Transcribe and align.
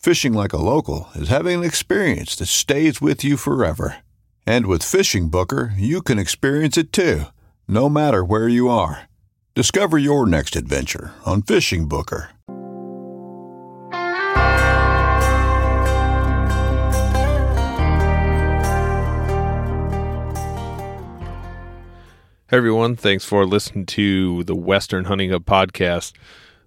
Fishing 0.00 0.32
like 0.32 0.54
a 0.54 0.56
local 0.56 1.10
is 1.14 1.28
having 1.28 1.58
an 1.58 1.64
experience 1.64 2.34
that 2.36 2.46
stays 2.46 3.02
with 3.02 3.22
you 3.22 3.36
forever. 3.36 3.96
And 4.46 4.64
with 4.64 4.82
Fishing 4.82 5.28
Booker, 5.28 5.74
you 5.76 6.00
can 6.00 6.18
experience 6.18 6.78
it 6.78 6.90
too, 6.90 7.24
no 7.68 7.90
matter 7.90 8.24
where 8.24 8.48
you 8.48 8.70
are. 8.70 9.10
Discover 9.54 9.98
your 9.98 10.24
next 10.26 10.56
adventure 10.56 11.12
on 11.26 11.42
Fishing 11.42 11.86
Booker. 11.86 12.30
Hey 22.48 22.56
everyone, 22.56 22.96
thanks 22.96 23.26
for 23.26 23.44
listening 23.44 23.84
to 23.84 24.44
the 24.44 24.56
Western 24.56 25.04
Hunting 25.04 25.28
Hub 25.28 25.44
podcast. 25.44 26.14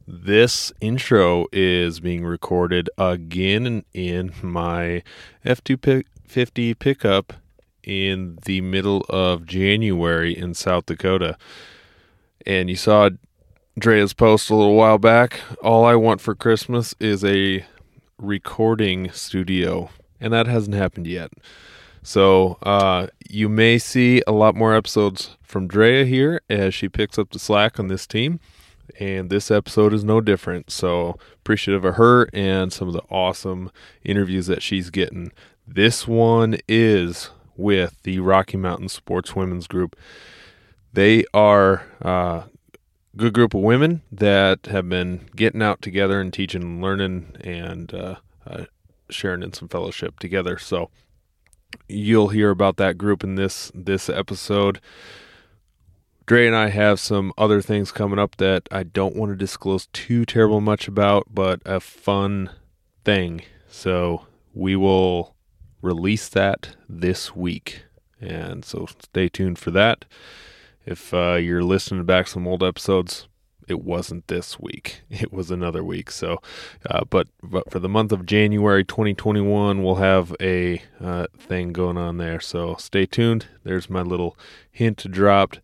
This 0.05 0.73
intro 0.81 1.45
is 1.53 2.01
being 2.01 2.25
recorded 2.25 2.89
again 2.97 3.85
in 3.93 4.33
my 4.41 5.01
F 5.45 5.63
250 5.63 6.73
pickup 6.73 7.33
in 7.83 8.37
the 8.43 8.59
middle 8.59 9.05
of 9.07 9.45
January 9.45 10.37
in 10.37 10.55
South 10.55 10.87
Dakota. 10.87 11.37
And 12.45 12.69
you 12.69 12.75
saw 12.75 13.11
Drea's 13.79 14.13
post 14.13 14.49
a 14.49 14.55
little 14.55 14.75
while 14.75 14.97
back. 14.97 15.39
All 15.61 15.85
I 15.85 15.95
want 15.95 16.19
for 16.19 16.35
Christmas 16.35 16.93
is 16.99 17.23
a 17.23 17.65
recording 18.17 19.09
studio, 19.11 19.89
and 20.19 20.33
that 20.33 20.47
hasn't 20.47 20.75
happened 20.75 21.07
yet. 21.07 21.31
So 22.01 22.57
uh, 22.61 23.07
you 23.29 23.47
may 23.47 23.77
see 23.77 24.21
a 24.27 24.33
lot 24.33 24.53
more 24.53 24.75
episodes 24.75 25.37
from 25.41 25.67
Drea 25.67 26.03
here 26.03 26.41
as 26.49 26.73
she 26.73 26.89
picks 26.89 27.17
up 27.17 27.29
the 27.29 27.39
slack 27.39 27.79
on 27.79 27.87
this 27.87 28.05
team. 28.05 28.41
And 28.99 29.29
this 29.29 29.49
episode 29.49 29.93
is 29.93 30.03
no 30.03 30.21
different. 30.21 30.71
So 30.71 31.17
appreciative 31.35 31.85
of 31.85 31.95
her 31.95 32.29
and 32.33 32.71
some 32.71 32.87
of 32.87 32.93
the 32.93 33.03
awesome 33.09 33.71
interviews 34.03 34.47
that 34.47 34.61
she's 34.61 34.89
getting. 34.89 35.31
This 35.67 36.07
one 36.07 36.57
is 36.67 37.29
with 37.55 37.95
the 38.03 38.19
Rocky 38.19 38.57
Mountain 38.57 38.89
Sports 38.89 39.35
Women's 39.35 39.67
Group. 39.67 39.95
They 40.91 41.23
are 41.33 41.85
a 42.01 42.07
uh, 42.07 42.43
good 43.15 43.33
group 43.33 43.53
of 43.53 43.61
women 43.61 44.01
that 44.11 44.65
have 44.67 44.89
been 44.89 45.29
getting 45.35 45.61
out 45.61 45.81
together 45.81 46.19
and 46.19 46.33
teaching 46.33 46.61
and 46.61 46.81
learning 46.81 47.35
and 47.41 47.93
uh, 47.93 48.15
uh, 48.45 48.65
sharing 49.09 49.43
in 49.43 49.53
some 49.53 49.67
fellowship 49.67 50.19
together. 50.19 50.57
So 50.57 50.89
you'll 51.87 52.29
hear 52.29 52.49
about 52.49 52.77
that 52.77 52.97
group 52.97 53.23
in 53.23 53.35
this 53.35 53.71
this 53.73 54.09
episode. 54.09 54.79
Dre 56.25 56.47
and 56.47 56.55
I 56.55 56.69
have 56.69 57.01
some 57.01 57.33
other 57.37 57.61
things 57.61 57.91
coming 57.91 58.17
up 58.17 58.37
that 58.37 58.69
I 58.71 58.83
don't 58.83 59.15
want 59.15 59.31
to 59.31 59.35
disclose 59.35 59.87
too 59.87 60.25
terrible 60.25 60.61
much 60.61 60.87
about, 60.87 61.27
but 61.33 61.61
a 61.65 61.81
fun 61.81 62.49
thing. 63.03 63.41
So 63.67 64.25
we 64.53 64.75
will 64.77 65.35
release 65.81 66.29
that 66.29 66.75
this 66.87 67.35
week. 67.35 67.83
And 68.21 68.63
so 68.63 68.87
stay 69.01 69.27
tuned 69.27 69.59
for 69.59 69.71
that. 69.71 70.05
If 70.85 71.13
uh, 71.13 71.35
you're 71.35 71.63
listening 71.63 72.05
back 72.05 72.27
some 72.27 72.47
old 72.47 72.63
episodes, 72.63 73.27
it 73.67 73.81
wasn't 73.81 74.27
this 74.27 74.59
week. 74.59 75.01
It 75.09 75.33
was 75.33 75.51
another 75.51 75.83
week. 75.83 76.09
So, 76.09 76.41
uh, 76.89 77.03
but 77.09 77.27
but 77.41 77.69
for 77.69 77.79
the 77.79 77.89
month 77.89 78.11
of 78.11 78.25
January 78.25 78.83
2021, 78.83 79.83
we'll 79.83 79.95
have 79.95 80.33
a 80.41 80.81
uh, 81.01 81.27
thing 81.37 81.73
going 81.73 81.97
on 81.97 82.17
there. 82.17 82.39
So 82.39 82.75
stay 82.75 83.05
tuned. 83.05 83.47
There's 83.63 83.89
my 83.89 84.01
little 84.01 84.37
hint 84.71 85.09
dropped. 85.11 85.59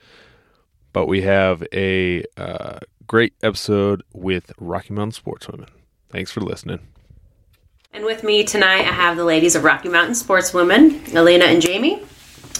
But 0.93 1.07
we 1.07 1.21
have 1.21 1.63
a 1.73 2.23
uh, 2.37 2.79
great 3.07 3.33
episode 3.43 4.03
with 4.13 4.51
Rocky 4.59 4.93
Mountain 4.93 5.21
Sportswomen. 5.23 5.69
Thanks 6.09 6.31
for 6.31 6.41
listening. 6.41 6.79
And 7.93 8.05
with 8.05 8.23
me 8.23 8.43
tonight, 8.43 8.81
I 8.81 8.91
have 8.91 9.17
the 9.17 9.25
ladies 9.25 9.55
of 9.55 9.63
Rocky 9.63 9.89
Mountain 9.89 10.13
Sportswomen, 10.13 11.13
Elena 11.13 11.45
and 11.45 11.61
Jamie. 11.61 12.03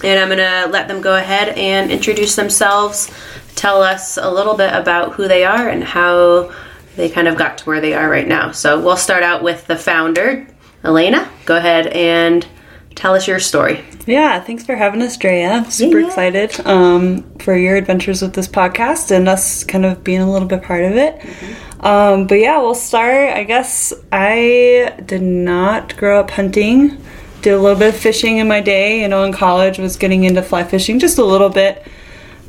And 0.02 0.18
I'm 0.18 0.28
going 0.28 0.38
to 0.38 0.72
let 0.72 0.88
them 0.88 1.02
go 1.02 1.16
ahead 1.16 1.56
and 1.56 1.90
introduce 1.90 2.36
themselves 2.36 3.12
tell 3.60 3.82
us 3.82 4.16
a 4.16 4.30
little 4.30 4.56
bit 4.56 4.72
about 4.72 5.12
who 5.12 5.28
they 5.28 5.44
are 5.44 5.68
and 5.68 5.84
how 5.84 6.50
they 6.96 7.10
kind 7.10 7.28
of 7.28 7.36
got 7.36 7.58
to 7.58 7.64
where 7.64 7.80
they 7.80 7.92
are 7.92 8.08
right 8.08 8.26
now. 8.26 8.52
So 8.52 8.80
we'll 8.80 8.96
start 8.96 9.22
out 9.22 9.42
with 9.42 9.66
the 9.66 9.76
founder, 9.76 10.46
Elena. 10.82 11.30
Go 11.44 11.56
ahead 11.56 11.88
and 11.88 12.46
tell 12.94 13.14
us 13.14 13.26
your 13.26 13.40
story. 13.40 13.84
Yeah, 14.06 14.40
thanks 14.40 14.64
for 14.64 14.74
having 14.74 15.02
us, 15.02 15.16
Drea. 15.16 15.64
Super 15.70 16.00
yeah. 16.00 16.06
excited 16.06 16.66
um, 16.66 17.22
for 17.38 17.56
your 17.56 17.76
adventures 17.76 18.22
with 18.22 18.34
this 18.34 18.48
podcast 18.48 19.10
and 19.10 19.28
us 19.28 19.64
kind 19.64 19.84
of 19.84 20.02
being 20.02 20.20
a 20.20 20.30
little 20.30 20.48
bit 20.48 20.62
part 20.62 20.84
of 20.84 20.92
it. 20.92 21.18
Mm-hmm. 21.18 21.86
Um, 21.86 22.26
but 22.26 22.36
yeah, 22.36 22.58
we'll 22.58 22.74
start. 22.74 23.30
I 23.30 23.44
guess 23.44 23.92
I 24.12 24.94
did 25.06 25.22
not 25.22 25.96
grow 25.96 26.20
up 26.20 26.30
hunting. 26.30 27.02
Did 27.42 27.52
a 27.52 27.58
little 27.58 27.78
bit 27.78 27.94
of 27.94 28.00
fishing 28.00 28.38
in 28.38 28.48
my 28.48 28.60
day. 28.60 29.00
You 29.00 29.08
know, 29.08 29.24
in 29.24 29.32
college, 29.32 29.78
was 29.78 29.96
getting 29.96 30.24
into 30.24 30.42
fly 30.42 30.64
fishing 30.64 30.98
just 30.98 31.18
a 31.18 31.24
little 31.24 31.48
bit. 31.48 31.86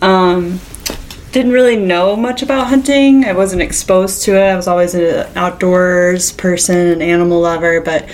Um, 0.01 0.59
didn't 1.31 1.53
really 1.53 1.77
know 1.77 2.17
much 2.17 2.41
about 2.41 2.67
hunting. 2.67 3.23
I 3.23 3.31
wasn't 3.31 3.61
exposed 3.61 4.23
to 4.23 4.35
it. 4.35 4.49
I 4.49 4.55
was 4.55 4.67
always 4.67 4.95
an 4.95 5.25
outdoors 5.37 6.33
person, 6.33 6.75
an 6.75 7.01
animal 7.01 7.39
lover, 7.39 7.79
but 7.79 8.09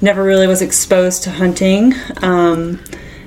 never 0.00 0.22
really 0.22 0.46
was 0.46 0.62
exposed 0.62 1.24
to 1.24 1.30
hunting. 1.30 1.94
Um, 2.22 2.82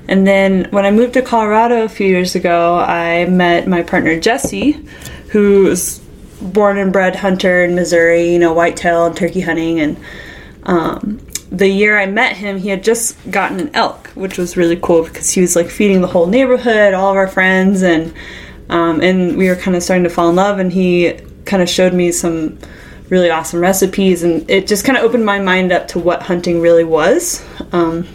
and 0.08 0.26
then 0.26 0.66
when 0.70 0.84
I 0.84 0.90
moved 0.90 1.14
to 1.14 1.22
Colorado 1.22 1.84
a 1.84 1.88
few 1.88 2.06
years 2.06 2.34
ago, 2.34 2.78
I 2.78 3.26
met 3.26 3.68
my 3.68 3.82
partner 3.82 4.18
Jesse, 4.18 4.84
who's 5.28 6.00
born 6.40 6.76
and 6.78 6.92
bred 6.92 7.16
hunter 7.16 7.64
in 7.64 7.74
Missouri, 7.74 8.32
you 8.32 8.38
know, 8.38 8.52
whitetail 8.52 9.06
and 9.06 9.16
turkey 9.16 9.40
hunting. 9.40 9.80
And 9.80 9.96
um, 10.64 11.24
the 11.50 11.68
year 11.68 11.98
I 11.98 12.06
met 12.06 12.36
him, 12.36 12.58
he 12.58 12.68
had 12.68 12.82
just 12.82 13.16
gotten 13.30 13.60
an 13.60 13.70
elk, 13.74 14.08
which 14.08 14.38
was 14.38 14.56
really 14.56 14.76
cool 14.76 15.04
because 15.04 15.30
he 15.30 15.40
was 15.40 15.54
like 15.54 15.68
feeding 15.68 16.00
the 16.00 16.08
whole 16.08 16.26
neighborhood, 16.26 16.94
all 16.94 17.10
of 17.10 17.16
our 17.16 17.28
friends, 17.28 17.82
and 17.82 18.12
um, 18.70 19.00
and 19.02 19.36
we 19.36 19.48
were 19.48 19.56
kind 19.56 19.76
of 19.76 19.82
starting 19.82 20.04
to 20.04 20.10
fall 20.10 20.30
in 20.30 20.36
love, 20.36 20.58
and 20.58 20.72
he 20.72 21.18
kind 21.44 21.62
of 21.62 21.68
showed 21.68 21.92
me 21.92 22.10
some 22.10 22.58
really 23.12 23.28
awesome 23.28 23.60
recipes, 23.60 24.22
and 24.22 24.50
it 24.50 24.66
just 24.66 24.86
kind 24.86 24.96
of 24.96 25.04
opened 25.04 25.26
my 25.26 25.38
mind 25.38 25.70
up 25.70 25.86
to 25.86 25.98
what 25.98 26.22
hunting 26.22 26.62
really 26.62 26.82
was. 26.82 27.44
Um, 27.70 28.08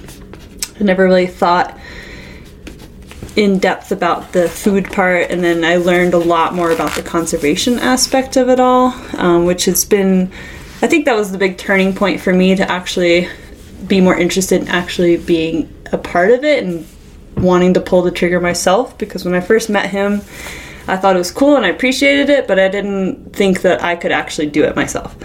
I 0.79 0.83
never 0.83 1.03
really 1.03 1.27
thought 1.27 1.79
in 3.35 3.59
depth 3.59 3.91
about 3.91 4.31
the 4.31 4.49
food 4.49 4.91
part, 4.91 5.29
and 5.29 5.43
then 5.43 5.63
I 5.63 5.75
learned 5.75 6.15
a 6.15 6.17
lot 6.17 6.55
more 6.55 6.71
about 6.71 6.95
the 6.95 7.03
conservation 7.03 7.77
aspect 7.77 8.37
of 8.37 8.49
it 8.49 8.59
all, 8.59 8.87
um, 9.19 9.45
which 9.45 9.65
has 9.65 9.85
been, 9.85 10.31
I 10.81 10.87
think 10.87 11.05
that 11.05 11.15
was 11.15 11.31
the 11.31 11.37
big 11.37 11.59
turning 11.59 11.93
point 11.93 12.19
for 12.19 12.33
me 12.33 12.55
to 12.55 12.67
actually 12.67 13.29
be 13.85 14.01
more 14.01 14.17
interested 14.17 14.63
in 14.63 14.67
actually 14.67 15.17
being 15.17 15.71
a 15.91 15.99
part 15.99 16.31
of 16.31 16.43
it 16.43 16.63
and 16.63 16.87
wanting 17.35 17.75
to 17.75 17.81
pull 17.81 18.01
the 18.01 18.09
trigger 18.09 18.39
myself 18.39 18.97
because 18.97 19.23
when 19.23 19.35
I 19.35 19.41
first 19.41 19.69
met 19.69 19.91
him, 19.91 20.21
I 20.87 20.97
thought 20.97 21.15
it 21.15 21.19
was 21.19 21.31
cool 21.31 21.55
and 21.55 21.65
I 21.65 21.69
appreciated 21.69 22.29
it, 22.29 22.47
but 22.47 22.59
I 22.59 22.69
didn't 22.69 23.33
think 23.33 23.61
that 23.61 23.83
I 23.83 23.95
could 23.95 24.11
actually 24.11 24.47
do 24.47 24.63
it 24.63 24.75
myself. 24.75 25.15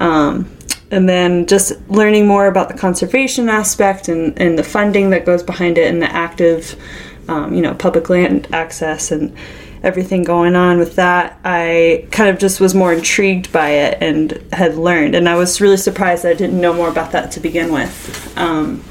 Um, 0.00 0.50
and 0.90 1.08
then 1.08 1.46
just 1.46 1.72
learning 1.88 2.26
more 2.26 2.46
about 2.46 2.68
the 2.68 2.74
conservation 2.74 3.48
aspect 3.48 4.08
and, 4.08 4.38
and 4.40 4.58
the 4.58 4.62
funding 4.62 5.10
that 5.10 5.24
goes 5.24 5.42
behind 5.42 5.78
it 5.78 5.88
and 5.88 6.00
the 6.00 6.10
active, 6.10 6.80
um, 7.28 7.54
you 7.54 7.62
know, 7.62 7.74
public 7.74 8.08
land 8.08 8.48
access 8.52 9.10
and 9.10 9.34
everything 9.82 10.22
going 10.22 10.56
on 10.56 10.78
with 10.78 10.96
that, 10.96 11.38
I 11.44 12.06
kind 12.10 12.30
of 12.30 12.38
just 12.38 12.60
was 12.60 12.74
more 12.74 12.92
intrigued 12.92 13.52
by 13.52 13.70
it 13.70 13.98
and 14.00 14.32
had 14.52 14.76
learned. 14.76 15.14
And 15.14 15.28
I 15.28 15.36
was 15.36 15.60
really 15.60 15.76
surprised 15.76 16.24
that 16.24 16.30
I 16.30 16.34
didn't 16.34 16.60
know 16.60 16.72
more 16.72 16.88
about 16.88 17.12
that 17.12 17.30
to 17.32 17.40
begin 17.40 17.72
with. 17.72 18.36
Um, 18.36 18.82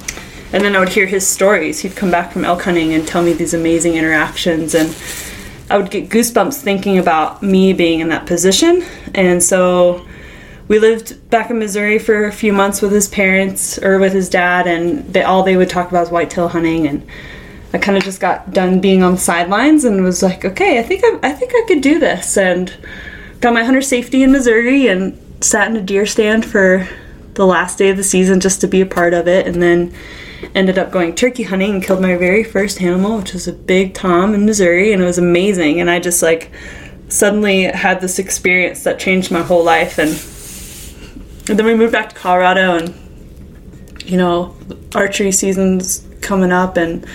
and 0.54 0.64
then 0.64 0.76
I 0.76 0.80
would 0.80 0.90
hear 0.90 1.06
his 1.06 1.28
stories. 1.28 1.80
He'd 1.80 1.96
come 1.96 2.12
back 2.12 2.32
from 2.32 2.46
elk 2.46 2.62
hunting 2.62 2.94
and 2.94 3.06
tell 3.06 3.22
me 3.24 3.34
these 3.34 3.54
amazing 3.54 3.96
interactions 3.96 4.74
and 4.74 4.96
I 5.70 5.78
would 5.78 5.90
get 5.90 6.10
goosebumps 6.10 6.62
thinking 6.62 6.98
about 6.98 7.42
me 7.42 7.74
being 7.74 8.00
in 8.00 8.10
that 8.10 8.26
position. 8.26 8.84
And 9.14 9.42
so 9.42 10.06
we 10.68 10.80
lived 10.80 11.30
back 11.30 11.50
in 11.50 11.60
Missouri 11.60 12.00
for 12.00 12.26
a 12.26 12.32
few 12.32 12.54
months 12.54 12.82
with 12.82 12.92
his 12.92 13.08
parents 13.08 13.78
or 13.80 14.00
with 14.00 14.14
his 14.14 14.30
dad, 14.30 14.68
and 14.68 15.06
they, 15.12 15.24
all 15.24 15.44
they 15.44 15.58
would 15.58 15.70
talk 15.70 15.90
about 15.90 16.02
was 16.02 16.12
whitetail 16.12 16.48
hunting. 16.50 16.88
And 16.88 17.06
I 17.74 17.78
kind 17.78 17.98
of 17.98 18.04
just 18.04 18.20
got 18.20 18.52
done 18.52 18.80
being 18.80 19.04
on 19.04 19.14
the 19.14 19.20
sidelines 19.20 19.86
and 19.86 20.04
was 20.04 20.24
like, 20.24 20.46
okay, 20.46 20.80
I 20.80 20.84
think 20.84 21.04
I, 21.04 21.30
I 21.30 21.34
think 21.34 21.52
I 21.56 21.66
could 21.68 21.82
do 21.82 22.00
this. 22.00 22.38
And 22.38 22.74
got 23.42 23.54
my 23.54 23.64
hunter 23.64 23.82
safety 23.82 24.24
in 24.24 24.32
Missouri 24.32 24.88
and 24.88 25.20
sat 25.42 25.70
in 25.70 25.76
a 25.76 25.82
deer 25.82 26.06
stand 26.06 26.46
for 26.46 26.88
the 27.34 27.46
last 27.46 27.78
day 27.78 27.90
of 27.90 27.98
the 27.98 28.04
season 28.04 28.40
just 28.40 28.62
to 28.62 28.68
be 28.68 28.82
a 28.82 28.86
part 28.86 29.14
of 29.14 29.28
it. 29.28 29.46
And 29.46 29.62
then 29.62 29.94
ended 30.54 30.78
up 30.78 30.92
going 30.92 31.16
turkey 31.16 31.44
hunting 31.44 31.76
and 31.76 31.84
killed 31.84 32.02
my 32.02 32.16
very 32.16 32.44
first 32.44 32.82
animal, 32.82 33.18
which 33.18 33.34
was 33.34 33.48
a 33.48 33.54
big 33.54 33.94
tom 33.94 34.34
in 34.34 34.46
Missouri, 34.46 34.94
and 34.94 35.02
it 35.02 35.06
was 35.06 35.18
amazing. 35.18 35.80
And 35.80 35.90
I 35.90 36.00
just 36.00 36.22
like 36.22 36.52
suddenly 37.08 37.64
had 37.64 38.02
this 38.02 38.20
experience 38.20 38.84
that 38.84 39.00
changed 39.00 39.32
my 39.32 39.42
whole 39.42 39.64
life. 39.64 39.98
And, 39.98 40.10
and 41.50 41.60
then 41.60 41.66
we 41.66 41.76
moved 41.76 41.92
back 41.92 42.10
to 42.10 42.16
Colorado, 42.16 42.78
and 42.78 42.94
you 44.06 44.18
know, 44.18 44.56
archery 44.94 45.32
season's 45.32 46.06
coming 46.22 46.52
up, 46.52 46.76
and 46.78 47.06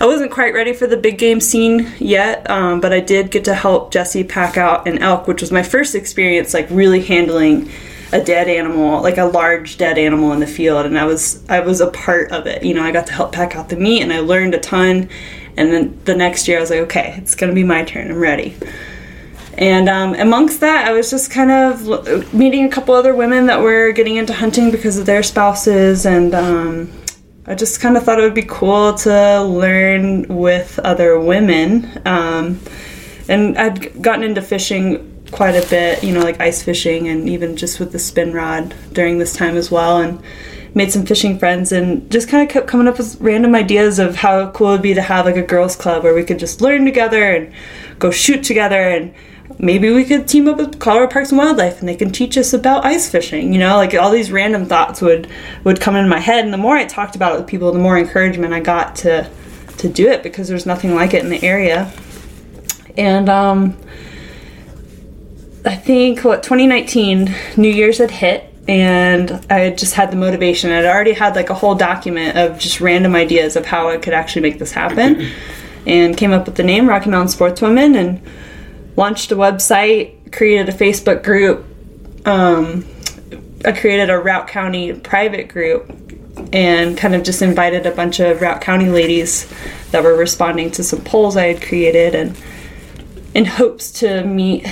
I 0.00 0.06
wasn't 0.06 0.30
quite 0.30 0.54
ready 0.54 0.72
for 0.72 0.86
the 0.86 0.96
big 0.96 1.18
game 1.18 1.40
scene 1.40 1.92
yet, 1.98 2.48
um, 2.50 2.80
but 2.80 2.92
I 2.92 3.00
did 3.00 3.30
get 3.30 3.44
to 3.44 3.54
help 3.54 3.92
Jesse 3.92 4.24
pack 4.24 4.56
out 4.56 4.88
an 4.88 4.98
elk, 4.98 5.26
which 5.26 5.40
was 5.40 5.52
my 5.52 5.62
first 5.62 5.94
experience, 5.94 6.54
like 6.54 6.66
really 6.70 7.02
handling 7.02 7.70
a 8.14 8.22
dead 8.22 8.46
animal, 8.46 9.02
like 9.02 9.18
a 9.18 9.24
large 9.24 9.76
dead 9.76 9.98
animal 9.98 10.32
in 10.32 10.38
the 10.38 10.46
field, 10.46 10.86
and 10.86 10.96
I 10.96 11.04
was 11.04 11.44
I 11.48 11.60
was 11.60 11.80
a 11.80 11.90
part 11.90 12.30
of 12.30 12.46
it. 12.46 12.62
You 12.62 12.72
know, 12.72 12.82
I 12.82 12.92
got 12.92 13.08
to 13.08 13.12
help 13.12 13.32
pack 13.32 13.56
out 13.56 13.68
the 13.68 13.76
meat, 13.76 14.02
and 14.02 14.12
I 14.12 14.20
learned 14.20 14.54
a 14.54 14.60
ton. 14.60 15.10
And 15.56 15.72
then 15.72 16.00
the 16.04 16.14
next 16.14 16.46
year, 16.46 16.58
I 16.58 16.60
was 16.60 16.70
like, 16.70 16.80
okay, 16.80 17.14
it's 17.18 17.34
gonna 17.34 17.52
be 17.52 17.64
my 17.64 17.82
turn. 17.82 18.12
I'm 18.12 18.20
ready. 18.20 18.56
And 19.58 19.88
um, 19.88 20.14
amongst 20.14 20.60
that, 20.60 20.86
I 20.86 20.92
was 20.92 21.10
just 21.10 21.30
kind 21.30 21.50
of 21.50 22.32
meeting 22.32 22.64
a 22.64 22.70
couple 22.70 22.94
other 22.94 23.14
women 23.14 23.46
that 23.46 23.60
were 23.60 23.90
getting 23.90 24.16
into 24.16 24.32
hunting 24.32 24.70
because 24.70 24.96
of 24.96 25.06
their 25.06 25.24
spouses, 25.24 26.06
and 26.06 26.34
um, 26.36 26.92
I 27.46 27.56
just 27.56 27.80
kind 27.80 27.96
of 27.96 28.04
thought 28.04 28.20
it 28.20 28.22
would 28.22 28.32
be 28.32 28.46
cool 28.46 28.94
to 28.94 29.42
learn 29.42 30.28
with 30.28 30.78
other 30.78 31.18
women. 31.18 32.00
Um, 32.06 32.60
and 33.28 33.58
I'd 33.58 34.00
gotten 34.00 34.22
into 34.22 34.42
fishing 34.42 35.13
quite 35.34 35.54
a 35.54 35.68
bit, 35.68 36.02
you 36.02 36.12
know, 36.12 36.20
like 36.20 36.40
ice 36.40 36.62
fishing 36.62 37.08
and 37.08 37.28
even 37.28 37.56
just 37.56 37.80
with 37.80 37.92
the 37.92 37.98
spin 37.98 38.32
rod 38.32 38.74
during 38.92 39.18
this 39.18 39.34
time 39.34 39.56
as 39.56 39.70
well. 39.70 39.98
And 39.98 40.22
made 40.74 40.92
some 40.92 41.06
fishing 41.06 41.38
friends 41.38 41.72
and 41.72 42.10
just 42.10 42.28
kind 42.28 42.42
of 42.42 42.52
kept 42.52 42.66
coming 42.66 42.88
up 42.88 42.98
with 42.98 43.20
random 43.20 43.54
ideas 43.54 43.98
of 43.98 44.16
how 44.16 44.50
cool 44.50 44.70
it 44.70 44.72
would 44.72 44.82
be 44.82 44.94
to 44.94 45.02
have 45.02 45.24
like 45.24 45.36
a 45.36 45.42
girls' 45.42 45.76
club 45.76 46.02
where 46.02 46.14
we 46.14 46.24
could 46.24 46.38
just 46.38 46.60
learn 46.60 46.84
together 46.84 47.30
and 47.30 47.52
go 47.98 48.10
shoot 48.10 48.42
together 48.42 48.80
and 48.80 49.14
maybe 49.58 49.90
we 49.90 50.04
could 50.04 50.26
team 50.26 50.48
up 50.48 50.56
with 50.56 50.80
Colorado 50.80 51.12
Parks 51.12 51.30
and 51.30 51.38
Wildlife 51.38 51.78
and 51.78 51.88
they 51.88 51.94
can 51.94 52.10
teach 52.10 52.36
us 52.36 52.52
about 52.52 52.84
ice 52.84 53.08
fishing. 53.08 53.52
You 53.52 53.60
know, 53.60 53.76
like 53.76 53.94
all 53.94 54.10
these 54.10 54.32
random 54.32 54.66
thoughts 54.66 55.00
would 55.00 55.28
would 55.62 55.80
come 55.80 55.94
in 55.94 56.08
my 56.08 56.18
head 56.18 56.44
and 56.44 56.52
the 56.52 56.58
more 56.58 56.76
I 56.76 56.86
talked 56.86 57.14
about 57.14 57.34
it 57.34 57.38
with 57.38 57.46
people, 57.46 57.70
the 57.70 57.78
more 57.78 57.96
encouragement 57.96 58.52
I 58.52 58.60
got 58.60 58.96
to 58.96 59.30
to 59.78 59.88
do 59.88 60.08
it 60.08 60.22
because 60.22 60.48
there's 60.48 60.66
nothing 60.66 60.94
like 60.94 61.14
it 61.14 61.22
in 61.22 61.30
the 61.30 61.42
area. 61.44 61.92
And 62.96 63.28
um 63.28 63.76
I 65.66 65.76
think 65.76 66.24
what 66.24 66.42
2019 66.42 67.34
New 67.56 67.68
Year's 67.68 67.98
had 67.98 68.10
hit 68.10 68.52
and 68.68 69.30
I 69.50 69.70
just 69.70 69.94
had 69.94 70.10
the 70.10 70.16
motivation. 70.16 70.70
I'd 70.70 70.84
already 70.84 71.12
had 71.12 71.36
like 71.36 71.50
a 71.50 71.54
whole 71.54 71.74
document 71.74 72.36
of 72.36 72.58
just 72.58 72.80
random 72.80 73.14
ideas 73.14 73.56
of 73.56 73.66
how 73.66 73.88
I 73.88 73.96
could 73.96 74.14
actually 74.14 74.42
make 74.42 74.58
this 74.58 74.72
happen 74.72 75.30
and 75.86 76.16
came 76.16 76.32
up 76.32 76.46
with 76.46 76.56
the 76.56 76.62
name 76.62 76.88
Rocky 76.88 77.10
Mountain 77.10 77.36
Sportswomen 77.36 77.96
and 77.96 78.22
launched 78.96 79.32
a 79.32 79.36
website, 79.36 80.32
created 80.32 80.68
a 80.68 80.72
Facebook 80.72 81.22
group. 81.22 81.64
Um, 82.26 82.86
I 83.64 83.72
created 83.72 84.10
a 84.10 84.14
Routt 84.14 84.48
County 84.48 84.92
private 84.92 85.48
group 85.48 85.90
and 86.52 86.96
kind 86.96 87.14
of 87.14 87.22
just 87.22 87.42
invited 87.42 87.86
a 87.86 87.90
bunch 87.90 88.20
of 88.20 88.40
Routt 88.40 88.60
County 88.60 88.88
ladies 88.88 89.50
that 89.90 90.02
were 90.02 90.16
responding 90.16 90.70
to 90.72 90.82
some 90.82 91.00
polls 91.02 91.36
I 91.36 91.46
had 91.46 91.62
created 91.62 92.14
and 92.14 92.36
in 93.34 93.44
hopes 93.44 93.90
to 93.92 94.24
meet 94.24 94.66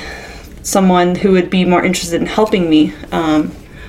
someone 0.62 1.14
who 1.16 1.32
would 1.32 1.50
be 1.50 1.64
more 1.64 1.84
interested 1.84 2.20
in 2.20 2.26
helping 2.26 2.70
me 2.70 2.92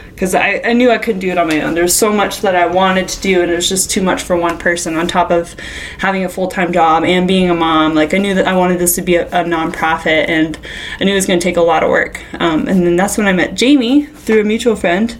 because 0.09 0.35
um, 0.35 0.41
I, 0.41 0.61
I 0.65 0.73
knew 0.73 0.91
I 0.91 0.97
couldn't 0.97 1.21
do 1.21 1.29
it 1.29 1.37
on 1.37 1.47
my 1.47 1.61
own. 1.61 1.73
There 1.73 1.83
was 1.83 1.95
so 1.95 2.11
much 2.11 2.41
that 2.41 2.55
I 2.55 2.65
wanted 2.65 3.07
to 3.09 3.21
do, 3.21 3.41
and 3.41 3.51
it 3.51 3.55
was 3.55 3.69
just 3.69 3.91
too 3.91 4.01
much 4.01 4.23
for 4.23 4.35
one 4.35 4.57
person 4.57 4.95
on 4.95 5.07
top 5.07 5.31
of 5.31 5.55
having 5.99 6.25
a 6.25 6.29
full 6.29 6.47
time 6.47 6.73
job 6.73 7.03
and 7.03 7.27
being 7.27 7.49
a 7.49 7.53
mom. 7.53 7.93
Like, 7.93 8.13
I 8.13 8.17
knew 8.17 8.33
that 8.35 8.47
I 8.47 8.55
wanted 8.55 8.79
this 8.79 8.95
to 8.95 9.01
be 9.01 9.15
a, 9.15 9.27
a 9.27 9.43
nonprofit, 9.43 10.27
and 10.27 10.57
I 10.99 11.03
knew 11.03 11.11
it 11.11 11.15
was 11.15 11.27
going 11.27 11.39
to 11.39 11.43
take 11.43 11.57
a 11.57 11.61
lot 11.61 11.83
of 11.83 11.89
work. 11.89 12.21
Um, 12.39 12.67
and 12.67 12.85
then 12.85 12.95
that's 12.95 13.17
when 13.17 13.27
I 13.27 13.33
met 13.33 13.55
Jamie 13.55 14.05
through 14.05 14.41
a 14.41 14.45
mutual 14.45 14.75
friend. 14.75 15.17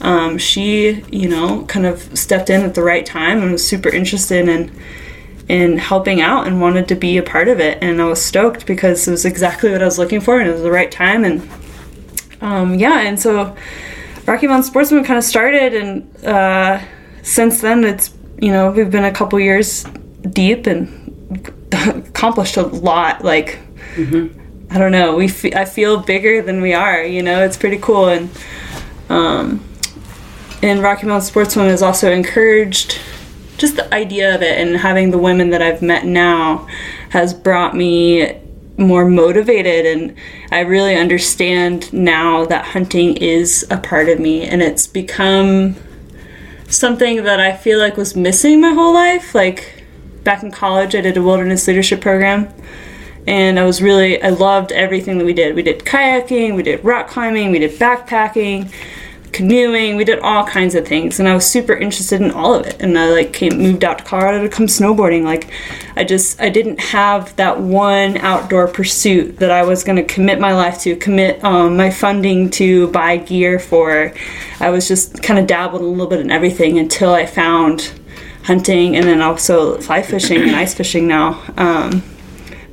Um, 0.00 0.38
she, 0.38 1.04
you 1.12 1.28
know, 1.28 1.64
kind 1.66 1.86
of 1.86 2.18
stepped 2.18 2.48
in 2.50 2.62
at 2.62 2.74
the 2.74 2.82
right 2.82 3.04
time 3.04 3.42
and 3.42 3.52
was 3.52 3.66
super 3.66 3.90
interested 3.90 4.48
in 4.48 4.74
in 5.50 5.78
helping 5.78 6.20
out 6.20 6.46
and 6.46 6.60
wanted 6.60 6.86
to 6.86 6.94
be 6.94 7.18
a 7.18 7.22
part 7.24 7.48
of 7.48 7.58
it. 7.58 7.76
And 7.82 8.00
I 8.00 8.04
was 8.04 8.24
stoked 8.24 8.66
because 8.66 9.08
it 9.08 9.10
was 9.10 9.24
exactly 9.24 9.72
what 9.72 9.82
I 9.82 9.84
was 9.84 9.98
looking 9.98 10.20
for 10.20 10.38
and 10.38 10.48
it 10.48 10.52
was 10.52 10.62
the 10.62 10.70
right 10.70 10.92
time. 10.92 11.24
And 11.24 11.50
um, 12.40 12.74
yeah, 12.76 13.00
and 13.00 13.18
so 13.18 13.56
Rocky 14.26 14.46
Mountain 14.46 14.72
Sportswomen 14.72 15.04
kind 15.04 15.18
of 15.18 15.24
started. 15.24 15.74
And 15.74 16.24
uh, 16.24 16.80
since 17.22 17.60
then, 17.62 17.82
it's, 17.82 18.14
you 18.40 18.52
know, 18.52 18.70
we've 18.70 18.92
been 18.92 19.04
a 19.04 19.10
couple 19.10 19.40
years 19.40 19.82
deep 20.22 20.68
and 20.68 21.34
accomplished 21.72 22.56
a 22.56 22.62
lot. 22.62 23.24
Like, 23.24 23.58
mm-hmm. 23.96 24.72
I 24.72 24.78
don't 24.78 24.92
know, 24.92 25.16
we 25.16 25.24
f- 25.24 25.56
I 25.56 25.64
feel 25.64 25.98
bigger 25.98 26.42
than 26.42 26.60
we 26.60 26.74
are, 26.74 27.02
you 27.02 27.24
know, 27.24 27.42
it's 27.42 27.56
pretty 27.56 27.78
cool. 27.78 28.06
And, 28.06 28.30
um, 29.08 29.64
and 30.62 30.80
Rocky 30.80 31.08
Mountain 31.08 31.28
Sportswomen 31.28 31.70
has 31.70 31.82
also 31.82 32.12
encouraged 32.12 33.00
just 33.60 33.76
the 33.76 33.92
idea 33.94 34.34
of 34.34 34.40
it 34.40 34.58
and 34.58 34.76
having 34.78 35.10
the 35.10 35.18
women 35.18 35.50
that 35.50 35.60
I've 35.60 35.82
met 35.82 36.06
now 36.06 36.66
has 37.10 37.34
brought 37.34 37.76
me 37.76 38.40
more 38.78 39.04
motivated 39.04 39.84
and 39.84 40.16
I 40.50 40.60
really 40.60 40.96
understand 40.96 41.92
now 41.92 42.46
that 42.46 42.64
hunting 42.64 43.18
is 43.18 43.66
a 43.70 43.76
part 43.76 44.08
of 44.08 44.18
me 44.18 44.44
and 44.44 44.62
it's 44.62 44.86
become 44.86 45.76
something 46.68 47.22
that 47.24 47.38
I 47.38 47.54
feel 47.54 47.78
like 47.78 47.98
was 47.98 48.16
missing 48.16 48.62
my 48.62 48.72
whole 48.72 48.94
life 48.94 49.34
like 49.34 49.84
back 50.24 50.42
in 50.42 50.50
college 50.50 50.94
I 50.94 51.02
did 51.02 51.18
a 51.18 51.22
wilderness 51.22 51.68
leadership 51.68 52.00
program 52.00 52.50
and 53.26 53.58
I 53.58 53.64
was 53.64 53.82
really 53.82 54.22
I 54.22 54.30
loved 54.30 54.72
everything 54.72 55.18
that 55.18 55.26
we 55.26 55.34
did. 55.34 55.54
We 55.54 55.62
did 55.62 55.80
kayaking, 55.80 56.56
we 56.56 56.62
did 56.62 56.82
rock 56.82 57.08
climbing, 57.08 57.50
we 57.50 57.58
did 57.58 57.78
backpacking, 57.78 58.72
canoeing. 59.32 59.96
We 59.96 60.04
did 60.04 60.18
all 60.20 60.44
kinds 60.44 60.74
of 60.74 60.86
things, 60.86 61.18
and 61.18 61.28
I 61.28 61.34
was 61.34 61.46
super 61.46 61.74
interested 61.74 62.20
in 62.20 62.30
all 62.30 62.54
of 62.54 62.66
it. 62.66 62.76
And 62.80 62.98
I 62.98 63.10
like 63.10 63.32
came 63.32 63.58
moved 63.58 63.84
out 63.84 63.98
to 63.98 64.04
Colorado 64.04 64.42
to 64.42 64.48
come 64.48 64.66
snowboarding. 64.66 65.22
Like, 65.22 65.50
I 65.96 66.04
just 66.04 66.40
I 66.40 66.48
didn't 66.48 66.80
have 66.80 67.34
that 67.36 67.60
one 67.60 68.16
outdoor 68.18 68.68
pursuit 68.68 69.38
that 69.38 69.50
I 69.50 69.62
was 69.62 69.84
going 69.84 69.96
to 69.96 70.14
commit 70.14 70.40
my 70.40 70.52
life 70.52 70.80
to, 70.80 70.96
commit 70.96 71.42
um, 71.44 71.76
my 71.76 71.90
funding 71.90 72.50
to, 72.50 72.88
buy 72.88 73.16
gear 73.16 73.58
for. 73.58 74.12
I 74.60 74.70
was 74.70 74.88
just 74.88 75.22
kind 75.22 75.38
of 75.38 75.46
dabbled 75.46 75.82
a 75.82 75.84
little 75.84 76.06
bit 76.06 76.20
in 76.20 76.30
everything 76.30 76.78
until 76.78 77.12
I 77.12 77.26
found 77.26 77.92
hunting, 78.44 78.96
and 78.96 79.06
then 79.06 79.20
also 79.20 79.78
fly 79.80 80.02
fishing 80.02 80.42
and 80.42 80.56
ice 80.56 80.74
fishing 80.74 81.06
now. 81.06 81.42
Um, 81.56 82.02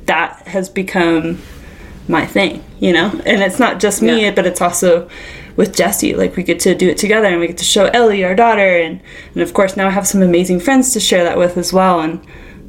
that 0.06 0.48
has 0.48 0.68
become 0.68 1.40
my 2.08 2.26
thing, 2.26 2.64
you 2.80 2.92
know. 2.92 3.08
And 3.26 3.42
it's 3.42 3.58
not 3.58 3.78
just 3.78 4.02
me, 4.02 4.22
yeah. 4.22 4.34
but 4.34 4.46
it's 4.46 4.60
also 4.60 5.08
with 5.58 5.76
Jesse. 5.76 6.14
Like 6.14 6.36
we 6.36 6.42
get 6.44 6.60
to 6.60 6.74
do 6.74 6.88
it 6.88 6.96
together 6.96 7.26
and 7.26 7.40
we 7.40 7.48
get 7.48 7.58
to 7.58 7.64
show 7.64 7.86
Ellie, 7.86 8.24
our 8.24 8.34
daughter, 8.34 8.78
and 8.78 9.02
and 9.34 9.42
of 9.42 9.52
course 9.52 9.76
now 9.76 9.88
I 9.88 9.90
have 9.90 10.06
some 10.06 10.22
amazing 10.22 10.60
friends 10.60 10.94
to 10.94 11.00
share 11.00 11.24
that 11.24 11.36
with 11.36 11.58
as 11.58 11.70
well. 11.72 12.00
And 12.00 12.24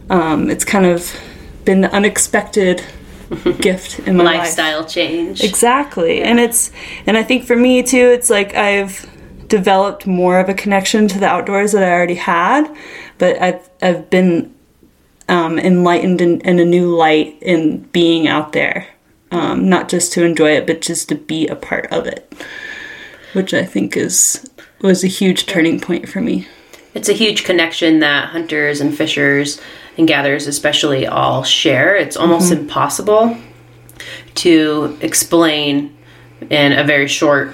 um, 0.09 0.49
it's 0.49 0.65
kind 0.65 0.85
of 0.85 1.15
been 1.63 1.81
the 1.81 1.91
unexpected 1.93 2.83
gift 3.61 3.99
in 3.99 4.17
my 4.17 4.23
lifestyle 4.23 4.81
life. 4.81 4.89
change. 4.89 5.41
Exactly, 5.41 6.17
yeah. 6.17 6.25
and 6.25 6.39
it's 6.39 6.71
and 7.05 7.15
I 7.15 7.23
think 7.23 7.45
for 7.45 7.55
me 7.55 7.83
too, 7.83 8.09
it's 8.09 8.29
like 8.29 8.55
I've 8.55 9.07
developed 9.47 10.05
more 10.07 10.39
of 10.39 10.49
a 10.49 10.53
connection 10.53 11.07
to 11.07 11.19
the 11.19 11.27
outdoors 11.27 11.71
that 11.71 11.83
I 11.83 11.91
already 11.91 12.15
had, 12.15 12.75
but 13.19 13.39
I've 13.39 13.69
I've 13.83 14.09
been 14.09 14.53
um, 15.27 15.59
enlightened 15.59 16.21
in, 16.21 16.41
in 16.41 16.57
a 16.57 16.65
new 16.65 16.95
light 16.95 17.37
in 17.43 17.81
being 17.91 18.27
out 18.27 18.53
there. 18.53 18.87
Um, 19.31 19.69
not 19.69 19.89
just 19.89 20.11
to 20.13 20.25
enjoy 20.25 20.53
it, 20.53 20.65
but 20.65 20.81
just 20.81 21.07
to 21.09 21.15
be 21.15 21.45
a 21.45 21.55
part 21.55 21.85
of 21.91 22.07
it, 22.07 22.33
which 23.33 23.53
I 23.53 23.65
think 23.65 23.95
is 23.97 24.49
was 24.81 25.03
a 25.03 25.07
huge 25.07 25.45
turning 25.45 25.79
point 25.79 26.07
for 26.09 26.21
me. 26.21 26.47
It's 26.93 27.09
a 27.09 27.13
huge 27.13 27.43
connection 27.43 27.99
that 27.99 28.29
hunters 28.29 28.81
and 28.81 28.95
fishers 28.97 29.59
and 29.97 30.07
gatherers, 30.07 30.47
especially, 30.47 31.05
all 31.05 31.43
share. 31.43 31.95
It's 31.95 32.17
almost 32.17 32.51
Mm-hmm. 32.51 32.61
impossible 32.61 33.37
to 34.35 34.97
explain 35.01 35.95
in 36.49 36.71
a 36.71 36.83
very 36.83 37.07
short 37.07 37.53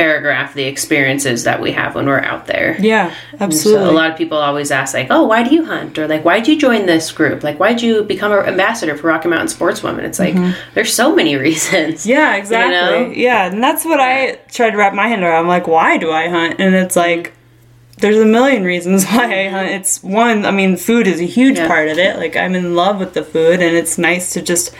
paragraph 0.00 0.52
the 0.52 0.64
experiences 0.64 1.44
that 1.44 1.58
we 1.58 1.72
have 1.72 1.94
when 1.94 2.04
we're 2.06 2.20
out 2.20 2.46
there. 2.46 2.76
Yeah, 2.78 3.10
So 3.32 3.36
absolutely. 3.40 3.88
a 3.88 3.92
lot 3.92 4.10
of 4.10 4.18
people 4.18 4.36
always 4.36 4.70
ask, 4.70 4.92
like, 4.92 5.06
"Oh, 5.08 5.24
why 5.24 5.42
do 5.42 5.54
you 5.54 5.64
hunt?" 5.64 5.98
Or 5.98 6.06
like, 6.06 6.22
"Why 6.22 6.36
did 6.38 6.48
you 6.48 6.58
join 6.58 6.84
this 6.84 7.10
group?" 7.10 7.42
Like, 7.42 7.58
"Why 7.58 7.70
did 7.72 7.80
you 7.80 8.02
become 8.02 8.30
an 8.30 8.44
ambassador 8.44 8.94
for 8.94 9.06
Rocky 9.08 9.28
Mountain 9.28 9.48
Sportswomen?" 9.56 10.00
It's 10.04 10.18
like 10.18 10.36
there's 10.74 10.92
so 10.92 11.16
many 11.16 11.34
reasons. 11.48 12.00
Mm-hmm. 12.02 12.10
Yeah, 12.10 12.36
exactly. 12.36 12.74
know? 13.06 13.10
Yeah, 13.12 13.46
and 13.50 13.62
that's 13.64 13.86
what 13.86 13.98
I 13.98 14.38
try 14.50 14.68
to 14.68 14.76
wrap 14.76 14.92
my 14.92 15.08
head 15.08 15.22
around. 15.22 15.40
I'm 15.44 15.48
like, 15.48 15.66
why 15.66 15.96
do 15.96 16.10
I 16.12 16.28
hunt? 16.28 16.56
And 16.60 16.74
it's 16.74 16.94
like, 16.96 17.32
there's 18.02 18.18
a 18.18 18.26
million 18.26 18.64
reasons 18.64 19.06
why 19.12 19.46
I 19.46 19.48
hunt. 19.48 19.68
It's 19.70 20.02
one, 20.02 20.44
I 20.44 20.50
mean, 20.50 20.76
food 20.76 21.06
is 21.06 21.20
a 21.20 21.24
huge 21.38 21.56
Yeah. 21.56 21.68
part 21.68 21.88
of 21.88 21.96
it. 21.96 22.16
Like, 22.18 22.36
I'm 22.36 22.54
in 22.54 22.74
love 22.74 22.98
with 23.00 23.14
the 23.14 23.22
food, 23.24 23.62
and 23.62 23.74
it's 23.74 23.96
nice 23.96 24.34
to 24.34 24.42
just 24.42 24.74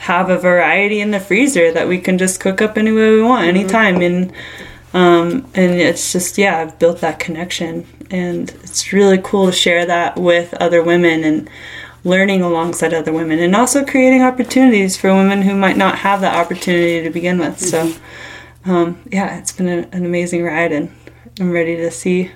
have 0.00 0.30
a 0.30 0.38
variety 0.38 0.98
in 1.00 1.10
the 1.10 1.20
freezer 1.20 1.70
that 1.70 1.86
we 1.86 2.00
can 2.00 2.16
just 2.16 2.40
cook 2.40 2.62
up 2.62 2.78
any 2.78 2.90
way 2.90 3.10
we 3.10 3.22
want, 3.22 3.46
anytime. 3.46 4.00
And 4.00 4.32
um, 4.94 5.46
and 5.54 5.74
it's 5.74 6.12
just 6.12 6.38
yeah, 6.38 6.58
I've 6.58 6.78
built 6.78 7.00
that 7.00 7.18
connection, 7.18 7.86
and 8.10 8.50
it's 8.62 8.92
really 8.92 9.20
cool 9.22 9.46
to 9.46 9.52
share 9.52 9.84
that 9.86 10.16
with 10.16 10.54
other 10.54 10.82
women 10.82 11.22
and 11.22 11.50
learning 12.02 12.40
alongside 12.40 12.94
other 12.94 13.12
women, 13.12 13.38
and 13.38 13.54
also 13.54 13.84
creating 13.84 14.22
opportunities 14.22 14.96
for 14.96 15.14
women 15.14 15.42
who 15.42 15.54
might 15.54 15.76
not 15.76 15.98
have 15.98 16.22
that 16.22 16.34
opportunity 16.34 17.02
to 17.02 17.10
begin 17.10 17.38
with. 17.38 17.60
So, 17.60 17.92
um, 18.64 19.00
yeah, 19.12 19.38
it's 19.38 19.52
been 19.52 19.68
a, 19.68 19.88
an 19.92 20.06
amazing 20.06 20.42
ride, 20.42 20.72
and 20.72 20.90
I'm 21.38 21.52
ready 21.52 21.76
to 21.76 21.90
see 21.90 22.30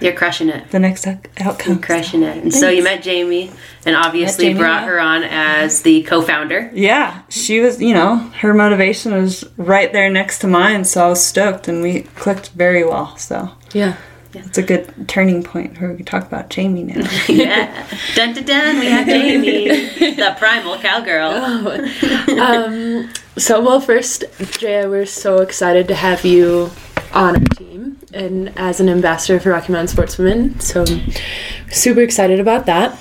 You're 0.00 0.12
crushing 0.12 0.48
it. 0.48 0.70
the 0.70 0.78
next 0.78 1.06
out- 1.06 1.26
outcome. 1.38 1.80
Crushing 1.80 2.22
it. 2.22 2.36
And 2.42 2.52
so 2.54 2.68
you 2.68 2.82
met 2.82 3.02
Jamie 3.02 3.50
and 3.84 3.96
obviously 3.96 4.46
Jamie, 4.46 4.58
brought 4.60 4.82
yeah. 4.82 4.88
her 4.88 5.00
on 5.00 5.22
as 5.24 5.82
the 5.82 6.02
co-founder. 6.02 6.70
Yeah, 6.74 7.22
she 7.28 7.60
was, 7.60 7.80
you 7.80 7.94
know, 7.94 8.16
her 8.40 8.52
motivation 8.54 9.12
was 9.12 9.44
right 9.56 9.92
there 9.92 10.10
next 10.10 10.40
to 10.40 10.46
mine, 10.46 10.84
so 10.84 11.04
I 11.06 11.08
was 11.08 11.24
stoked, 11.24 11.68
and 11.68 11.82
we 11.82 12.02
clicked 12.02 12.50
very 12.50 12.84
well. 12.84 13.16
So 13.16 13.50
Yeah. 13.72 13.96
it's 14.34 14.58
a 14.58 14.62
good 14.62 15.08
turning 15.08 15.42
point 15.42 15.80
where 15.80 15.90
we 15.90 15.96
can 15.96 16.04
talk 16.06 16.26
about 16.26 16.50
Jamie 16.50 16.82
now. 16.84 17.08
yeah. 17.28 17.86
Dun 18.14 18.34
dun 18.34 18.44
dun, 18.44 18.78
we 18.80 18.86
have 18.86 19.06
Jamie, 19.06 19.68
the 20.16 20.34
primal 20.38 20.78
cowgirl. 20.78 21.30
Oh. 21.32 22.38
Um, 22.40 23.10
so, 23.38 23.60
well, 23.60 23.80
first, 23.80 24.24
Drea, 24.38 24.88
we're 24.88 25.06
so 25.06 25.38
excited 25.38 25.88
to 25.88 25.94
have 25.94 26.24
you 26.24 26.70
on 27.12 27.36
our 27.36 27.44
team 27.54 27.95
and 28.16 28.52
as 28.58 28.80
an 28.80 28.88
ambassador 28.88 29.38
for 29.38 29.50
Rocky 29.50 29.72
Mountain 29.72 29.96
Sportswomen. 29.96 30.60
So, 30.60 30.84
I'm 30.84 31.72
super 31.72 32.00
excited 32.00 32.40
about 32.40 32.66
that. 32.66 32.98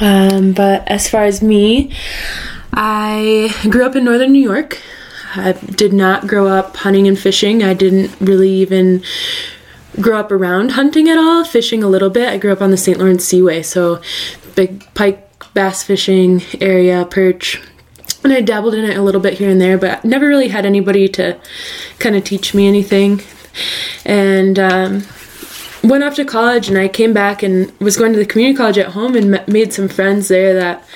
Um, 0.00 0.52
but 0.52 0.86
as 0.88 1.08
far 1.08 1.24
as 1.24 1.42
me, 1.42 1.92
I 2.72 3.54
grew 3.70 3.84
up 3.84 3.96
in 3.96 4.04
northern 4.04 4.32
New 4.32 4.42
York. 4.42 4.80
I 5.34 5.52
did 5.52 5.92
not 5.92 6.26
grow 6.26 6.46
up 6.46 6.76
hunting 6.76 7.08
and 7.08 7.18
fishing. 7.18 7.62
I 7.62 7.74
didn't 7.74 8.14
really 8.20 8.50
even 8.50 9.02
grow 10.00 10.18
up 10.18 10.30
around 10.30 10.72
hunting 10.72 11.08
at 11.08 11.18
all, 11.18 11.44
fishing 11.44 11.82
a 11.82 11.88
little 11.88 12.10
bit. 12.10 12.28
I 12.28 12.38
grew 12.38 12.52
up 12.52 12.62
on 12.62 12.70
the 12.70 12.76
St. 12.76 12.98
Lawrence 12.98 13.24
Seaway, 13.24 13.62
so 13.62 14.00
big 14.54 14.82
pike 14.94 15.28
bass 15.54 15.82
fishing 15.82 16.42
area, 16.60 17.04
perch. 17.04 17.62
And 18.24 18.32
I 18.32 18.40
dabbled 18.40 18.74
in 18.74 18.84
it 18.84 18.96
a 18.96 19.02
little 19.02 19.20
bit 19.20 19.34
here 19.34 19.50
and 19.50 19.60
there, 19.60 19.76
but 19.76 20.04
never 20.04 20.28
really 20.28 20.48
had 20.48 20.64
anybody 20.64 21.08
to 21.08 21.38
kind 21.98 22.14
of 22.14 22.24
teach 22.24 22.54
me 22.54 22.68
anything. 22.68 23.20
And 24.04 24.58
um, 24.58 25.02
went 25.82 26.04
off 26.04 26.14
to 26.16 26.24
college, 26.24 26.68
and 26.68 26.78
I 26.78 26.88
came 26.88 27.12
back 27.12 27.42
and 27.42 27.72
was 27.80 27.96
going 27.96 28.12
to 28.12 28.18
the 28.18 28.26
community 28.26 28.56
college 28.56 28.78
at 28.78 28.88
home 28.88 29.14
and 29.16 29.30
met, 29.32 29.48
made 29.48 29.72
some 29.72 29.88
friends 29.88 30.28
there 30.28 30.54
that 30.54 30.86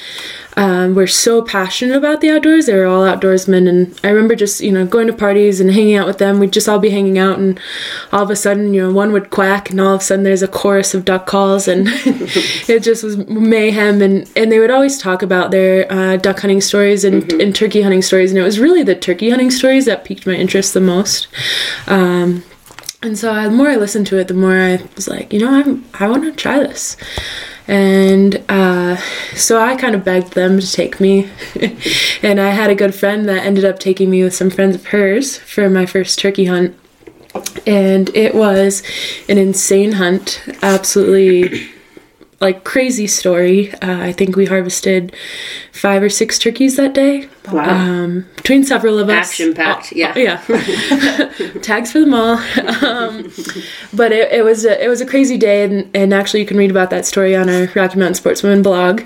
um, 0.56 0.94
were 0.94 1.06
so 1.06 1.42
passionate 1.42 1.96
about 1.96 2.22
the 2.22 2.30
outdoors. 2.30 2.66
They 2.66 2.75
were 2.75 2.86
all 2.86 3.02
outdoorsmen, 3.02 3.68
and 3.68 4.00
I 4.02 4.08
remember 4.08 4.34
just 4.34 4.60
you 4.60 4.72
know 4.72 4.86
going 4.86 5.06
to 5.06 5.12
parties 5.12 5.60
and 5.60 5.70
hanging 5.70 5.96
out 5.96 6.06
with 6.06 6.18
them. 6.18 6.38
We'd 6.38 6.52
just 6.52 6.68
all 6.68 6.78
be 6.78 6.90
hanging 6.90 7.18
out, 7.18 7.38
and 7.38 7.60
all 8.10 8.22
of 8.22 8.30
a 8.30 8.36
sudden, 8.36 8.72
you 8.72 8.82
know, 8.82 8.92
one 8.92 9.12
would 9.12 9.30
quack, 9.30 9.70
and 9.70 9.80
all 9.80 9.94
of 9.94 10.00
a 10.00 10.04
sudden, 10.04 10.25
there's 10.25 10.42
a 10.42 10.48
chorus 10.48 10.94
of 10.94 11.04
duck 11.04 11.26
calls, 11.26 11.68
and 11.68 11.86
it 12.68 12.82
just 12.82 13.04
was 13.04 13.18
mayhem. 13.28 14.00
And 14.00 14.30
and 14.34 14.50
they 14.50 14.58
would 14.58 14.70
always 14.70 14.98
talk 14.98 15.22
about 15.22 15.50
their 15.50 15.90
uh, 15.92 16.16
duck 16.16 16.40
hunting 16.40 16.62
stories 16.62 17.04
and, 17.04 17.30
and 17.34 17.54
turkey 17.54 17.82
hunting 17.82 18.02
stories, 18.02 18.30
and 18.30 18.38
it 18.38 18.44
was 18.44 18.58
really 18.58 18.82
the 18.82 18.94
turkey 18.94 19.28
hunting 19.28 19.50
stories 19.50 19.84
that 19.84 20.04
piqued 20.04 20.26
my 20.26 20.34
interest 20.34 20.72
the 20.72 20.80
most. 20.80 21.28
Um, 21.86 22.42
and 23.02 23.18
so 23.18 23.34
the 23.34 23.50
more 23.50 23.68
I 23.68 23.76
listened 23.76 24.06
to 24.08 24.18
it, 24.18 24.28
the 24.28 24.34
more 24.34 24.58
I 24.58 24.82
was 24.94 25.06
like, 25.06 25.32
you 25.34 25.38
know, 25.38 25.50
I'm 25.50 25.84
I 26.00 26.08
want 26.08 26.25
to 26.25 26.32
try 26.32 26.58
this. 26.60 26.96
And 27.68 28.44
uh, 28.49 28.96
so 29.35 29.61
I 29.61 29.76
kind 29.76 29.94
of 29.94 30.04
begged 30.04 30.32
them 30.32 30.61
to 30.61 30.73
take 30.73 31.00
me. 31.00 31.30
and 32.23 32.40
I 32.40 32.50
had 32.50 32.70
a 32.70 32.75
good 32.75 32.94
friend 32.94 33.28
that 33.28 33.44
ended 33.44 33.64
up 33.64 33.78
taking 33.78 34.11
me 34.11 34.23
with 34.23 34.35
some 34.35 34.50
friends 34.50 34.76
of 34.76 34.87
hers 34.87 35.38
for 35.38 35.68
my 35.68 35.87
first 35.87 36.18
turkey 36.18 36.44
hunt. 36.44 36.78
And 37.66 38.08
it 38.14 38.35
was 38.35 38.82
an 39.28 39.38
insane 39.38 39.92
hunt. 39.92 40.42
Absolutely 40.62 41.75
like 42.40 42.64
crazy 42.64 43.07
story. 43.07 43.73
Uh, 43.75 44.00
I 44.00 44.12
think 44.12 44.37
we 44.37 44.45
harvested 44.47 45.14
five 45.73 46.02
or 46.02 46.11
six 46.11 46.38
turkeys 46.38 46.76
that 46.76 46.93
day. 46.93 47.28
Wow. 47.50 47.71
Um, 47.71 48.26
between 48.37 48.64
several 48.64 48.99
of 48.99 49.09
us. 49.09 49.28
Action-packed, 49.28 49.93
Oh, 49.93 49.97
yeah. 49.97 50.12
oh, 50.14 50.21
yeah. 50.21 51.61
Tags 51.62 51.93
for 51.93 52.00
them 52.00 52.12
all. 52.14 52.38
Um, 52.87 53.33
but 53.95 54.12
it, 54.12 54.31
it 54.33 54.45
was 54.45 54.64
a, 54.64 54.85
it 54.85 54.88
was 54.88 55.00
a 55.00 55.07
crazy 55.07 55.37
day, 55.38 55.64
and, 55.64 55.90
and 55.97 56.12
actually 56.12 56.40
you 56.40 56.47
can 56.47 56.57
read 56.59 56.71
about 56.71 56.90
that 56.90 57.07
story 57.07 57.35
on 57.35 57.49
our 57.49 57.69
Rocky 57.75 57.99
Mountain 57.99 58.14
Sportswomen 58.23 58.62
blog. 58.62 59.02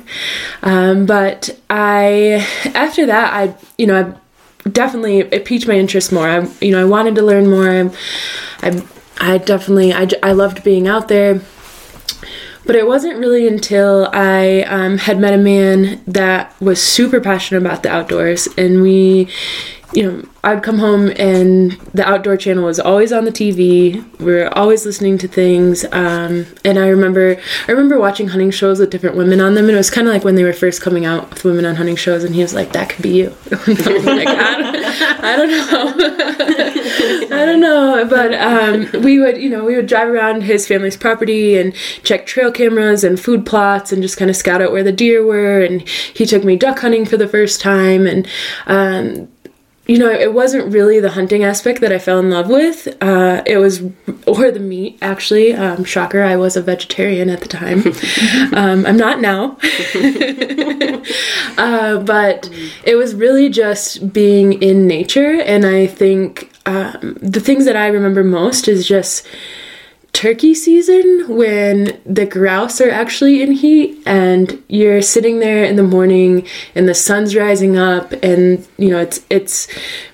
Um, 0.62 1.06
but 1.06 1.50
I 1.70 2.44
after 2.74 3.06
that 3.06 3.32
I 3.32 3.54
you 3.78 3.86
know 3.86 3.96
I 4.64 4.68
definitely 4.68 5.20
it 5.20 5.44
piqued 5.44 5.66
my 5.68 5.74
interest 5.74 6.10
more. 6.12 6.28
I 6.28 6.48
you 6.60 6.72
know 6.72 6.80
I 6.80 6.84
wanted 6.84 7.14
to 7.14 7.22
learn 7.22 7.48
more. 7.48 7.68
I 7.70 7.90
I, 8.62 8.82
I 9.20 9.38
definitely 9.38 9.92
I, 9.92 10.08
I 10.22 10.32
loved 10.32 10.64
being 10.64 10.88
out 10.88 11.08
there. 11.08 11.40
But 12.66 12.76
it 12.76 12.86
wasn't 12.86 13.18
really 13.18 13.48
until 13.48 14.08
I 14.12 14.62
um, 14.62 14.98
had 14.98 15.18
met 15.18 15.32
a 15.32 15.38
man 15.38 16.00
that 16.06 16.54
was 16.60 16.82
super 16.82 17.20
passionate 17.20 17.62
about 17.62 17.82
the 17.82 17.90
outdoors, 17.90 18.48
and 18.56 18.82
we, 18.82 19.28
you 19.92 20.04
know, 20.04 20.28
I'd 20.44 20.62
come 20.62 20.78
home 20.78 21.12
and 21.16 21.72
the 21.92 22.08
outdoor 22.08 22.36
channel 22.36 22.64
was 22.64 22.78
always 22.78 23.12
on 23.12 23.24
the 23.24 23.32
TV. 23.32 24.02
We 24.18 24.32
were 24.32 24.56
always 24.56 24.86
listening 24.86 25.18
to 25.18 25.28
things, 25.28 25.84
um, 25.92 26.46
and 26.64 26.78
I 26.78 26.88
remember, 26.88 27.36
I 27.66 27.72
remember 27.72 27.98
watching 27.98 28.28
hunting 28.28 28.50
shows 28.50 28.78
with 28.78 28.90
different 28.90 29.16
women 29.16 29.40
on 29.40 29.54
them, 29.54 29.64
and 29.66 29.74
it 29.74 29.78
was 29.78 29.90
kind 29.90 30.06
of 30.06 30.14
like 30.14 30.24
when 30.24 30.36
they 30.36 30.44
were 30.44 30.52
first 30.52 30.80
coming 30.80 31.04
out 31.04 31.28
with 31.30 31.44
women 31.44 31.66
on 31.66 31.74
hunting 31.74 31.96
shows, 31.96 32.24
and 32.24 32.34
he 32.34 32.42
was 32.42 32.54
like, 32.54 32.72
"That 32.72 32.88
could 32.88 33.02
be 33.02 33.10
you." 33.10 33.36
Like, 33.70 34.26
don't, 34.26 34.76
I 35.22 35.36
don't 35.36 35.50
know. 35.50 35.94
I 37.36 37.46
don't 37.46 37.60
know, 37.60 38.06
but 38.08 38.34
um, 38.34 39.02
we 39.02 39.18
would, 39.18 39.38
you 39.40 39.48
know, 39.48 39.64
we 39.64 39.76
would 39.76 39.86
drive 39.86 40.08
around 40.08 40.42
his 40.42 40.66
family's 40.66 40.96
property 40.96 41.56
and 41.56 41.74
check 42.02 42.26
trail 42.26 42.50
cameras 42.50 43.04
and 43.04 43.18
food 43.18 43.46
plots 43.46 43.92
and 43.92 44.02
just 44.02 44.16
kind 44.16 44.30
of 44.30 44.36
scout 44.36 44.60
out 44.60 44.72
where 44.72 44.82
the 44.82 44.92
deer 44.92 45.24
were. 45.24 45.62
And 45.62 45.86
he 45.88 46.26
took 46.26 46.44
me 46.44 46.56
duck 46.56 46.80
hunting 46.80 47.04
for 47.04 47.16
the 47.16 47.28
first 47.28 47.60
time, 47.60 48.06
and 48.06 48.26
um, 48.66 49.28
you 49.90 49.98
know, 49.98 50.08
it 50.08 50.32
wasn't 50.32 50.72
really 50.72 51.00
the 51.00 51.10
hunting 51.10 51.42
aspect 51.42 51.80
that 51.80 51.92
I 51.92 51.98
fell 51.98 52.20
in 52.20 52.30
love 52.30 52.48
with. 52.48 52.86
Uh, 53.00 53.42
it 53.44 53.56
was, 53.56 53.82
or 54.24 54.52
the 54.52 54.60
meat, 54.60 54.96
actually. 55.02 55.52
Um, 55.52 55.82
shocker, 55.82 56.22
I 56.22 56.36
was 56.36 56.56
a 56.56 56.62
vegetarian 56.62 57.28
at 57.28 57.40
the 57.40 57.48
time. 57.48 57.78
um, 58.56 58.86
I'm 58.86 58.96
not 58.96 59.20
now. 59.20 59.58
uh, 61.58 62.00
but 62.04 62.48
it 62.84 62.94
was 62.94 63.16
really 63.16 63.48
just 63.48 64.12
being 64.12 64.62
in 64.62 64.86
nature. 64.86 65.40
And 65.40 65.66
I 65.66 65.88
think 65.88 66.52
um, 66.66 67.18
the 67.20 67.40
things 67.40 67.64
that 67.64 67.74
I 67.74 67.88
remember 67.88 68.22
most 68.22 68.68
is 68.68 68.86
just 68.86 69.26
turkey 70.20 70.52
season 70.52 71.24
when 71.34 71.98
the 72.04 72.26
grouse 72.26 72.78
are 72.78 72.90
actually 72.90 73.40
in 73.40 73.52
heat 73.52 73.98
and 74.04 74.62
you're 74.68 75.00
sitting 75.00 75.38
there 75.38 75.64
in 75.64 75.76
the 75.76 75.82
morning 75.82 76.46
and 76.74 76.86
the 76.86 76.94
sun's 76.94 77.34
rising 77.34 77.78
up 77.78 78.12
and 78.22 78.68
you 78.76 78.90
know 78.90 78.98
it's 78.98 79.24
it's 79.30 79.66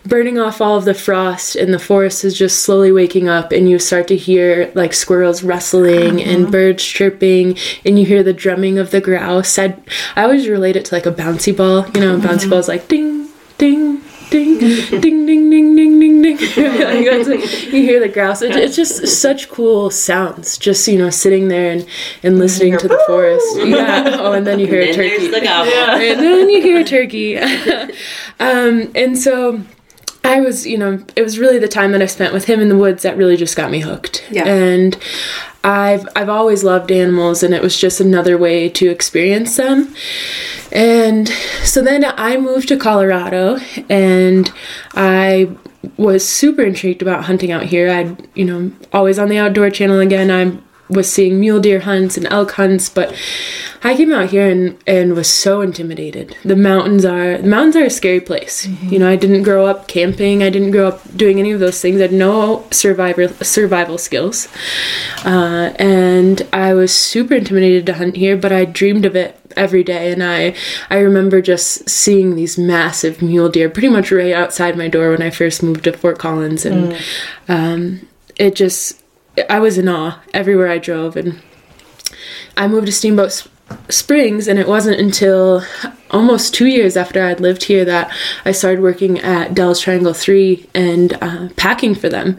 burning 0.04 0.38
off 0.38 0.60
all 0.60 0.76
of 0.76 0.84
the 0.84 0.94
frost 0.94 1.56
and 1.56 1.74
the 1.74 1.78
forest 1.80 2.24
is 2.24 2.38
just 2.38 2.62
slowly 2.62 2.92
waking 2.92 3.26
up 3.26 3.50
and 3.50 3.68
you 3.68 3.80
start 3.80 4.06
to 4.06 4.16
hear 4.16 4.70
like 4.76 4.92
squirrels 4.92 5.42
rustling 5.42 6.22
and 6.22 6.42
uh-huh. 6.42 6.52
birds 6.52 6.84
chirping 6.84 7.58
and 7.84 7.98
you 7.98 8.06
hear 8.06 8.22
the 8.22 8.32
drumming 8.32 8.78
of 8.78 8.92
the 8.92 9.00
grouse. 9.00 9.58
I 9.58 9.76
I 10.14 10.22
always 10.22 10.46
relate 10.46 10.76
it 10.76 10.84
to 10.84 10.94
like 10.94 11.06
a 11.06 11.10
bouncy 11.10 11.56
ball 11.56 11.84
you 11.88 12.00
know 12.00 12.14
a 12.14 12.18
bouncy 12.18 12.42
uh-huh. 12.42 12.50
ball 12.50 12.58
is 12.60 12.68
like 12.68 12.86
ding 12.86 13.28
ding 13.58 14.05
ding, 14.30 14.58
ding, 14.58 15.00
ding, 15.00 15.50
ding, 15.50 15.76
ding, 15.76 16.00
ding, 16.00 16.22
ding. 16.22 16.36
Like, 17.26 17.62
you 17.72 17.82
hear 17.82 18.00
the 18.00 18.08
grouse. 18.08 18.42
It, 18.42 18.54
it's 18.56 18.76
just 18.76 19.06
such 19.06 19.48
cool 19.48 19.90
sounds. 19.90 20.58
Just 20.58 20.86
you 20.88 20.98
know, 20.98 21.10
sitting 21.10 21.48
there 21.48 21.72
and, 21.72 21.86
and 22.22 22.38
listening 22.38 22.78
to 22.78 22.88
the 22.88 23.02
forest. 23.06 23.46
Yeah. 23.58 24.16
Oh, 24.18 24.32
and 24.36 24.46
then 24.46 24.58
you 24.58 24.66
hear 24.66 24.80
a 24.80 24.92
turkey. 24.92 25.28
the 25.28 25.40
gobble. 25.40 25.70
and 25.72 26.20
then 26.20 26.50
you 26.50 26.62
hear 26.62 26.80
a 26.80 26.84
turkey. 26.84 27.38
um, 27.38 28.90
and 28.94 29.18
so 29.18 29.62
I 30.26 30.40
was, 30.40 30.66
you 30.66 30.78
know, 30.78 31.02
it 31.14 31.22
was 31.22 31.38
really 31.38 31.58
the 31.58 31.68
time 31.68 31.92
that 31.92 32.02
I 32.02 32.06
spent 32.06 32.32
with 32.32 32.46
him 32.46 32.60
in 32.60 32.68
the 32.68 32.76
woods 32.76 33.02
that 33.02 33.16
really 33.16 33.36
just 33.36 33.56
got 33.56 33.70
me 33.70 33.80
hooked. 33.80 34.24
Yeah. 34.30 34.46
And 34.46 34.96
I've 35.64 36.06
I've 36.14 36.28
always 36.28 36.62
loved 36.62 36.92
animals 36.92 37.42
and 37.42 37.52
it 37.52 37.62
was 37.62 37.78
just 37.78 38.00
another 38.00 38.38
way 38.38 38.68
to 38.70 38.88
experience 38.88 39.56
them. 39.56 39.94
And 40.70 41.28
so 41.62 41.82
then 41.82 42.04
I 42.04 42.36
moved 42.36 42.68
to 42.68 42.76
Colorado 42.76 43.58
and 43.88 44.52
I 44.94 45.50
was 45.96 46.28
super 46.28 46.62
intrigued 46.62 47.02
about 47.02 47.24
hunting 47.24 47.52
out 47.52 47.64
here. 47.64 47.90
I'd, 47.90 48.28
you 48.36 48.44
know, 48.44 48.72
always 48.92 49.18
on 49.18 49.28
the 49.28 49.38
outdoor 49.38 49.70
channel 49.70 50.00
again. 50.00 50.30
I 50.30 50.58
was 50.88 51.10
seeing 51.12 51.40
mule 51.40 51.60
deer 51.60 51.80
hunts 51.80 52.16
and 52.16 52.26
elk 52.26 52.52
hunts, 52.52 52.88
but 52.88 53.14
I 53.86 53.94
came 53.94 54.12
out 54.12 54.30
here 54.30 54.50
and, 54.50 54.76
and 54.84 55.14
was 55.14 55.32
so 55.32 55.60
intimidated. 55.60 56.36
The 56.44 56.56
mountains 56.56 57.04
are 57.04 57.38
the 57.38 57.46
mountains 57.46 57.76
are 57.76 57.84
a 57.84 57.90
scary 57.90 58.20
place. 58.20 58.66
You 58.66 58.98
know, 58.98 59.08
I 59.08 59.14
didn't 59.14 59.44
grow 59.44 59.64
up 59.64 59.86
camping. 59.86 60.42
I 60.42 60.50
didn't 60.50 60.72
grow 60.72 60.88
up 60.88 61.16
doing 61.16 61.38
any 61.38 61.52
of 61.52 61.60
those 61.60 61.80
things. 61.80 62.00
I 62.00 62.02
had 62.02 62.12
no 62.12 62.66
survivor 62.72 63.28
survival 63.44 63.96
skills, 63.96 64.48
uh, 65.24 65.72
and 65.78 66.42
I 66.52 66.74
was 66.74 66.92
super 66.92 67.34
intimidated 67.34 67.86
to 67.86 67.94
hunt 67.94 68.16
here. 68.16 68.36
But 68.36 68.50
I 68.50 68.64
dreamed 68.64 69.04
of 69.04 69.14
it 69.14 69.38
every 69.54 69.84
day, 69.84 70.10
and 70.10 70.20
I 70.20 70.56
I 70.90 70.98
remember 70.98 71.40
just 71.40 71.88
seeing 71.88 72.34
these 72.34 72.58
massive 72.58 73.22
mule 73.22 73.48
deer 73.48 73.70
pretty 73.70 73.88
much 73.88 74.10
right 74.10 74.32
outside 74.32 74.76
my 74.76 74.88
door 74.88 75.12
when 75.12 75.22
I 75.22 75.30
first 75.30 75.62
moved 75.62 75.84
to 75.84 75.92
Fort 75.92 76.18
Collins, 76.18 76.66
and 76.66 77.00
um, 77.46 78.08
it 78.34 78.56
just 78.56 79.00
I 79.48 79.60
was 79.60 79.78
in 79.78 79.88
awe 79.88 80.18
everywhere 80.34 80.66
I 80.66 80.78
drove, 80.78 81.16
and 81.16 81.40
I 82.56 82.66
moved 82.66 82.86
to 82.86 82.92
Steamboat 82.92 83.46
Springs, 83.88 84.48
and 84.48 84.58
it 84.58 84.68
wasn't 84.68 85.00
until 85.00 85.62
almost 86.10 86.54
two 86.54 86.66
years 86.66 86.96
after 86.96 87.24
I'd 87.24 87.40
lived 87.40 87.64
here 87.64 87.84
that 87.84 88.12
I 88.44 88.52
started 88.52 88.80
working 88.80 89.18
at 89.20 89.54
Del's 89.54 89.80
Triangle 89.80 90.14
3 90.14 90.68
and 90.74 91.12
uh, 91.20 91.48
packing 91.56 91.94
for 91.94 92.08
them. 92.08 92.38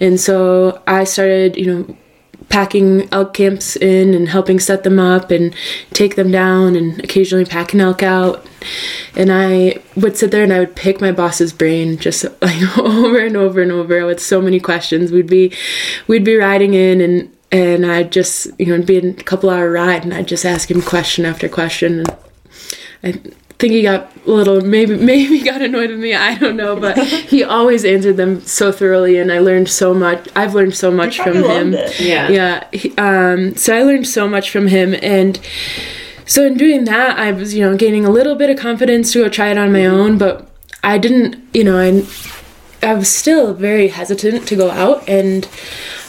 And 0.00 0.20
so 0.20 0.82
I 0.86 1.04
started, 1.04 1.56
you 1.56 1.66
know, 1.66 1.96
packing 2.48 3.08
elk 3.12 3.34
camps 3.34 3.76
in 3.76 4.14
and 4.14 4.28
helping 4.28 4.58
set 4.58 4.82
them 4.82 4.98
up 4.98 5.30
and 5.30 5.54
take 5.92 6.16
them 6.16 6.30
down 6.30 6.76
and 6.76 7.02
occasionally 7.04 7.44
pack 7.44 7.74
an 7.74 7.80
elk 7.80 8.02
out. 8.02 8.46
And 9.16 9.30
I 9.32 9.80
would 9.96 10.16
sit 10.16 10.30
there 10.30 10.44
and 10.44 10.52
I 10.52 10.60
would 10.60 10.76
pick 10.76 11.00
my 11.00 11.12
boss's 11.12 11.52
brain 11.52 11.98
just 11.98 12.24
like 12.40 12.78
over 12.78 13.18
and 13.18 13.36
over 13.36 13.60
and 13.60 13.72
over 13.72 14.06
with 14.06 14.20
so 14.20 14.40
many 14.40 14.60
questions. 14.60 15.12
We'd 15.12 15.26
be 15.26 15.52
we'd 16.06 16.24
be 16.24 16.36
riding 16.36 16.74
in 16.74 17.00
and 17.00 17.30
and 17.50 17.86
I'd 17.86 18.12
just 18.12 18.48
you 18.58 18.66
know 18.66 18.74
it'd 18.74 18.86
be 18.86 18.98
a 18.98 19.12
couple 19.14 19.50
hour 19.50 19.70
ride 19.70 20.04
and 20.04 20.12
I'd 20.14 20.28
just 20.28 20.44
ask 20.44 20.70
him 20.70 20.82
question 20.82 21.24
after 21.24 21.48
question. 21.48 22.00
And 22.00 22.06
I 23.04 23.12
think 23.58 23.72
he 23.72 23.82
got 23.82 24.12
a 24.26 24.30
little 24.30 24.60
maybe 24.60 24.96
maybe 25.12 25.40
got 25.42 25.62
annoyed 25.62 25.90
with 25.90 26.00
me. 26.00 26.14
I 26.14 26.36
don't 26.36 26.56
know. 26.56 26.76
But 26.78 26.98
he 27.32 27.42
always 27.44 27.84
answered 27.84 28.16
them 28.16 28.40
so 28.42 28.70
thoroughly 28.72 29.18
and 29.18 29.32
I 29.32 29.38
learned 29.38 29.68
so 29.68 29.94
much. 29.94 30.28
I've 30.36 30.54
learned 30.54 30.74
so 30.74 30.90
much 30.90 31.18
from 31.18 31.36
him. 31.36 31.72
loved 31.72 31.74
it. 31.74 32.00
Yeah. 32.00 32.28
yeah. 32.28 32.68
He- 32.72 32.96
um, 32.96 33.56
so 33.56 33.76
i 33.76 33.82
learned 33.82 34.06
so 34.06 34.28
much 34.28 34.50
from 34.50 34.68
him. 34.68 34.94
And 35.02 35.40
so 36.26 36.44
in 36.44 36.58
doing 36.58 36.84
that 36.84 37.18
i 37.18 37.32
was 37.32 37.54
you 37.54 37.64
know 37.64 37.74
gaining 37.74 38.04
a 38.04 38.10
little 38.10 38.34
bit 38.34 38.50
of 38.50 38.58
confidence 38.58 39.12
to 39.12 39.22
go 39.22 39.28
try 39.30 39.48
it 39.48 39.56
on 39.58 39.72
my 39.72 39.86
own. 39.86 40.18
But 40.18 40.48
i 40.84 40.98
didn't 40.98 41.36
you 41.54 41.64
know 41.64 41.78
i 41.78 42.02
i 42.82 42.94
was 42.94 43.08
still 43.08 43.54
very 43.54 43.88
hesitant 43.88 44.46
to 44.46 44.56
go 44.56 44.70
out 44.70 45.06
and 45.08 45.48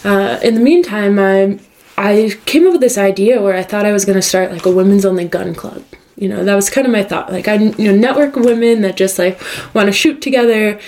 uh, 0.04 0.40
in 0.44 0.56
the 0.56 0.62
meantime 0.62 1.20
i 1.20 1.60
i 1.98 2.32
came 2.46 2.66
up 2.66 2.74
with 2.74 2.82
this 2.82 2.98
idea 2.98 3.42
where 3.42 3.56
i 3.56 3.64
thought 3.64 3.86
i 3.86 3.92
was 3.92 4.06
going 4.06 4.16
to 4.16 4.22
start 4.22 4.52
like 4.52 4.66
a 4.66 4.72
women's 4.72 5.06
only 5.06 5.26
gun 5.26 5.54
club. 5.56 5.84
You 6.16 6.28
know 6.28 6.44
that 6.44 6.56
was 6.56 6.70
kind 6.70 6.86
of 6.86 6.92
my 6.92 7.04
thought. 7.04 7.32
Like 7.32 7.48
i 7.48 7.56
you 7.56 7.92
know 7.92 7.96
network 7.96 8.36
women 8.36 8.82
that 8.82 8.98
just 8.98 9.18
like 9.18 9.40
want 9.74 9.88
to 9.88 9.94
shoot 9.94 10.22
together 10.22 10.80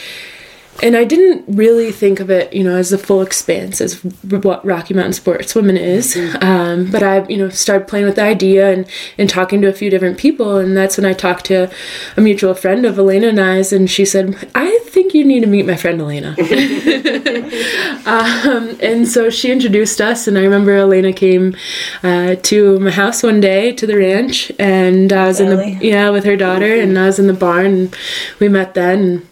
and 0.82 0.98
I 0.98 1.04
didn't 1.04 1.46
really 1.48 1.92
think 1.92 2.20
of 2.20 2.30
it, 2.30 2.52
you 2.54 2.64
know, 2.64 2.76
as 2.76 2.90
the 2.90 2.98
full 2.98 3.22
expanse 3.22 3.82
as 3.82 4.04
what 4.04 4.66
Rocky 4.66 4.94
Mountain 4.94 5.14
Sportswomen 5.14 5.78
is. 5.78 6.18
Um, 6.42 6.90
but 6.90 7.04
I, 7.04 7.26
you 7.28 7.38
know, 7.38 7.50
started 7.50 7.88
playing 7.88 8.06
with 8.06 8.16
the 8.16 8.24
idea 8.24 8.72
and, 8.72 8.88
and 9.18 9.30
talking 9.30 9.62
to 9.62 9.68
a 9.68 9.74
few 9.74 9.90
different 9.90 10.18
people, 10.18 10.58
and 10.58 10.76
that's 10.76 10.98
when 10.98 11.06
I 11.06 11.14
talked 11.14 11.46
to 11.46 11.72
a 12.18 12.22
mutual 12.22 12.54
friend 12.54 12.86
of 12.86 12.98
Elena 12.98 13.28
and 13.28 13.40
I's, 13.40 13.72
and 13.72 13.90
she 13.90 14.06
said, 14.06 14.50
"I 14.56 14.80
think 14.86 15.14
you 15.14 15.24
need 15.24 15.42
to 15.42 15.48
meet 15.48 15.66
my 15.66 15.76
friend 15.76 16.02
Elena." 16.02 16.36
um, 18.06 18.78
and 18.82 19.08
so 19.08 19.30
she 19.30 19.52
introduced 19.52 20.02
us, 20.02 20.28
and 20.28 20.38
I 20.38 20.42
remember 20.42 20.76
Elena 20.76 21.14
came 21.14 21.56
uh, 22.04 22.36
to 22.36 22.80
my 22.80 22.92
house 22.92 23.24
one 23.24 23.40
day 23.40 23.72
to 23.74 23.86
the 23.86 23.98
ranch, 23.98 24.52
and 24.58 25.14
I 25.14 25.28
was 25.28 25.40
in 25.40 25.50
the 25.50 25.78
yeah 25.86 26.10
with 26.10 26.24
her 26.26 26.38
daughter, 26.38 26.76
and 26.76 26.98
I 26.98 27.06
was 27.08 27.20
in 27.20 27.28
the 27.28 27.34
barn, 27.34 27.66
and 27.66 27.96
we 28.40 28.50
met 28.50 28.74
then. 28.74 29.00
And, 29.00 29.28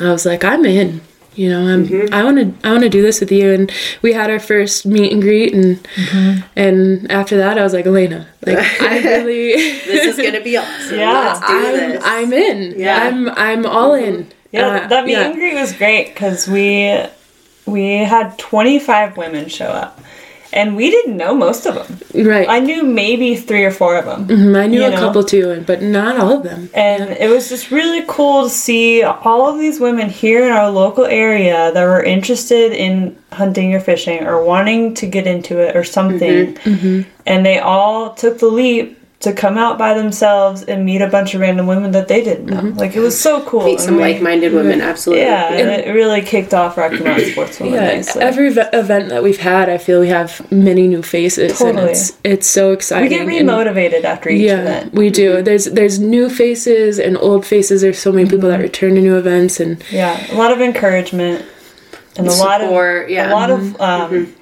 I 0.00 0.10
was 0.12 0.24
like, 0.26 0.44
I'm 0.44 0.64
in. 0.64 1.00
You 1.34 1.48
know, 1.50 1.66
I'm. 1.66 1.86
Mm-hmm. 1.88 2.14
I 2.14 2.22
want 2.22 2.38
to. 2.62 2.68
I 2.68 2.70
want 2.70 2.84
to 2.84 2.88
do 2.88 3.02
this 3.02 3.18
with 3.20 3.32
you. 3.32 3.52
And 3.52 3.72
we 4.02 4.12
had 4.12 4.30
our 4.30 4.38
first 4.38 4.86
meet 4.86 5.12
and 5.12 5.20
greet, 5.20 5.52
and 5.52 5.82
Mm-hmm. 5.96 6.40
and 6.54 7.10
after 7.10 7.36
that, 7.38 7.58
I 7.58 7.64
was 7.64 7.72
like, 7.72 7.86
Elena, 7.86 8.28
like 8.46 8.58
I 8.80 8.98
really, 9.04 9.52
This 9.84 10.16
is 10.16 10.24
gonna 10.24 10.40
be 10.44 10.56
awesome. 10.62 10.96
Yeah. 10.96 11.12
Let's 11.12 11.40
do 11.40 11.46
I'm, 11.46 11.72
this. 11.90 12.02
I'm 12.06 12.32
in. 12.32 12.74
Yeah. 12.78 12.98
I'm. 13.02 13.28
I'm 13.30 13.66
all 13.66 13.94
in. 13.94 14.30
Yeah, 14.52 14.66
Uh, 14.84 14.86
that 14.86 15.04
meet 15.06 15.12
yeah. 15.14 15.24
and 15.26 15.34
greet 15.34 15.54
was 15.54 15.72
great 15.72 16.14
because 16.14 16.46
we 16.46 17.02
we 17.66 17.96
had 18.04 18.38
25 18.38 19.16
women 19.16 19.48
show 19.48 19.66
up, 19.66 20.00
and 20.54 20.76
we 20.76 20.90
didn't 20.90 21.16
know 21.16 21.34
most 21.34 21.66
of 21.66 21.74
them. 21.74 21.98
Right. 22.26 22.48
I 22.48 22.60
knew 22.60 22.82
maybe 22.84 23.34
three 23.34 23.64
or 23.64 23.70
four 23.70 23.96
of 23.96 24.04
them, 24.06 24.26
Mhm, 24.28 24.56
I 24.56 24.66
knew 24.68 24.80
you 24.80 24.86
a 24.86 24.90
know. 24.90 24.96
couple 25.04 25.24
too, 25.24 25.62
but 25.66 25.82
not 25.82 26.16
all 26.18 26.32
of 26.32 26.42
them. 26.44 26.70
and 26.72 27.10
it 27.24 27.28
was 27.28 27.48
just 27.48 27.70
really 27.70 28.02
cool 28.06 28.44
to 28.44 28.50
see 28.50 29.02
all 29.02 29.48
of 29.50 29.58
these 29.58 29.80
women 29.80 30.08
here 30.08 30.44
in 30.46 30.52
our 30.52 30.70
local 30.70 31.04
area 31.04 31.70
that 31.74 31.84
were 31.84 32.02
interested 32.02 32.72
in 32.72 33.16
hunting 33.32 33.74
or 33.74 33.80
fishing 33.80 34.24
or 34.26 34.42
wanting 34.44 34.94
to 34.94 35.06
get 35.06 35.26
into 35.26 35.58
it 35.58 35.74
or 35.76 35.84
something, 35.84 36.54
Mm-hmm. 36.64 37.00
and 37.26 37.44
they 37.44 37.58
all 37.58 38.14
took 38.14 38.38
the 38.38 38.46
leap. 38.46 38.98
To 39.24 39.32
come 39.32 39.56
out 39.56 39.78
by 39.78 39.94
themselves 39.94 40.62
and 40.64 40.84
meet 40.84 41.00
a 41.00 41.08
bunch 41.08 41.34
of 41.34 41.40
random 41.40 41.66
women 41.66 41.92
that 41.92 42.08
they 42.08 42.22
didn't 42.22 42.46
know. 42.46 42.60
Mm-hmm. 42.60 42.78
Like, 42.78 42.94
it 42.94 43.00
was 43.00 43.18
so 43.18 43.42
cool. 43.44 43.64
Meet 43.64 43.80
some 43.80 43.94
and 43.94 43.96
we- 43.96 44.02
like-minded 44.12 44.48
mm-hmm. 44.48 44.56
women. 44.56 44.80
Absolutely. 44.82 45.24
Yeah, 45.24 45.52
and 45.52 45.70
it 45.70 45.90
really 45.92 46.20
kicked 46.20 46.52
off 46.52 46.76
Rocky 46.76 47.02
Mountain 47.02 47.30
Sportswomen. 47.30 47.72
Yeah, 47.72 47.86
nicely. 47.86 48.22
every 48.22 48.52
ve- 48.52 48.68
event 48.74 49.08
that 49.08 49.22
we've 49.22 49.40
had, 49.40 49.70
I 49.70 49.78
feel 49.78 50.00
we 50.00 50.08
have 50.08 50.30
many 50.52 50.86
new 50.88 51.02
faces, 51.02 51.58
and 51.60 51.74
Totally. 51.74 51.92
it's 51.92 52.18
it's 52.22 52.46
so 52.46 52.72
exciting. 52.72 53.08
we 53.08 53.14
exciting. 53.16 53.30
get 53.30 53.40
and- 53.40 53.48
remotivated 53.48 54.04
after 54.04 54.28
each 54.28 54.42
yeah, 54.42 54.60
event. 54.60 54.92
we 54.94 55.08
do. 55.08 55.36
Mm-hmm. 55.36 55.44
There's 55.44 55.64
there's 55.66 55.98
new 55.98 56.28
faces 56.28 56.98
and 56.98 57.16
old 57.16 57.46
faces. 57.46 57.80
There's 57.80 57.98
so 57.98 58.12
many 58.12 58.28
people 58.28 58.48
that 58.50 58.56
mm-hmm. 58.56 58.62
return 58.62 58.94
to 58.96 59.00
new 59.00 59.16
events, 59.16 59.58
and 59.58 59.82
Yeah, 59.90 60.20
a 60.32 60.36
lot 60.36 60.52
of 60.52 60.60
encouragement 60.60 61.46
and 62.16 62.28
a 62.28 62.32
lot 62.32 62.60
of 62.60 63.08
yeah. 63.08 63.30
a 63.30 63.32
lot 63.32 63.50
of 63.50 63.80
um, 63.80 64.34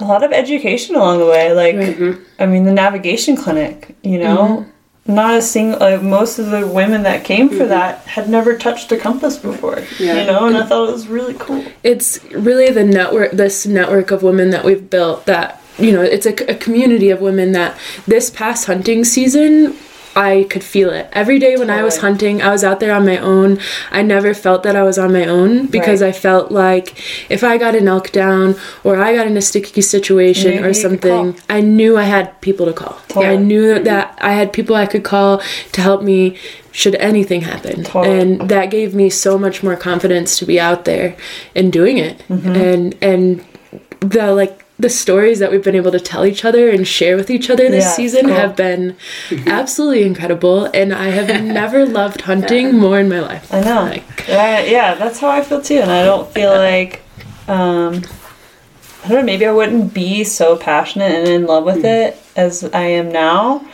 a 0.00 0.04
lot 0.04 0.22
of 0.24 0.32
education 0.32 0.94
along 0.96 1.18
the 1.18 1.26
way. 1.26 1.52
Like, 1.52 1.74
Mm-hmm. 1.76 2.22
I 2.38 2.46
mean, 2.46 2.64
the 2.64 2.72
navigation 2.72 3.36
clinic. 3.36 3.94
You 4.02 4.18
know, 4.18 4.66
not 5.06 5.34
a 5.36 5.42
single. 5.42 5.78
Like, 5.80 6.02
most 6.02 6.38
of 6.38 6.46
the 6.50 6.66
women 6.66 7.02
that 7.04 7.24
came 7.24 7.48
Mm-hmm. 7.48 7.58
for 7.58 7.66
that 7.66 8.00
had 8.00 8.28
never 8.28 8.56
touched 8.58 8.92
a 8.92 8.96
compass 8.96 9.36
before. 9.38 9.82
Yeah. 9.98 10.20
You 10.20 10.26
know, 10.26 10.46
and 10.46 10.56
I 10.56 10.66
thought 10.66 10.88
it 10.88 10.92
was 10.92 11.08
really 11.08 11.34
cool. 11.38 11.64
it's 11.82 12.22
really 12.32 12.70
the 12.70 12.84
network 12.84 13.32
this 13.32 13.66
network 13.66 14.10
of 14.10 14.22
women 14.22 14.50
that 14.50 14.64
we've 14.64 14.88
built 14.90 15.26
that 15.26 15.62
you 15.78 15.92
know 15.92 16.02
it's 16.02 16.26
a, 16.26 16.34
a 16.50 16.54
community 16.56 17.08
of 17.10 17.20
women 17.20 17.52
that 17.52 17.78
this 18.06 18.30
past 18.30 18.66
hunting 18.66 19.04
season 19.04 19.76
I 20.18 20.46
could 20.50 20.64
feel 20.64 20.90
it 20.90 21.06
every 21.12 21.38
day 21.38 21.54
when 21.56 21.70
I 21.70 21.80
was 21.88 21.98
hunting. 21.98 22.42
I 22.42 22.50
was 22.50 22.64
out 22.64 22.80
there 22.80 22.92
on 22.98 23.06
my 23.06 23.18
own. 23.18 23.60
I 23.92 24.02
never 24.02 24.34
felt 24.34 24.60
that 24.64 24.74
I 24.74 24.82
was 24.82 24.98
on 24.98 25.12
my 25.12 25.26
own 25.26 25.66
because 25.76 26.00
Right. 26.02 26.08
I 26.08 26.12
felt 26.26 26.50
like 26.50 26.86
if 27.36 27.44
I 27.44 27.56
got 27.64 27.76
an 27.80 27.86
elk 27.86 28.10
down 28.10 28.56
or 28.82 28.92
I 29.06 29.14
got 29.14 29.26
in 29.30 29.36
a 29.36 29.40
sticky 29.50 29.80
situation 29.80 30.64
or 30.64 30.72
something. 30.74 31.36
I 31.48 31.60
knew 31.60 31.96
I 31.96 32.06
had 32.16 32.26
people 32.40 32.66
to 32.66 32.72
call. 32.72 32.96
I 33.10 33.12
Totally. 33.12 33.36
knew 33.50 33.78
that 33.90 34.18
I 34.20 34.32
had 34.32 34.52
people 34.52 34.74
I 34.74 34.86
could 34.86 35.04
call 35.04 35.40
to 35.74 35.80
help 35.80 36.02
me 36.02 36.36
should 36.72 36.96
anything 36.96 37.42
happen. 37.42 37.84
Totally. 37.84 38.18
And 38.20 38.48
that 38.48 38.66
gave 38.70 38.94
me 38.94 39.10
so 39.10 39.38
much 39.38 39.62
more 39.62 39.76
confidence 39.76 40.38
to 40.38 40.44
be 40.46 40.58
out 40.68 40.84
there 40.84 41.14
and 41.54 41.72
doing 41.72 41.96
it. 41.98 42.16
Mm-hmm. 42.28 42.54
And 42.66 42.82
and 43.10 43.44
the 44.00 44.34
like 44.34 44.64
the 44.78 44.88
stories 44.88 45.40
that 45.40 45.50
we've 45.50 45.64
been 45.64 45.74
able 45.74 45.90
to 45.90 45.98
tell 46.00 46.24
each 46.24 46.44
other 46.44 46.68
and 46.70 46.86
share 46.86 47.16
with 47.16 47.30
each 47.30 47.50
other 47.50 47.68
this 47.68 47.84
Yeah, 47.84 47.90
season 47.90 48.26
cool. 48.26 48.34
have 48.34 48.54
been 48.54 48.96
absolutely 49.46 50.04
incredible 50.04 50.66
and 50.72 50.94
I 50.94 51.08
have 51.08 51.28
never 51.60 51.84
loved 51.84 52.20
hunting 52.22 52.76
more 52.78 53.00
in 53.00 53.08
my 53.08 53.20
life. 53.20 53.52
I 53.52 53.60
know. 53.60 53.82
Like, 53.84 54.28
Uh, 54.28 54.62
yeah, 54.66 54.94
that's 54.94 55.18
how 55.18 55.30
I 55.30 55.42
feel 55.42 55.60
too, 55.62 55.78
and 55.80 55.90
I 55.90 56.04
don't 56.04 56.30
feel 56.32 56.50
like 56.50 57.02
um, 57.48 58.02
I 59.04 59.08
don't 59.08 59.18
know. 59.18 59.22
Maybe 59.22 59.46
I 59.46 59.52
wouldn't 59.52 59.94
be 59.94 60.22
so 60.24 60.56
passionate 60.56 61.12
and 61.12 61.28
in 61.28 61.46
love 61.46 61.64
with 61.64 61.84
it 61.84 62.16
as 62.36 62.62
I 62.64 62.82
am 62.82 63.10
now 63.10 63.64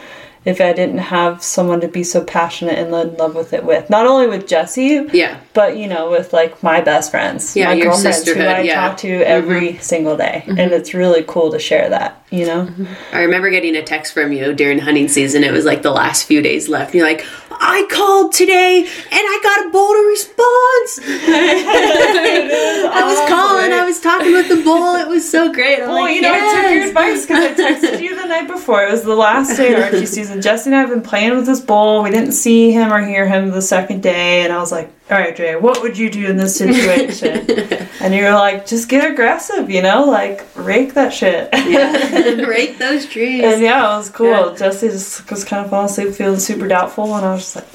if 0.44 0.60
I 0.60 0.72
didn't 0.72 0.98
have 0.98 1.42
someone 1.42 1.80
to 1.80 1.88
be 1.88 2.02
so 2.04 2.22
passionate 2.22 2.78
and 2.78 2.94
in 2.94 3.16
love 3.16 3.34
with 3.34 3.52
it 3.52 3.64
with. 3.64 3.88
Not 3.88 4.06
only 4.06 4.26
with 4.26 4.46
Jesse, 4.46 5.08
Yeah. 5.12 5.38
but 5.54 5.76
you 5.76 5.88
know, 5.88 6.10
with 6.10 6.32
like 6.32 6.62
my 6.62 6.80
best 6.80 7.10
friends, 7.10 7.56
Yeah, 7.56 7.66
my 7.74 7.80
girlfriends 7.80 8.26
who 8.28 8.32
I 8.40 8.60
yeah. 8.60 8.74
Mm-hmm. 8.74 8.88
talk 8.88 8.96
to 8.98 9.08
every 9.22 9.78
single 9.78 10.16
day, 10.16 10.44
and 10.46 10.60
it's 10.72 10.92
really 10.94 11.24
cool 11.26 11.50
to 11.52 11.58
share 11.58 11.88
that. 11.90 12.22
You 12.30 12.46
know, 12.46 12.68
I 13.12 13.20
remember 13.20 13.48
getting 13.50 13.76
a 13.76 13.82
text 13.82 14.12
from 14.12 14.32
you 14.32 14.52
during 14.52 14.78
hunting 14.80 15.06
season. 15.08 15.44
It 15.44 15.52
was 15.52 15.64
like 15.64 15.82
the 15.82 15.92
last 15.92 16.24
few 16.24 16.42
days 16.42 16.68
left. 16.68 16.86
And 16.92 16.96
you're 16.96 17.06
like, 17.06 17.24
I 17.52 17.86
called 17.90 18.32
today 18.32 18.78
and 18.80 18.88
I 19.12 19.40
got 19.42 19.66
a 19.66 19.70
Boulder 19.70 20.00
response. 20.08 20.98
with 24.34 24.48
the 24.48 24.62
bull. 24.62 24.96
It 24.96 25.08
was 25.08 25.28
so 25.28 25.52
great. 25.52 25.80
I'm 25.80 25.88
Well, 25.88 26.02
like, 26.02 26.14
you 26.16 26.20
know, 26.22 26.32
I 26.32 26.38
took 26.38 26.62
your 26.70 26.72
yes. 26.80 26.88
advice 26.88 27.22
because 27.26 27.44
I 27.44 27.54
texted 27.54 28.00
you 28.02 28.20
the 28.20 28.26
night 28.28 28.46
before. 28.48 28.84
It 28.84 28.90
was 28.92 29.02
the 29.02 29.14
last 29.14 29.56
day 29.56 29.72
of 29.74 29.80
archery 29.84 30.04
season. 30.06 30.42
Jesse 30.42 30.68
and 30.68 30.76
I 30.76 30.80
have 30.80 30.90
been 30.90 31.02
playing 31.02 31.34
with 31.36 31.46
this 31.46 31.60
bull. 31.60 32.02
We 32.02 32.10
didn't 32.10 32.32
see 32.32 32.70
him 32.72 32.92
or 32.92 33.00
hear 33.04 33.26
him 33.26 33.50
the 33.50 33.62
second 33.62 34.02
day, 34.02 34.42
and 34.42 34.52
I 34.52 34.58
was 34.58 34.70
like, 34.72 34.90
"All 35.10 35.16
right, 35.18 35.34
Jay, 35.34 35.56
what 35.56 35.80
would 35.82 35.96
you 35.96 36.10
do 36.10 36.26
in 36.26 36.36
this 36.36 36.56
situation?" 36.56 37.46
and 38.00 38.14
you 38.14 38.24
were 38.24 38.32
like, 38.32 38.66
"Just 38.66 38.88
get 38.88 39.10
aggressive, 39.10 39.70
you 39.70 39.80
know, 39.82 40.04
like 40.04 40.44
rake 40.56 40.94
that 40.94 41.12
shit." 41.14 41.48
Rake 42.46 42.78
those 42.78 43.06
trees. 43.06 43.42
and 43.44 43.62
yeah, 43.62 43.94
it 43.94 43.96
was 43.96 44.10
cool. 44.10 44.26
Yeah. 44.28 44.54
Jesse 44.56 44.88
just 44.88 45.30
was 45.30 45.44
kind 45.44 45.64
of 45.64 45.70
falling 45.70 45.86
asleep, 45.86 46.14
feeling 46.14 46.38
super 46.38 46.68
doubtful, 46.68 47.14
and 47.16 47.24
I 47.24 47.32
was 47.32 47.40
just 47.42 47.56
like, 47.56 47.66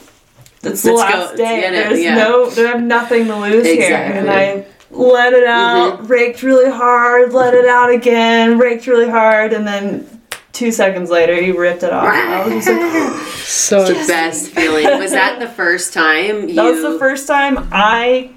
"It's 0.64 0.84
the 0.84 0.94
Let's 0.94 1.00
last 1.02 1.20
Let's 1.20 1.38
day. 1.38 1.60
it. 1.66 1.72
There's 1.72 2.02
Yeah. 2.02 2.16
no, 2.16 2.50
there 2.50 2.68
have 2.68 2.82
nothing 2.82 3.26
to 3.28 3.36
lose 3.36 3.66
here." 3.66 3.76
Exactly. 3.86 4.20
Mm-hmm. 4.22 4.30
And 4.30 4.30
I 4.30 4.66
let 4.92 5.34
it 5.34 5.48
out, 5.48 6.10
raked 6.10 6.44
really 6.44 6.70
hard, 6.70 7.34
let 7.34 7.54
it 7.54 7.66
out 7.66 7.92
again, 7.92 8.58
raked 8.58 8.88
really 8.88 9.10
hard, 9.10 9.54
and 9.54 9.68
then 9.68 10.22
two 10.52 10.72
seconds 10.72 11.10
later 11.10 11.36
he 11.36 11.52
ripped 11.52 11.84
it 11.84 11.94
off. 11.94 12.06
I 12.06 12.48
was 12.48 12.66
just 12.66 12.68
like, 12.68 13.28
So 13.46 13.86
the 13.86 13.94
best 14.08 14.52
feeling. 14.52 14.86
Was 15.00 15.12
that 15.12 15.40
the 15.40 15.48
first 15.48 15.94
time 15.94 16.50
you 16.50 16.56
that 16.56 16.66
was 16.66 16.82
the 16.82 17.00
first 17.00 17.28
time 17.28 17.68
I 17.72 18.32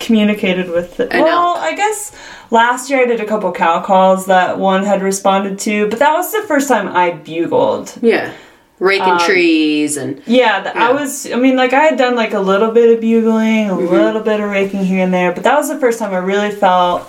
communicated 0.00 0.70
with 0.70 1.00
it. 1.00 1.12
An 1.12 1.22
Well. 1.22 1.56
I 1.56 1.74
guess 1.74 2.14
last 2.50 2.90
year 2.90 3.00
I 3.00 3.04
did 3.06 3.20
a 3.20 3.26
couple 3.26 3.50
cow 3.52 3.82
calls 3.82 4.26
that 4.26 4.58
one 4.58 4.84
had 4.84 5.02
responded 5.02 5.58
to, 5.60 5.88
but 5.88 5.98
that 5.98 6.12
was 6.12 6.32
the 6.32 6.42
first 6.42 6.68
time 6.68 6.88
I 6.88 7.12
bugled. 7.12 7.94
Yeah. 8.00 8.32
Raking 8.80 9.08
Um, 9.14 9.18
trees 9.18 9.96
and 9.96 10.22
Yeah, 10.26 10.62
th- 10.62 10.76
I 10.76 10.92
was. 10.92 11.30
I 11.32 11.36
mean, 11.36 11.56
like 11.56 11.72
I 11.72 11.80
had 11.82 11.98
done 11.98 12.14
like 12.14 12.32
a 12.32 12.38
little 12.40 12.70
bit 12.70 12.94
of 12.94 13.00
bugling, 13.00 13.70
a 13.70 13.74
Mm-hmm. 13.74 13.92
little 13.92 14.20
bit 14.22 14.38
of 14.40 14.48
raking 14.50 14.84
here 14.84 15.02
and 15.04 15.12
there, 15.12 15.32
but 15.32 15.42
that 15.44 15.56
was 15.56 15.68
the 15.68 15.78
first 15.80 15.98
time 15.98 16.12
I 16.14 16.18
really 16.18 16.50
felt 16.52 17.08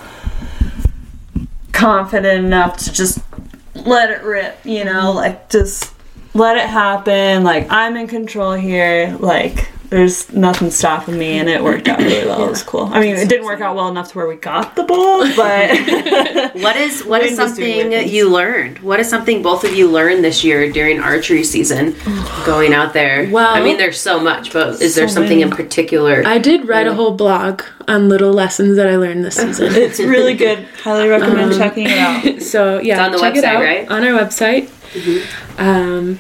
confident 1.72 2.46
enough 2.46 2.78
to 2.78 2.92
just 2.92 3.20
let 3.86 4.10
it 4.10 4.24
rip. 4.24 4.58
You 4.66 4.86
know, 4.86 5.12
like 5.12 5.50
just 5.50 5.94
let 6.34 6.58
it 6.58 6.68
happen. 6.68 7.44
Like 7.44 7.68
I'm 7.70 7.96
in 7.98 8.08
control 8.08 8.54
here. 8.54 9.16
Like 9.20 9.70
there's 9.90 10.32
nothing 10.32 10.70
stopping 10.72 11.18
me, 11.18 11.40
and 11.40 11.50
it 11.50 11.64
worked 11.64 11.88
out 11.88 11.98
really 12.00 12.26
well. 12.28 12.46
It 12.46 12.50
was 12.50 12.64
cool. 12.64 12.86
I 12.92 13.00
mean, 13.00 13.16
it 13.16 13.28
didn't 13.28 13.46
work 13.46 13.60
out 13.62 13.76
well 13.76 13.88
enough 13.90 14.12
to 14.12 14.18
where 14.18 14.28
we 14.28 14.36
got 14.36 14.76
the 14.76 14.84
ball, 14.84 15.20
but 15.36 15.70
what 16.62 16.76
is 16.76 17.04
what 17.06 17.22
is 17.24 17.38
Wind 17.38 17.40
was 17.40 17.58
doing 17.58 17.76
something 17.80 17.90
weird 17.90 18.08
you 18.10 18.30
learned? 18.30 18.80
What 18.80 19.00
is 19.00 19.10
something 19.10 19.42
both 19.42 19.64
of 19.64 19.74
you 19.76 19.90
learned 19.90 20.24
this 20.24 20.44
year 20.44 20.72
during 20.72 21.00
archery 21.00 21.44
season 21.44 21.96
going 22.46 22.74
out 22.74 22.94
there? 22.94 23.30
Well- 23.30 23.54
I 23.56 23.62
mean 23.64 23.78
there's 23.78 24.00
so 24.00 24.20
much, 24.20 24.54
but 24.54 24.82
is 24.82 24.96
there 24.96 25.08
So 25.08 25.16
something 25.16 25.40
in 25.42 25.50
particular? 25.50 26.24
I 26.26 26.38
did 26.38 26.68
write 26.68 26.88
a 26.88 26.94
whole 26.94 27.16
blog 27.16 27.64
on 27.88 28.10
little 28.10 28.32
lessons 28.32 28.76
that 28.78 28.88
I 28.88 28.96
learned 28.98 29.26
this 29.26 29.36
season. 29.38 29.68
it's 29.74 30.00
really 30.00 30.36
good. 30.36 30.60
Highly 30.84 31.08
recommend 31.10 31.54
checking 31.56 31.86
it 31.88 31.98
out. 31.98 32.42
So 32.50 32.80
yeah, 32.80 33.06
on 33.06 33.12
the 33.12 33.18
check 33.20 33.36
it 33.36 33.44
website, 33.44 33.48
out 33.48 33.62
right? 33.64 33.90
on 33.90 34.04
our 34.04 34.20
website. 34.20 34.70
Um, 35.60 36.20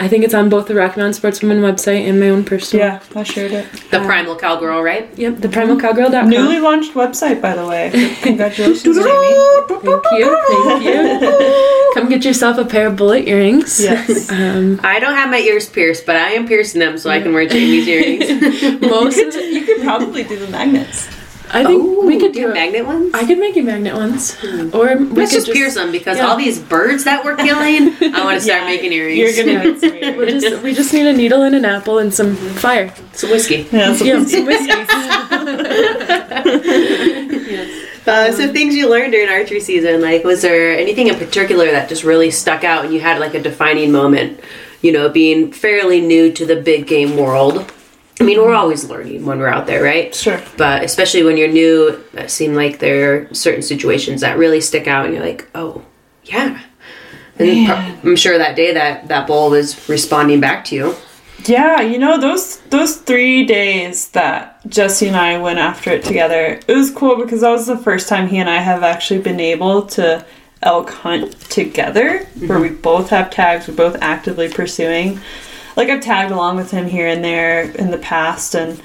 I 0.00 0.08
think 0.08 0.24
it's 0.24 0.32
on 0.32 0.48
both 0.48 0.66
the 0.66 0.74
Rocky 0.74 0.98
Mountain 0.98 1.20
Sportswomen 1.22 1.60
website 1.60 2.08
and 2.08 2.18
my 2.18 2.30
own 2.30 2.42
personal. 2.42 2.86
Yeah, 2.86 3.02
I 3.14 3.22
shared 3.22 3.52
it. 3.52 3.70
the 3.90 4.00
primal 4.00 4.34
cowgirl, 4.34 4.82
right? 4.82 5.06
Yep, 5.18 5.40
the 5.40 5.48
primalcowgirl.com. 5.48 6.30
Newly 6.30 6.58
launched 6.58 6.94
website, 6.94 7.42
by 7.42 7.54
the 7.54 7.66
way. 7.66 7.90
Congratulations, 8.22 8.82
Jamie. 8.96 9.68
Thank 9.68 10.04
you, 10.12 10.42
thank 10.48 10.84
you. 10.84 11.90
Come 11.94 12.08
get 12.08 12.24
yourself 12.24 12.56
a 12.56 12.64
pair 12.64 12.86
of 12.86 12.96
bullet 12.96 13.28
earrings. 13.28 13.78
Yes. 13.78 14.30
Um, 14.30 14.80
I 14.82 15.00
don't 15.00 15.14
have 15.14 15.28
my 15.28 15.38
ears 15.38 15.68
pierced, 15.68 16.06
but 16.06 16.16
I 16.16 16.30
am 16.30 16.48
piercing 16.48 16.80
them 16.80 16.96
so 16.96 17.10
I 17.10 17.20
can 17.20 17.34
wear 17.34 17.46
Jamie's 17.46 17.86
earrings. 17.86 18.80
most, 18.80 19.16
you 19.18 19.66
could 19.66 19.82
probably 19.82 20.24
do 20.24 20.38
the 20.38 20.48
magnets. 20.48 21.10
I 21.52 21.64
think 21.64 21.82
Ooh, 21.82 22.06
we 22.06 22.18
could 22.18 22.32
do 22.32 22.46
do 22.46 22.52
magnet 22.54 22.86
ones. 22.86 23.12
I 23.12 23.26
could 23.26 23.38
make 23.38 23.56
you 23.56 23.62
magnet 23.64 23.94
ones, 23.94 24.36
or 24.44 24.96
we 24.96 25.04
Let's 25.06 25.32
could 25.32 25.44
just 25.44 25.52
pierce 25.52 25.74
them 25.74 25.90
because 25.90 26.18
yeah. 26.18 26.26
all 26.26 26.36
these 26.36 26.58
birds 26.60 27.04
that 27.04 27.24
we're 27.24 27.36
killing, 27.36 27.94
I 28.14 28.24
want 28.24 28.38
to 28.38 28.40
start 28.46 28.64
making 28.64 28.92
earrings. 28.92 29.18
You're 29.18 29.34
gonna 29.44 29.72
get 29.72 29.80
some 29.80 30.16
We 30.16 30.26
just 30.38 30.62
we 30.62 30.74
just 30.74 30.92
need 30.92 31.06
a 31.06 31.12
needle 31.12 31.42
and 31.42 31.54
an 31.54 31.64
apple 31.64 31.98
and 31.98 32.14
some 32.14 32.36
fire. 32.36 32.94
some 33.12 33.30
whiskey. 33.30 33.66
Yeah, 33.72 33.94
so 33.94 34.04
Yeah, 34.10 34.24
some 34.24 34.46
whiskey. 34.46 34.70
Uh, 38.06 38.32
so 38.32 38.50
things 38.50 38.74
you 38.74 38.88
learned 38.90 39.12
during 39.12 39.28
archery 39.28 39.60
season, 39.60 40.00
like 40.00 40.24
was 40.24 40.40
there 40.42 40.76
anything 40.76 41.08
in 41.08 41.16
particular 41.16 41.70
that 41.70 41.88
just 41.88 42.02
really 42.02 42.30
stuck 42.30 42.64
out 42.64 42.84
and 42.84 42.94
you 42.94 42.98
had 43.00 43.20
like 43.20 43.34
a 43.34 43.40
defining 43.42 43.92
moment? 43.92 44.40
You 44.80 44.90
know, 44.92 45.10
being 45.10 45.52
fairly 45.52 46.00
new 46.00 46.32
to 46.32 46.46
the 46.46 46.56
big 46.56 46.86
game 46.86 47.16
world. 47.16 47.70
I 48.20 48.24
mean, 48.24 48.38
we're 48.38 48.54
always 48.54 48.84
learning 48.84 49.24
when 49.24 49.38
we're 49.38 49.48
out 49.48 49.66
there, 49.66 49.82
right? 49.82 50.14
Sure. 50.14 50.40
But 50.58 50.84
especially 50.84 51.22
when 51.22 51.38
you're 51.38 51.48
new, 51.48 52.04
it 52.12 52.30
seemed 52.30 52.54
like 52.54 52.78
there 52.78 53.14
are 53.14 53.34
certain 53.34 53.62
situations 53.62 54.20
that 54.20 54.36
really 54.36 54.60
stick 54.60 54.86
out, 54.86 55.06
and 55.06 55.14
you're 55.14 55.24
like, 55.24 55.48
oh, 55.54 55.82
yeah. 56.24 56.60
And 57.38 57.66
pro- 57.66 58.10
I'm 58.10 58.16
sure 58.16 58.36
that 58.36 58.56
day 58.56 58.74
that 58.74 59.08
that 59.08 59.26
bull 59.26 59.50
was 59.50 59.88
responding 59.88 60.40
back 60.40 60.66
to 60.66 60.74
you. 60.74 60.94
Yeah, 61.46 61.80
you 61.80 61.98
know 61.98 62.20
those 62.20 62.58
those 62.68 62.96
three 62.96 63.46
days 63.46 64.10
that 64.10 64.60
Jesse 64.68 65.08
and 65.08 65.16
I 65.16 65.40
went 65.40 65.58
after 65.58 65.90
it 65.90 66.04
together. 66.04 66.60
It 66.68 66.76
was 66.76 66.90
cool 66.90 67.16
because 67.16 67.40
that 67.40 67.50
was 67.50 67.66
the 67.66 67.78
first 67.78 68.08
time 68.08 68.28
he 68.28 68.36
and 68.36 68.50
I 68.50 68.58
have 68.58 68.82
actually 68.82 69.20
been 69.20 69.40
able 69.40 69.86
to 69.86 70.24
elk 70.62 70.90
hunt 70.90 71.40
together, 71.48 72.18
where 72.18 72.58
mm-hmm. 72.58 72.60
we 72.60 72.68
both 72.68 73.08
have 73.08 73.30
tags, 73.30 73.66
we're 73.66 73.74
both 73.74 73.96
actively 74.02 74.50
pursuing. 74.50 75.18
Like 75.76 75.88
I've 75.88 76.02
tagged 76.02 76.32
along 76.32 76.56
with 76.56 76.70
him 76.70 76.86
here 76.86 77.06
and 77.06 77.24
there 77.24 77.62
in 77.62 77.90
the 77.90 77.98
past, 77.98 78.54
and 78.54 78.80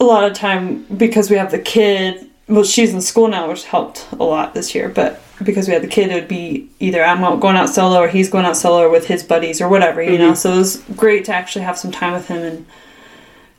a 0.00 0.04
lot 0.04 0.24
of 0.24 0.34
time 0.36 0.84
because 0.84 1.30
we 1.30 1.36
have 1.36 1.50
the 1.50 1.58
kid. 1.58 2.28
Well, 2.48 2.64
she's 2.64 2.92
in 2.92 3.00
school 3.00 3.28
now, 3.28 3.48
which 3.48 3.64
helped 3.64 4.06
a 4.12 4.24
lot 4.24 4.52
this 4.52 4.74
year. 4.74 4.88
But 4.88 5.22
because 5.42 5.68
we 5.68 5.74
had 5.74 5.82
the 5.82 5.88
kid, 5.88 6.10
it 6.10 6.14
would 6.14 6.28
be 6.28 6.68
either 6.80 7.02
I'm 7.02 7.24
out 7.24 7.40
going 7.40 7.56
out 7.56 7.68
solo 7.68 8.00
or 8.00 8.08
he's 8.08 8.28
going 8.28 8.44
out 8.44 8.56
solo 8.56 8.90
with 8.90 9.06
his 9.06 9.22
buddies 9.22 9.60
or 9.60 9.68
whatever, 9.68 10.02
you 10.02 10.18
know. 10.18 10.34
So 10.34 10.52
it 10.52 10.58
was 10.58 10.82
great 10.96 11.24
to 11.26 11.34
actually 11.34 11.64
have 11.64 11.78
some 11.78 11.92
time 11.92 12.12
with 12.12 12.28
him, 12.28 12.42
and 12.42 12.66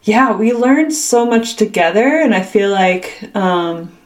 yeah, 0.03 0.35
we 0.35 0.53
learned 0.53 0.93
so 0.93 1.25
much 1.25 1.55
together. 1.55 2.19
And 2.19 2.35
I 2.35 2.43
feel 2.43 2.69
like, 2.69 3.29
um, 3.35 3.97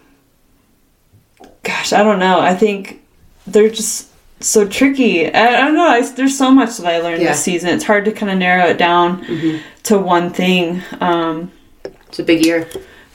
gosh, 1.64 1.92
I 1.92 2.04
don't 2.04 2.20
know. 2.20 2.40
I 2.40 2.56
think 2.56 3.02
they're 3.48 3.70
just 3.70 4.10
so 4.40 4.68
tricky. 4.68 5.34
I, 5.34 5.48
I 5.48 5.66
don't 5.66 5.74
know. 5.76 5.88
I, 5.88 6.02
there's 6.12 6.38
so 6.38 6.52
much 6.52 6.78
that 6.78 6.86
I 6.86 7.00
learned 7.02 7.22
Yeah. 7.22 7.30
this 7.32 7.44
season. 7.44 7.70
It's 7.70 7.84
hard 7.84 8.06
to 8.06 8.12
kind 8.12 8.32
of 8.32 8.38
narrow 8.38 8.66
it 8.70 8.78
down 8.78 9.26
to 9.84 9.98
one 9.98 10.30
thing. 10.32 10.82
Um, 11.02 11.52
It's 12.08 12.20
a 12.20 12.24
big 12.24 12.46
year. 12.46 12.68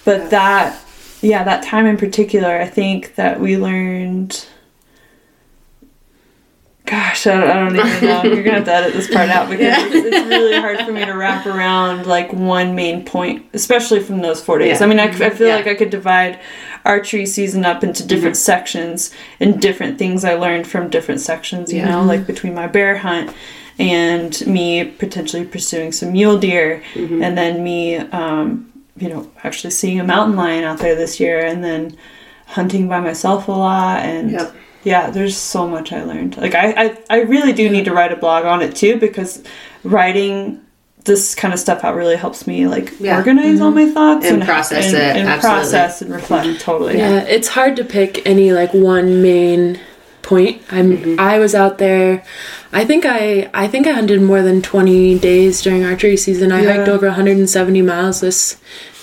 but 0.05 0.31
that 0.31 0.79
yeah 1.21 1.45
that 1.45 1.63
time 1.63 1.87
in 1.87 1.97
particular 1.97 2.61
i 2.61 2.67
think 2.67 3.15
that 3.15 3.39
we 3.39 3.57
learned 3.57 4.45
gosh 6.85 7.27
i 7.29 7.35
don't, 7.41 7.49
I 7.51 7.55
don't 7.55 7.77
even 7.77 8.09
know 8.09 8.23
you're 8.25 8.43
gonna 8.43 8.57
have 8.57 8.65
to 8.65 8.73
edit 8.75 8.93
this 8.93 9.07
part 9.13 9.29
out 9.31 9.49
because 9.49 9.85
it's, 9.95 9.95
it's 10.07 10.27
really 10.27 10.61
hard 10.61 10.81
for 10.81 10.91
me 10.93 11.05
to 11.05 11.13
wrap 11.13 11.47
around 11.47 12.07
like 12.07 12.33
one 12.33 12.75
main 12.75 13.05
point 13.05 13.47
especially 13.55 14.01
from 14.01 14.21
those 14.21 14.43
four 14.43 14.59
days 14.59 14.81
Yeah. 14.81 14.87
i 14.87 14.89
mean 14.89 14.99
I, 14.99 15.05
I 15.05 15.31
feel 15.31 15.47
Yeah. 15.47 15.57
like 15.57 15.69
i 15.69 15.75
could 15.77 15.91
divide 15.91 16.41
archery 16.85 17.27
season 17.27 17.64
up 17.64 17.85
into 17.85 18.07
different 18.07 18.35
mm-hmm. 18.35 18.53
sections 18.53 19.12
and 19.40 19.61
different 19.61 19.99
things 19.99 20.25
i 20.25 20.35
learned 20.35 20.66
from 20.66 20.88
different 20.90 21.21
sections 21.21 21.73
you 21.73 21.79
Yeah. 21.79 21.90
know 21.90 21.99
mm-hmm. 21.99 22.09
like 22.09 22.27
between 22.27 22.55
my 22.55 22.66
bear 22.66 22.99
hunt 22.99 23.35
and 23.79 24.47
me 24.47 24.85
potentially 24.85 25.45
pursuing 25.45 25.92
some 25.92 26.12
mule 26.12 26.38
deer 26.38 26.83
mm-hmm. 26.95 27.23
and 27.23 27.37
then 27.38 27.64
me 27.64 27.97
um, 27.97 28.73
you 28.97 29.09
know, 29.09 29.31
actually 29.42 29.71
seeing 29.71 29.99
a 30.01 30.05
mountain 30.05 30.37
lion 30.37 30.64
out 30.64 30.79
there 30.79 30.95
this 30.95 31.18
year 31.18 31.45
and 31.45 31.64
then 31.64 31.97
hunting 32.47 32.88
by 32.88 33.01
myself 33.01 33.49
a 33.49 33.53
lot 33.53 34.01
and 34.01 34.31
Yep. 34.33 34.55
yeah, 34.85 35.11
there's 35.11 35.37
so 35.37 35.66
much 35.66 35.92
I 35.92 36.05
learned. 36.05 36.37
Like 36.37 36.55
I, 36.55 36.73
I 36.77 36.99
I 37.09 37.21
really 37.23 37.53
do 37.53 37.71
need 37.71 37.87
to 37.87 37.92
write 37.95 38.12
a 38.12 38.16
blog 38.16 38.45
on 38.45 38.61
it 38.62 38.77
too 38.77 38.99
because 38.99 39.42
writing 39.83 40.61
this 41.05 41.35
kind 41.35 41.53
of 41.53 41.59
stuff 41.61 41.83
out 41.85 41.95
really 41.97 42.17
helps 42.17 42.47
me 42.47 42.67
like 42.69 42.93
Yeah. 43.01 43.17
organize 43.19 43.61
all 43.61 43.71
my 43.73 43.91
thoughts 43.91 44.25
And 44.27 44.43
process 44.43 44.87
and, 44.87 44.97
it, 44.97 45.17
and 45.17 45.29
absolutely. 45.29 45.61
process 45.61 46.03
and 46.03 46.12
reflect 46.12 46.61
totally. 46.61 46.99
Yeah, 46.99 47.21
it's 47.23 47.49
hard 47.49 47.77
to 47.77 47.85
pick 47.85 48.25
any 48.27 48.53
like 48.53 48.73
one 48.73 49.21
main 49.23 49.81
point. 50.23 50.62
I'm 50.71 51.19
I 51.19 51.38
was 51.41 51.55
out 51.55 51.79
there. 51.79 52.23
I 52.73 52.85
think 52.85 53.05
I 53.05 53.51
I 53.53 53.67
think 53.67 53.87
I 53.88 53.93
hunted 53.93 54.23
more 54.23 54.43
than 54.43 54.62
20 54.62 55.19
days 55.19 55.61
during 55.62 55.85
archery 55.85 56.17
season. 56.17 56.53
I 56.53 56.62
Yeah. 56.62 56.77
hiked 56.77 56.88
over 56.88 57.07
170 57.09 57.83
miles 57.83 58.21
this 58.21 58.57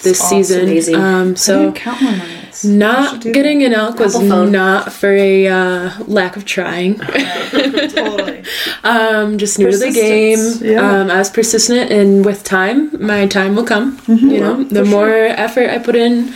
this 0.04 0.22
awesome. 0.22 0.38
season. 0.38 0.62
Amazing. 0.64 0.96
Um 0.96 1.32
I 1.32 1.34
so 1.36 1.60
didn't 1.66 1.76
count 1.76 2.02
my 2.02 2.22
miles. 2.66 3.14
elks. 3.14 3.26
Not 3.26 3.34
getting 3.34 3.64
an 3.64 3.74
elk 3.74 4.00
was 4.00 4.16
phone. 4.16 4.52
not 4.52 4.92
for 4.94 5.12
a 5.14 5.48
uh, 5.48 5.92
lack 6.06 6.36
of 6.38 6.46
trying. 6.46 6.96
totally. 7.52 8.44
um, 8.84 9.38
just 9.38 9.60
new 9.60 9.72
to 9.72 9.78
the 9.78 9.92
game. 9.92 10.40
Yeah. 10.62 10.80
Um, 11.02 11.10
I 11.12 11.18
was 11.20 11.30
persistent, 11.30 11.92
and 11.92 12.26
with 12.26 12.44
time, 12.44 12.92
my 13.06 13.28
time 13.28 13.56
will 13.56 13.66
come. 13.66 13.98
Mm-hmm. 14.00 14.30
You 14.30 14.40
know, 14.40 14.64
the 14.64 14.86
more 14.86 15.10
effort 15.10 15.70
I 15.70 15.80
put 15.80 15.96
in, 15.96 16.34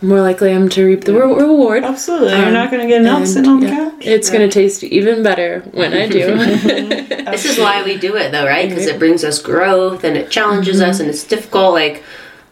the 0.00 0.06
more 0.06 0.20
likely 0.20 0.52
I'm 0.52 0.68
to 0.70 0.84
reap 0.84 1.04
the 1.04 1.14
re- 1.14 1.20
reward. 1.34 1.84
Absolutely. 1.84 2.30
You're 2.36 2.46
Um, 2.46 2.52
not 2.52 2.70
going 2.70 2.82
to 2.82 2.88
get 2.88 3.00
an 3.02 3.06
elk 3.06 3.20
And, 3.20 3.28
sitting 3.28 3.50
on 3.50 3.60
the 3.60 3.68
couch. 3.68 3.92
It's 4.04 4.30
gonna 4.30 4.48
taste 4.48 4.82
even 4.82 5.22
better 5.22 5.60
when 5.72 5.92
I 5.92 6.08
do. 6.08 7.02
This 7.32 7.46
is 7.46 7.58
why 7.58 7.82
we 7.82 7.96
do 7.96 8.14
it, 8.16 8.30
though, 8.30 8.44
right? 8.44 8.68
Because 8.68 8.86
it 8.86 8.98
brings 8.98 9.24
us 9.24 9.40
growth 9.40 10.04
and 10.04 10.18
it 10.18 10.30
challenges 10.30 10.82
us, 10.82 11.00
and 11.00 11.08
it's 11.08 11.24
difficult. 11.24 11.72
Like 11.72 12.02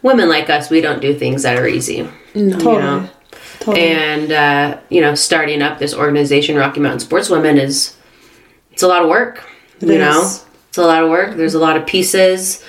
women 0.03 0.29
like 0.29 0.51
us, 0.51 0.71
we 0.71 0.81
don't 0.81 1.01
do 1.01 1.15
things 1.19 1.43
that 1.43 1.57
are 1.57 1.67
easy. 1.67 2.09
Totally. 2.35 2.79
know. 2.79 3.11
Totally. 3.61 3.89
And 3.89 4.33
uh, 4.33 4.81
you 4.89 5.01
know, 5.01 5.15
starting 5.15 5.63
up 5.63 5.79
this 5.79 5.95
organization, 5.95 6.57
Rocky 6.57 6.81
Mountain 6.81 7.07
Sportswomen, 7.07 7.61
is 7.61 7.97
it's 8.73 8.83
a 8.83 8.89
lot 8.89 9.03
of 9.03 9.09
work. 9.09 9.45
you 9.81 9.93
is. 9.93 9.99
know, 9.99 10.41
it's 10.69 10.79
a 10.79 10.83
lot 10.83 11.03
of 11.03 11.11
work. 11.11 11.37
There's 11.37 11.55
a 11.55 11.59
lot 11.59 11.77
of 11.77 11.87
pieces. 11.87 12.65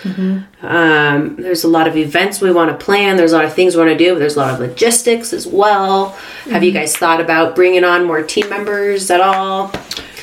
Um, 0.63 1.35
there's 1.37 1.63
a 1.63 1.67
lot 1.67 1.87
of 1.87 1.95
events 1.95 2.41
we 2.41 2.51
want 2.51 2.77
to 2.77 2.83
plan. 2.85 3.15
There's 3.15 3.31
a 3.31 3.37
lot 3.37 3.45
of 3.45 3.53
things 3.53 3.75
we 3.75 3.83
want 3.83 3.97
to 3.97 4.03
do. 4.03 4.13
But 4.13 4.19
there's 4.19 4.35
a 4.35 4.39
lot 4.39 4.53
of 4.53 4.59
logistics 4.59 5.33
as 5.33 5.47
well. 5.47 6.09
Have 6.45 6.63
you 6.63 6.71
guys 6.71 6.95
thought 6.97 7.21
about 7.21 7.55
bringing 7.55 7.83
on 7.83 8.05
more 8.05 8.21
team 8.21 8.49
members 8.49 9.09
at 9.09 9.21
all? 9.21 9.71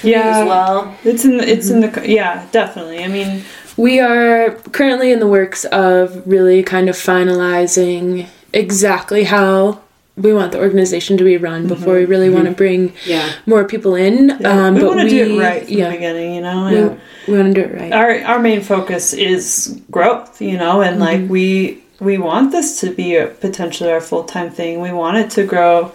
yeah. 0.02 0.40
As 0.40 0.46
well. 0.46 0.96
It's 1.04 1.24
in 1.24 1.38
the, 1.38 1.48
it's 1.48 1.70
in 1.70 1.80
the 1.80 2.04
yeah 2.08 2.46
definitely. 2.52 3.02
I 3.02 3.08
mean 3.08 3.44
We 3.78 4.00
are 4.00 4.50
currently 4.72 5.12
in 5.12 5.20
the 5.20 5.26
works 5.26 5.64
of 5.64 6.26
really 6.26 6.62
kind 6.62 6.88
of 6.88 6.96
finalizing 6.96 8.26
exactly 8.52 9.24
how 9.24 9.80
we 10.16 10.34
want 10.34 10.50
the 10.50 10.58
organization 10.58 11.16
to 11.16 11.24
be 11.24 11.36
run 11.36 11.60
mm-hmm. 11.60 11.68
before 11.68 11.94
we 11.94 12.04
really 12.04 12.28
want 12.28 12.46
to 12.46 12.50
mm-hmm. 12.50 12.56
bring 12.56 12.92
Yeah. 13.06 13.32
more 13.46 13.64
people 13.64 13.94
in. 13.94 14.44
Um, 14.44 14.74
we 14.74 14.80
but 14.80 14.88
want 14.88 15.00
to 15.00 15.08
do 15.08 15.36
it 15.36 15.40
right 15.40 15.64
from 15.64 15.72
yeah, 15.72 15.90
the 15.90 15.94
beginning, 15.94 16.34
you 16.34 16.40
know. 16.40 16.66
we, 16.66 16.76
and- 16.76 17.00
we 17.28 17.38
want 17.38 17.54
to 17.54 17.62
do 17.62 17.68
it 17.68 17.80
right. 17.80 17.92
our 17.92 18.20
our 18.24 18.38
main 18.40 18.62
focus 18.62 19.12
is 19.12 19.80
growth, 19.90 20.42
you 20.42 20.56
know, 20.58 20.82
and 20.82 21.00
mm-hmm. 21.00 21.22
like 21.22 21.30
we 21.30 21.82
we 22.00 22.18
want 22.18 22.50
this 22.52 22.80
to 22.80 22.92
be 22.92 23.16
a, 23.16 23.28
potentially 23.28 23.90
our 23.92 24.00
full 24.00 24.24
time 24.24 24.50
thing. 24.50 24.80
We 24.80 24.92
want 24.92 25.18
it 25.18 25.30
to 25.32 25.44
grow 25.44 25.92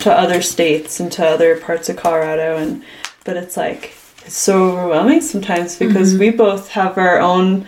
to 0.00 0.12
other 0.12 0.42
states 0.42 1.00
and 1.00 1.10
to 1.12 1.26
other 1.26 1.58
parts 1.58 1.88
of 1.88 1.96
Colorado, 1.96 2.56
and 2.56 2.84
but 3.24 3.36
it's 3.36 3.56
like 3.56 3.94
so 4.28 4.70
overwhelming 4.70 5.20
sometimes 5.20 5.78
because 5.78 6.12
mm-hmm. 6.12 6.20
we 6.20 6.30
both 6.30 6.68
have 6.70 6.98
our 6.98 7.20
own 7.20 7.66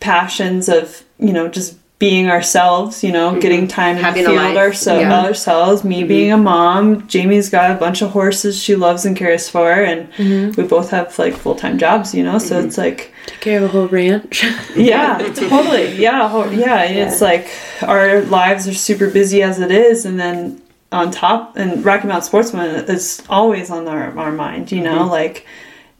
passions 0.00 0.68
of 0.68 1.04
you 1.18 1.32
know 1.32 1.48
just 1.48 1.76
being 1.98 2.30
ourselves, 2.30 3.02
you 3.02 3.10
know, 3.10 3.30
mm-hmm. 3.30 3.40
getting 3.40 3.66
time 3.66 3.96
in 3.96 4.02
Having 4.04 4.26
a 4.26 4.30
the 4.30 4.38
field 4.38 4.56
ourselves, 4.56 5.02
yeah. 5.02 5.24
ourselves. 5.24 5.82
Me 5.82 6.00
mm-hmm. 6.00 6.08
being 6.08 6.32
a 6.32 6.36
mom, 6.36 7.08
Jamie's 7.08 7.50
got 7.50 7.72
a 7.72 7.74
bunch 7.74 8.02
of 8.02 8.10
horses 8.10 8.60
she 8.60 8.76
loves 8.76 9.04
and 9.04 9.16
cares 9.16 9.48
for, 9.48 9.72
and 9.72 10.08
we 10.56 10.62
both 10.62 10.90
have 10.90 11.18
like 11.18 11.34
full 11.34 11.56
time 11.56 11.76
jobs, 11.78 12.14
you 12.14 12.22
know. 12.22 12.38
So 12.38 12.60
it's 12.60 12.78
like, 12.78 13.12
Take 13.26 13.40
care 13.40 13.58
of 13.58 13.64
a 13.64 13.68
whole 13.68 13.88
ranch. 13.88 14.44
yeah, 14.76 15.18
totally, 15.34 15.96
yeah, 15.96 16.28
ho- 16.28 16.50
yeah. 16.50 16.82
and 16.82 16.98
It's 16.98 17.20
like 17.20 17.50
our 17.82 18.22
lives 18.22 18.68
are 18.68 18.74
super 18.74 19.10
busy 19.10 19.42
as 19.42 19.58
it 19.58 19.72
is, 19.72 20.04
and 20.04 20.20
then 20.20 20.62
on 20.90 21.10
top, 21.10 21.56
and 21.56 21.84
Rocky 21.84 22.08
Mountain 22.08 22.30
Sportswomen 22.30 22.88
is 22.88 23.22
always 23.28 23.70
on 23.70 23.88
our 23.88 24.16
our 24.18 24.32
mind, 24.32 24.72
you 24.72 24.82
know, 24.82 25.00
mm-hmm. 25.00 25.10
like. 25.10 25.46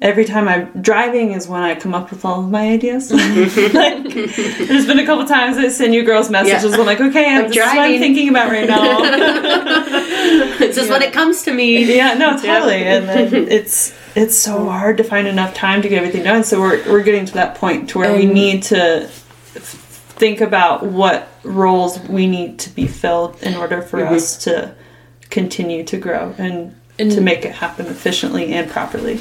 Every 0.01 0.25
time 0.25 0.47
I'm 0.47 0.81
driving 0.81 1.33
is 1.33 1.49
when 1.49 1.65
I 1.65 1.75
come 1.75 1.93
up 1.93 2.13
with 2.13 2.25
all 2.25 2.45
of 2.45 2.49
my 2.49 2.69
ideas. 2.69 3.11
like, 3.13 3.35
there's 4.05 4.87
been 4.87 5.01
a 5.01 5.05
couple 5.05 5.27
times 5.27 5.59
I 5.59 5.67
send 5.71 5.93
you 5.93 6.05
girls 6.05 6.31
messages. 6.31 6.73
I'm 6.73 6.87
like, 6.87 7.01
okay, 7.01 7.35
I'm, 7.35 7.49
this 7.49 7.57
is 7.57 7.59
what 7.59 7.69
I'm 7.71 7.75
driving. 7.75 7.99
thinking 7.99 8.29
about 8.29 8.49
right 8.49 8.69
now. 8.69 9.01
It's 10.61 10.77
just 10.77 10.89
when 10.89 11.03
it 11.03 11.13
comes 11.13 11.43
to 11.43 11.53
me. 11.53 11.97
Yeah, 11.97 12.15
no, 12.15 12.35
it's 12.35 12.43
totally. 12.43 12.85
And 12.85 13.09
then 13.09 13.35
it's 13.49 13.93
it's 14.15 14.37
so 14.37 14.69
hard 14.69 14.99
to 14.99 15.05
find 15.05 15.27
enough 15.27 15.55
time 15.55 15.83
to 15.83 15.89
get 15.89 15.99
everything 15.99 16.23
done. 16.23 16.45
So 16.45 16.61
we're 16.61 16.85
we're 16.91 17.03
getting 17.03 17.27
to 17.27 17.35
that 17.35 17.57
point 17.57 17.91
to 17.91 17.99
where 17.99 18.15
we 18.15 18.27
need 18.27 18.63
to 18.65 19.09
think 20.19 20.41
about 20.41 20.85
what 20.85 21.29
roles 21.45 22.01
we 22.09 22.27
need 22.27 22.59
to 22.59 22.71
be 22.71 22.87
filled 22.87 23.43
in 23.43 23.55
order 23.55 23.83
for 23.83 24.01
mm-hmm. 24.01 24.15
us 24.15 24.45
to 24.45 24.75
continue 25.31 25.85
to 25.85 25.97
grow 25.97 26.35
and, 26.39 26.75
And- 26.99 27.11
to 27.13 27.21
make 27.21 27.45
it 27.45 27.53
happen 27.53 27.87
efficiently 27.87 28.53
and 28.53 28.71
properly. 28.71 29.21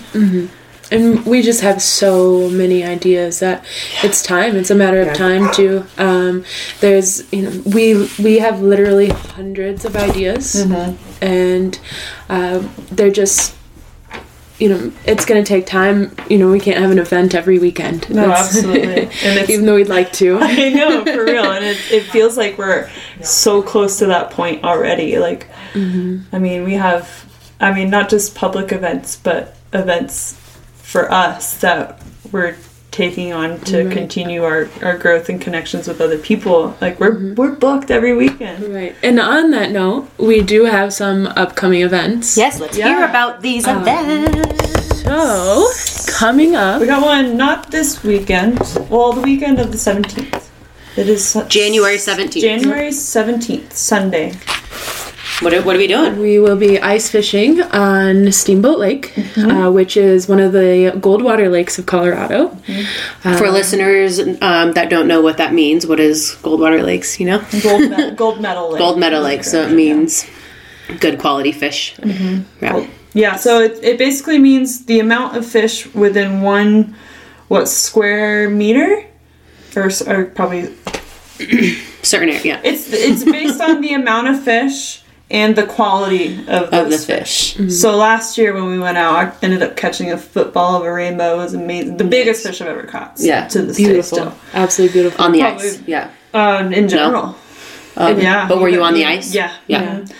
and 0.89 1.25
we 1.25 1.41
just 1.41 1.59
have 1.61 1.81
so 1.81 2.49
many 2.49 2.83
ideas 2.85 3.39
that 3.39 3.65
it's 4.03 4.23
time. 4.23 4.55
It's 4.55 4.71
a 4.71 4.75
matter 4.75 5.01
of 5.01 5.15
time 5.17 5.51
to 5.53 5.85
um, 5.97 6.45
there's 6.79 7.31
you 7.33 7.41
know 7.41 7.61
we 7.65 8.09
we 8.23 8.39
have 8.39 8.61
literally 8.61 9.09
hundreds 9.09 9.83
of 9.83 9.95
ideas. 9.97 10.55
And 11.21 11.79
uh, 12.29 12.65
they're 12.91 13.11
just 13.11 13.56
you 14.59 14.69
know 14.69 14.91
it's 15.05 15.25
going 15.25 15.43
to 15.43 15.47
take 15.47 15.65
time. 15.65 16.15
You 16.29 16.37
know 16.37 16.51
we 16.51 16.59
can't 16.59 16.77
have 16.77 16.91
an 16.91 16.99
event 16.99 17.35
every 17.35 17.59
weekend. 17.59 18.09
No, 18.09 18.27
That's- 18.27 18.57
absolutely. 18.57 19.09
And 19.23 19.49
even 19.49 19.65
though 19.65 19.75
we'd 19.75 19.87
like 19.87 20.11
to. 20.13 20.37
I 20.41 20.69
know 20.69 21.03
for 21.05 21.23
real, 21.23 21.51
and 21.51 21.65
it, 21.65 21.77
it 21.91 22.03
feels 22.11 22.37
like 22.37 22.57
we're 22.57 22.89
so 23.21 23.61
close 23.61 23.99
to 23.99 24.07
that 24.07 24.31
point 24.31 24.63
already. 24.63 25.17
Like, 25.17 25.49
mm-hmm. 25.73 26.35
I 26.35 26.39
mean, 26.39 26.63
we 26.63 26.73
have, 26.73 27.25
I 27.59 27.73
mean, 27.73 27.89
not 27.89 28.09
just 28.09 28.35
public 28.35 28.71
events, 28.71 29.15
but 29.15 29.55
events 29.73 30.33
for 30.75 31.11
us 31.11 31.59
that 31.61 32.01
we're 32.31 32.55
taking 32.97 33.31
on 33.31 33.59
to 33.71 33.83
Right. 33.83 33.93
continue 33.93 34.41
our, 34.43 34.67
our 34.81 34.97
growth 34.97 35.29
and 35.29 35.39
connections 35.39 35.87
with 35.87 36.01
other 36.01 36.17
people. 36.17 36.75
Like, 36.81 36.99
we're 36.99 37.13
mm-hmm. 37.13 37.35
we're 37.39 37.51
booked 37.65 37.89
every 37.97 38.13
weekend. 38.23 38.57
right 38.73 38.93
and 39.03 39.19
on 39.19 39.51
that 39.51 39.69
note 39.71 40.01
we 40.29 40.37
do 40.41 40.59
have 40.65 40.89
some 41.01 41.19
upcoming 41.43 41.81
events 41.89 42.25
Yes, 42.43 42.59
let's 42.59 42.75
Yeah. 42.77 42.87
hear 42.89 43.01
about 43.13 43.33
these 43.47 43.67
um, 43.67 43.83
events. 43.83 45.03
so 45.03 45.69
coming 46.23 46.55
up 46.55 46.81
We 46.81 46.87
got 46.87 47.03
one 47.15 47.37
not 47.37 47.59
this 47.77 47.89
weekend. 48.03 48.57
Well, 48.89 49.13
the 49.13 49.21
weekend 49.21 49.59
of 49.63 49.67
the 49.71 49.77
seventeenth. 49.89 50.43
It 51.01 51.07
is 51.15 51.21
su- 51.31 51.45
January 51.59 51.97
17th. 51.97 52.41
January 52.41 52.91
seventeenth, 52.91 53.71
Sunday. 53.77 54.27
What 55.41 55.53
are, 55.53 55.61
what 55.61 55.75
are 55.75 55.79
we 55.79 55.85
doing? 55.85 56.17
We 56.19 56.39
will 56.39 56.55
be 56.55 56.79
ice 56.79 57.11
fishing 57.11 57.61
on 57.61 58.31
Steamboat 58.31 58.79
Lake, 58.79 59.13
uh, 59.37 59.69
which 59.71 59.95
is 59.95 60.27
one 60.27 60.39
of 60.39 60.51
the 60.51 60.93
Goldwater 60.95 61.51
lakes 61.51 61.77
of 61.77 61.85
Colorado. 61.85 62.49
For 63.21 63.51
listeners 63.51 64.17
um, 64.19 64.71
that 64.71 64.89
don't 64.89 65.07
know 65.07 65.21
what 65.21 65.37
that 65.37 65.53
means, 65.53 65.85
what 65.85 65.99
is 65.99 66.35
Goldwater 66.41 66.83
Lakes? 66.83 67.19
You 67.19 67.27
know, 67.27 67.45
Gold, 67.61 67.81
me- 67.81 68.11
gold 68.15 68.41
medal. 68.41 68.71
Lake. 68.71 68.79
Gold 68.79 68.99
Medal 68.99 69.21
Lake, 69.21 69.43
so 69.43 69.61
it 69.61 69.71
means 69.71 70.25
good 70.99 71.19
quality 71.19 71.51
fish. 71.51 71.95
Yeah. 72.59 72.87
Yeah, 73.13 73.35
so 73.35 73.61
it, 73.61 73.83
it 73.83 73.97
basically 73.99 74.39
means 74.39 74.85
the 74.85 74.99
amount 74.99 75.37
of 75.37 75.45
fish 75.45 75.91
within 75.93 76.41
one, 76.41 76.95
what, 77.47 77.67
square 77.67 78.49
meter? 78.49 79.05
Or, 79.75 79.89
or 80.07 80.25
probably. 80.25 80.75
Certain 82.01 82.29
area, 82.29 82.41
yeah. 82.43 82.61
It's 82.63 82.91
it's 82.91 83.23
based 83.23 83.59
on 83.61 83.81
the 83.81 83.93
amount 83.93 84.27
of 84.29 84.43
fish 84.43 85.03
and 85.29 85.55
the 85.55 85.65
quality 85.65 86.37
of, 86.47 86.47
Of 86.47 86.71
the 86.71 86.83
those 86.89 87.05
fish. 87.05 87.57
So 87.69 87.95
last 87.97 88.37
year 88.37 88.53
when 88.53 88.65
we 88.67 88.79
went 88.79 88.97
out, 88.97 89.15
I 89.15 89.33
ended 89.41 89.61
up 89.61 89.75
catching 89.75 90.11
a 90.11 90.17
football 90.17 90.75
of 90.77 90.83
a 90.85 90.91
rainbow. 90.93 91.33
It 91.35 91.37
was 91.43 91.53
amazing. 91.53 91.97
The 91.97 92.03
biggest 92.05 92.43
fish 92.45 92.61
I've 92.61 92.67
ever 92.67 92.83
caught. 92.83 93.15
Yeah. 93.17 93.47
To 93.49 93.61
this 93.61 93.77
day 93.77 93.83
Beautiful. 93.85 94.17
still. 94.17 94.33
Absolutely 94.53 94.93
beautiful. 94.93 95.25
On 95.25 95.31
the 95.33 95.41
Probably- 95.41 95.67
ice, 95.67 95.81
yeah. 95.85 96.11
Um, 96.33 96.71
in 96.73 96.87
general. 96.87 97.35
Um, 97.97 98.19
yeah. 98.19 98.47
But 98.47 98.59
were 98.59 98.69
you 98.69 98.83
on 98.83 98.93
the 98.93 99.05
ice? 99.05 99.33
Yeah. 99.33 99.53
Yeah. 99.67 99.99
mhm. 99.99 100.13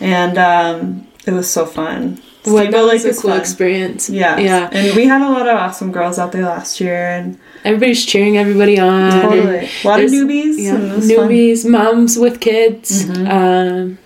And 0.00 0.38
um, 0.38 1.06
it 1.26 1.32
was 1.32 1.50
so 1.50 1.64
fun. 1.66 2.20
Well, 2.46 2.70
that 2.70 2.82
was 2.82 3.04
Lake 3.04 3.14
a 3.14 3.16
cool 3.16 3.30
fun. 3.30 3.40
experience. 3.40 4.10
Yeah. 4.10 4.36
Yeah. 4.38 4.68
And 4.70 4.94
we 4.94 5.06
had 5.06 5.22
a 5.22 5.30
lot 5.30 5.48
of 5.48 5.56
awesome 5.56 5.90
girls 5.92 6.18
out 6.18 6.32
there 6.32 6.42
last 6.44 6.78
year 6.80 7.08
and 7.08 7.38
Everybody's 7.64 8.04
cheering 8.04 8.36
everybody 8.36 8.78
on. 8.78 9.02
and 9.10 9.22
totally. 9.22 9.70
A 9.82 9.88
lot 9.88 10.00
of 10.00 10.10
newbies. 10.10 10.56
Yeah, 10.58 10.74
and 10.74 10.92
it 10.92 10.96
was 10.96 11.10
fun. 11.10 11.28
newbies, 11.30 11.66
moms 11.68 12.18
with 12.18 12.38
kids. 12.40 13.08
Um, 13.08 13.96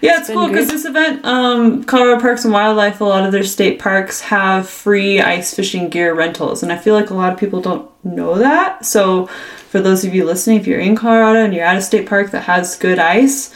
Yeah, 0.00 0.18
it's 0.18 0.28
been 0.28 0.36
cool 0.36 0.48
because 0.48 0.68
this 0.68 0.84
event, 0.84 1.24
um, 1.24 1.84
Colorado 1.84 2.20
Parks 2.20 2.44
and 2.44 2.52
Wildlife, 2.52 3.00
a 3.00 3.04
lot 3.04 3.26
of 3.26 3.32
their 3.32 3.44
state 3.44 3.78
parks 3.78 4.20
have 4.22 4.68
free 4.68 5.20
ice 5.20 5.54
fishing 5.54 5.88
gear 5.88 6.14
rentals, 6.14 6.62
and 6.62 6.72
I 6.72 6.78
feel 6.78 6.94
like 6.94 7.10
a 7.10 7.14
lot 7.14 7.32
of 7.32 7.38
people 7.38 7.60
don't 7.60 7.90
know 8.04 8.38
that. 8.38 8.84
So, 8.86 9.26
for 9.68 9.80
those 9.80 10.04
of 10.04 10.14
you 10.14 10.24
listening, 10.24 10.58
if 10.58 10.66
you're 10.66 10.80
in 10.80 10.96
Colorado 10.96 11.44
and 11.44 11.54
you're 11.54 11.64
at 11.64 11.76
a 11.76 11.82
state 11.82 12.08
park 12.08 12.30
that 12.30 12.44
has 12.44 12.76
good 12.76 12.98
ice, 12.98 13.54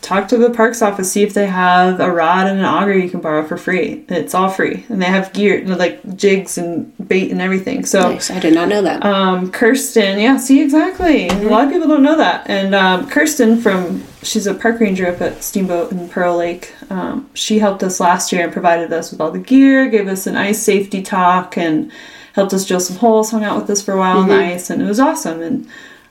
talk 0.00 0.28
to 0.28 0.36
the 0.36 0.50
parks 0.50 0.82
office, 0.82 1.10
see 1.10 1.22
if 1.22 1.34
they 1.34 1.46
have 1.46 2.00
a 2.00 2.10
rod 2.10 2.46
and 2.46 2.58
an 2.58 2.64
auger 2.64 2.96
you 2.96 3.10
can 3.10 3.20
borrow 3.20 3.44
for 3.46 3.56
free. 3.56 4.04
It's 4.08 4.34
all 4.34 4.48
free, 4.48 4.86
and 4.88 5.00
they 5.00 5.06
have 5.06 5.32
gear 5.32 5.64
like 5.66 6.16
jigs 6.16 6.58
and 6.58 6.92
bait 7.08 7.30
and 7.30 7.40
everything. 7.40 7.84
So. 7.84 8.00
Nice. 8.12 8.30
I 8.30 8.38
did 8.38 8.54
not 8.54 8.68
know 8.68 8.82
that. 8.82 9.04
Um, 9.04 9.50
Kirsten, 9.50 10.18
yeah, 10.18 10.36
see 10.36 10.62
exactly. 10.62 11.28
A 11.28 11.48
lot 11.48 11.66
of 11.66 11.72
people 11.72 11.88
don't 11.88 12.02
know 12.02 12.16
that. 12.16 12.48
And 12.48 12.74
um, 12.74 13.08
Kirsten 13.08 13.60
from 13.60 14.04
she's 14.22 14.46
a 14.46 14.54
park 14.54 14.80
ranger 14.80 15.06
up 15.06 15.20
at 15.20 15.42
Steamboat 15.42 15.92
in 15.92 16.08
Pearl 16.08 16.36
Lake. 16.36 16.72
Um, 16.90 17.30
she 17.34 17.58
helped 17.58 17.82
us 17.82 18.00
last 18.00 18.32
year 18.32 18.44
and 18.44 18.52
provided 18.52 18.92
us 18.92 19.10
with 19.10 19.20
all 19.20 19.30
the 19.30 19.38
gear, 19.38 19.88
gave 19.88 20.08
us 20.08 20.26
an 20.26 20.36
ice 20.36 20.62
safety 20.62 21.02
talk, 21.02 21.56
and 21.56 21.90
helped 22.34 22.52
us 22.52 22.66
drill 22.66 22.80
some 22.80 22.96
holes. 22.96 23.30
Hung 23.30 23.44
out 23.44 23.60
with 23.60 23.70
us 23.70 23.82
for 23.82 23.92
a 23.92 23.98
while 23.98 24.18
on 24.18 24.28
the 24.28 24.34
ice, 24.34 24.70
and 24.70 24.82
it 24.82 24.86
was 24.86 25.00
awesome. 25.00 25.40
And 25.42 25.68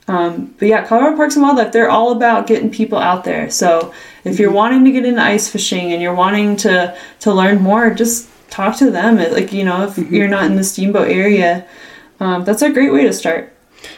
Um, 0.08 0.54
but 0.60 0.68
yeah, 0.68 0.86
Colorado 0.86 1.16
Parks 1.18 1.36
and 1.36 1.42
Wildlife, 1.44 1.72
they're 1.72 1.90
all 1.90 2.12
about 2.12 2.46
getting 2.46 2.70
people 2.70 3.00
out 3.00 3.24
there. 3.24 3.50
So 3.50 3.92
if 4.24 4.38
you're 4.40 4.52
wanting 4.52 4.86
to 4.86 4.92
get 4.92 5.04
into 5.06 5.22
ice 5.22 5.50
fishing 5.50 5.94
and 5.94 6.02
you're 6.02 6.14
wanting 6.14 6.58
to 6.58 6.96
to 7.22 7.34
learn 7.34 7.60
more, 7.62 7.90
just 7.90 8.30
talk 8.52 8.78
to 8.78 8.92
them. 8.92 9.18
Like 9.18 9.52
you 9.52 9.64
know, 9.64 9.86
if 9.88 9.98
you're 9.98 10.28
not 10.28 10.46
in 10.46 10.56
the 10.58 10.64
Steamboat 10.64 11.08
area, 11.10 11.66
um, 12.20 12.46
that's 12.46 12.62
a 12.62 12.70
great 12.72 12.94
way 12.94 13.04
to 13.04 13.14
start. 13.14 13.52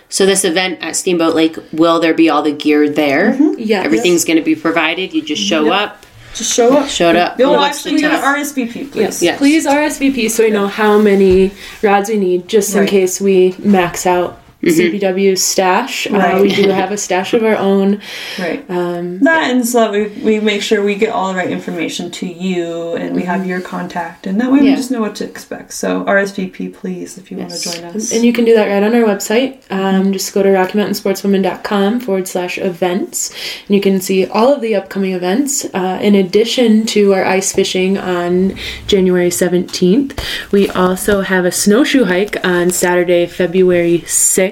So 0.09 0.25
this 0.25 0.45
event 0.45 0.79
at 0.81 0.95
Steamboat 0.95 1.35
Lake, 1.35 1.57
will 1.73 1.99
there 1.99 2.13
be 2.13 2.29
all 2.29 2.41
the 2.41 2.51
gear 2.53 2.89
there? 2.89 3.35
Yeah. 3.57 3.81
Everything's 3.83 4.23
going 4.23 4.37
to 4.37 4.43
be 4.43 4.55
provided. 4.55 5.13
You 5.13 5.21
just 5.21 5.41
show 5.41 5.71
up. 5.71 6.05
Just 6.33 6.53
show 6.53 6.77
up. 6.77 6.87
Showed 6.89 7.15
up. 7.17 7.37
You'll 7.39 7.53
What's 7.53 7.77
actually 7.79 7.95
the 7.95 8.01
get 8.01 8.11
an? 8.23 8.35
RSVP, 8.35 8.91
please. 8.91 8.95
Yes. 8.95 9.21
Yes. 9.21 9.37
Please 9.39 9.65
RSVP 9.65 10.29
so 10.29 10.43
we 10.43 10.51
know 10.51 10.67
how 10.67 10.97
many 10.99 11.51
rods 11.83 12.09
we 12.09 12.17
need 12.17 12.47
just 12.47 12.73
in 12.73 12.81
Right. 12.81 12.89
case 12.89 13.19
we 13.19 13.55
max 13.59 14.05
out 14.05 14.39
CPW's 14.63 15.41
stash. 15.43 16.07
Uh, 16.07 16.39
we 16.41 16.53
do 16.53 16.69
have 16.69 16.91
a 16.91 16.97
stash 16.97 17.33
of 17.33 17.43
our 17.43 17.55
own. 17.55 18.01
Right. 18.39 18.63
Um, 18.69 19.19
that 19.19 19.49
and 19.51 19.65
so 19.65 19.79
that 19.79 19.91
we, 19.91 20.07
we 20.23 20.39
make 20.39 20.61
sure 20.61 20.83
we 20.83 20.95
get 20.95 21.09
all 21.09 21.29
the 21.31 21.37
right 21.37 21.49
information 21.49 22.11
to 22.11 22.27
you 22.27 22.95
and 22.95 23.15
we 23.15 23.23
have 23.23 23.45
your 23.47 23.61
contact 23.61 24.27
and 24.27 24.39
that 24.39 24.51
way 24.51 24.59
we 24.59 24.75
just 24.75 24.91
know 24.91 25.01
what 25.01 25.15
to 25.15 25.23
expect. 25.25 25.73
So 25.73 26.03
RSVP 26.05 26.73
please 26.73 27.17
if 27.17 27.31
you 27.31 27.37
Yes. 27.37 27.65
want 27.65 27.75
to 27.75 27.81
join 27.81 27.95
us. 27.95 28.11
and 28.13 28.23
you 28.23 28.31
can 28.33 28.45
do 28.45 28.53
that 28.55 28.67
right 28.67 28.83
on 28.83 28.93
our 28.93 29.07
website. 29.07 29.63
Um, 29.71 30.13
just 30.13 30.33
go 30.33 30.43
to 30.43 30.49
RockyMountainSportswomen.com 30.49 31.99
forward 32.01 32.27
slash 32.27 32.57
events. 32.57 33.31
And 33.67 33.75
you 33.75 33.81
can 33.81 33.99
see 34.01 34.25
all 34.27 34.53
of 34.53 34.61
the 34.61 34.75
upcoming 34.75 35.13
events. 35.13 35.65
Uh, 35.73 35.99
in 36.01 36.15
addition 36.15 36.85
to 36.87 37.13
our 37.13 37.25
ice 37.25 37.51
fishing 37.53 37.97
on 37.97 38.55
January 38.87 39.29
17th, 39.29 40.19
we 40.51 40.69
also 40.69 41.21
have 41.21 41.45
a 41.45 41.51
snowshoe 41.51 42.05
hike 42.05 42.37
on 42.45 42.69
Saturday, 42.71 43.25
February 43.25 43.99
6th. 44.05 44.46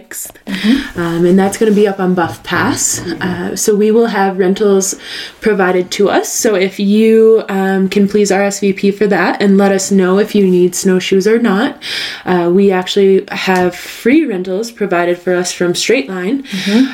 Um, 0.96 1.26
and 1.26 1.38
that's 1.38 1.58
going 1.58 1.72
to 1.72 1.76
be 1.76 1.88
up 1.88 2.00
on 2.00 2.16
Buff 2.16 2.44
Pass. 2.44 3.00
Uh, 3.00 3.56
so 3.56 3.76
we 3.76 3.92
will 3.92 4.08
have 4.08 4.38
rentals 4.38 4.96
provided 5.42 5.92
to 5.92 6.10
us. 6.10 6.32
So 6.32 6.56
if 6.56 6.80
you 6.80 7.44
um, 7.50 7.90
can 7.90 8.08
please 8.08 8.32
RSVP 8.32 8.98
for 8.98 9.08
that 9.08 9.42
and 9.42 9.58
let 9.58 9.72
us 9.72 9.92
know 9.92 10.20
if 10.20 10.36
you 10.36 10.46
need 10.48 10.76
snowshoes 10.76 11.28
or 11.28 11.40
not. 11.40 11.82
Uh, 12.26 12.52
we 12.54 12.72
actually 12.72 13.26
have 13.32 13.76
free 13.76 14.26
rentals 14.26 14.72
provided 14.72 15.18
for 15.18 15.34
us 15.34 15.52
from 15.52 15.76
Straight 15.76 16.08
Line. 16.10 16.46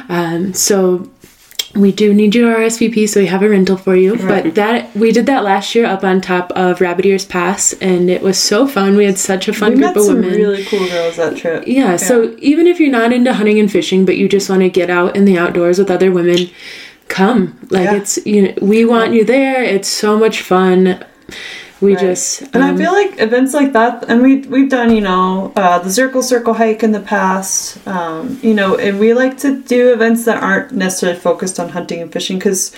Um, 0.10 0.54
so 0.54 1.10
we 1.76 1.92
do 1.92 2.14
need 2.14 2.36
your 2.36 2.54
RSVP, 2.56 3.08
so 3.08 3.20
we 3.20 3.28
have 3.28 3.42
a 3.42 3.50
rental 3.50 3.78
for 3.78 3.96
you. 3.96 4.18
But 4.18 4.56
that 4.56 4.94
we 4.96 5.12
did 5.12 5.26
that 5.28 5.44
last 5.44 5.74
year 5.74 5.86
up 5.86 6.04
on 6.04 6.20
top 6.22 6.52
of 6.52 6.82
Rabbit 6.82 7.06
Ears 7.06 7.26
Pass, 7.26 7.74
and 7.74 8.10
it 8.10 8.22
was 8.22 8.38
so 8.38 8.68
fun. 8.68 8.98
We 8.98 9.06
had 9.06 9.18
such 9.18 9.48
a 9.48 9.54
fun 9.54 9.72
we 9.72 9.76
group 9.78 9.88
met 9.90 9.98
of 9.98 10.04
some 10.04 10.16
women. 10.22 10.34
really 10.34 10.66
cool 10.66 10.88
girls 10.88 11.16
that 11.18 11.38
trip. 11.38 11.64
Yeah, 11.68 11.96
so 11.96 12.36
even 12.40 12.68
if 12.68 12.80
you're 12.80 12.92
not 12.92 13.14
into 13.14 13.34
hunting 13.34 13.60
and 13.60 13.72
fishing, 13.72 14.06
but 14.06 14.18
you 14.18 14.28
just 14.28 14.50
want 14.50 14.62
to 14.62 14.70
get 14.70 14.90
out 14.90 15.16
in 15.16 15.26
the 15.26 15.38
outdoors 15.38 15.80
with 15.80 15.90
other 15.90 16.12
women, 16.12 16.50
come. 17.08 17.58
Like 17.70 17.86
Yeah. 17.86 17.96
it's 17.98 18.26
you 18.26 18.42
know, 18.44 18.54
we 18.62 18.86
want 18.86 19.14
you 19.14 19.24
there. 19.24 19.64
It's 19.64 19.88
so 19.88 20.18
much 20.18 20.42
fun. 20.42 21.04
We 21.82 21.96
just 21.96 22.44
And 22.54 22.64
I 22.64 22.70
um, 22.70 22.78
feel 22.78 22.92
like 22.92 23.20
events 23.20 23.56
like 23.56 23.74
that, 23.74 24.08
and 24.08 24.22
we 24.22 24.42
we've 24.42 24.70
done, 24.70 24.94
you 24.96 25.02
know, 25.02 25.52
uh, 25.56 25.80
the 25.80 25.92
Circle 25.92 26.22
Circle 26.22 26.54
hike 26.54 26.84
in 26.84 26.92
the 26.92 27.00
past, 27.00 27.86
um, 27.88 28.40
you 28.44 28.54
know, 28.54 28.76
and 28.76 29.00
we 29.00 29.16
like 29.16 29.40
to 29.40 29.62
do 29.62 29.92
events 29.92 30.26
that 30.26 30.42
aren't 30.42 30.74
necessarily 30.74 31.20
focused 31.20 31.60
on 31.60 31.70
hunting 31.70 32.00
and 32.00 32.14
fishing 32.14 32.38
because 32.38 32.72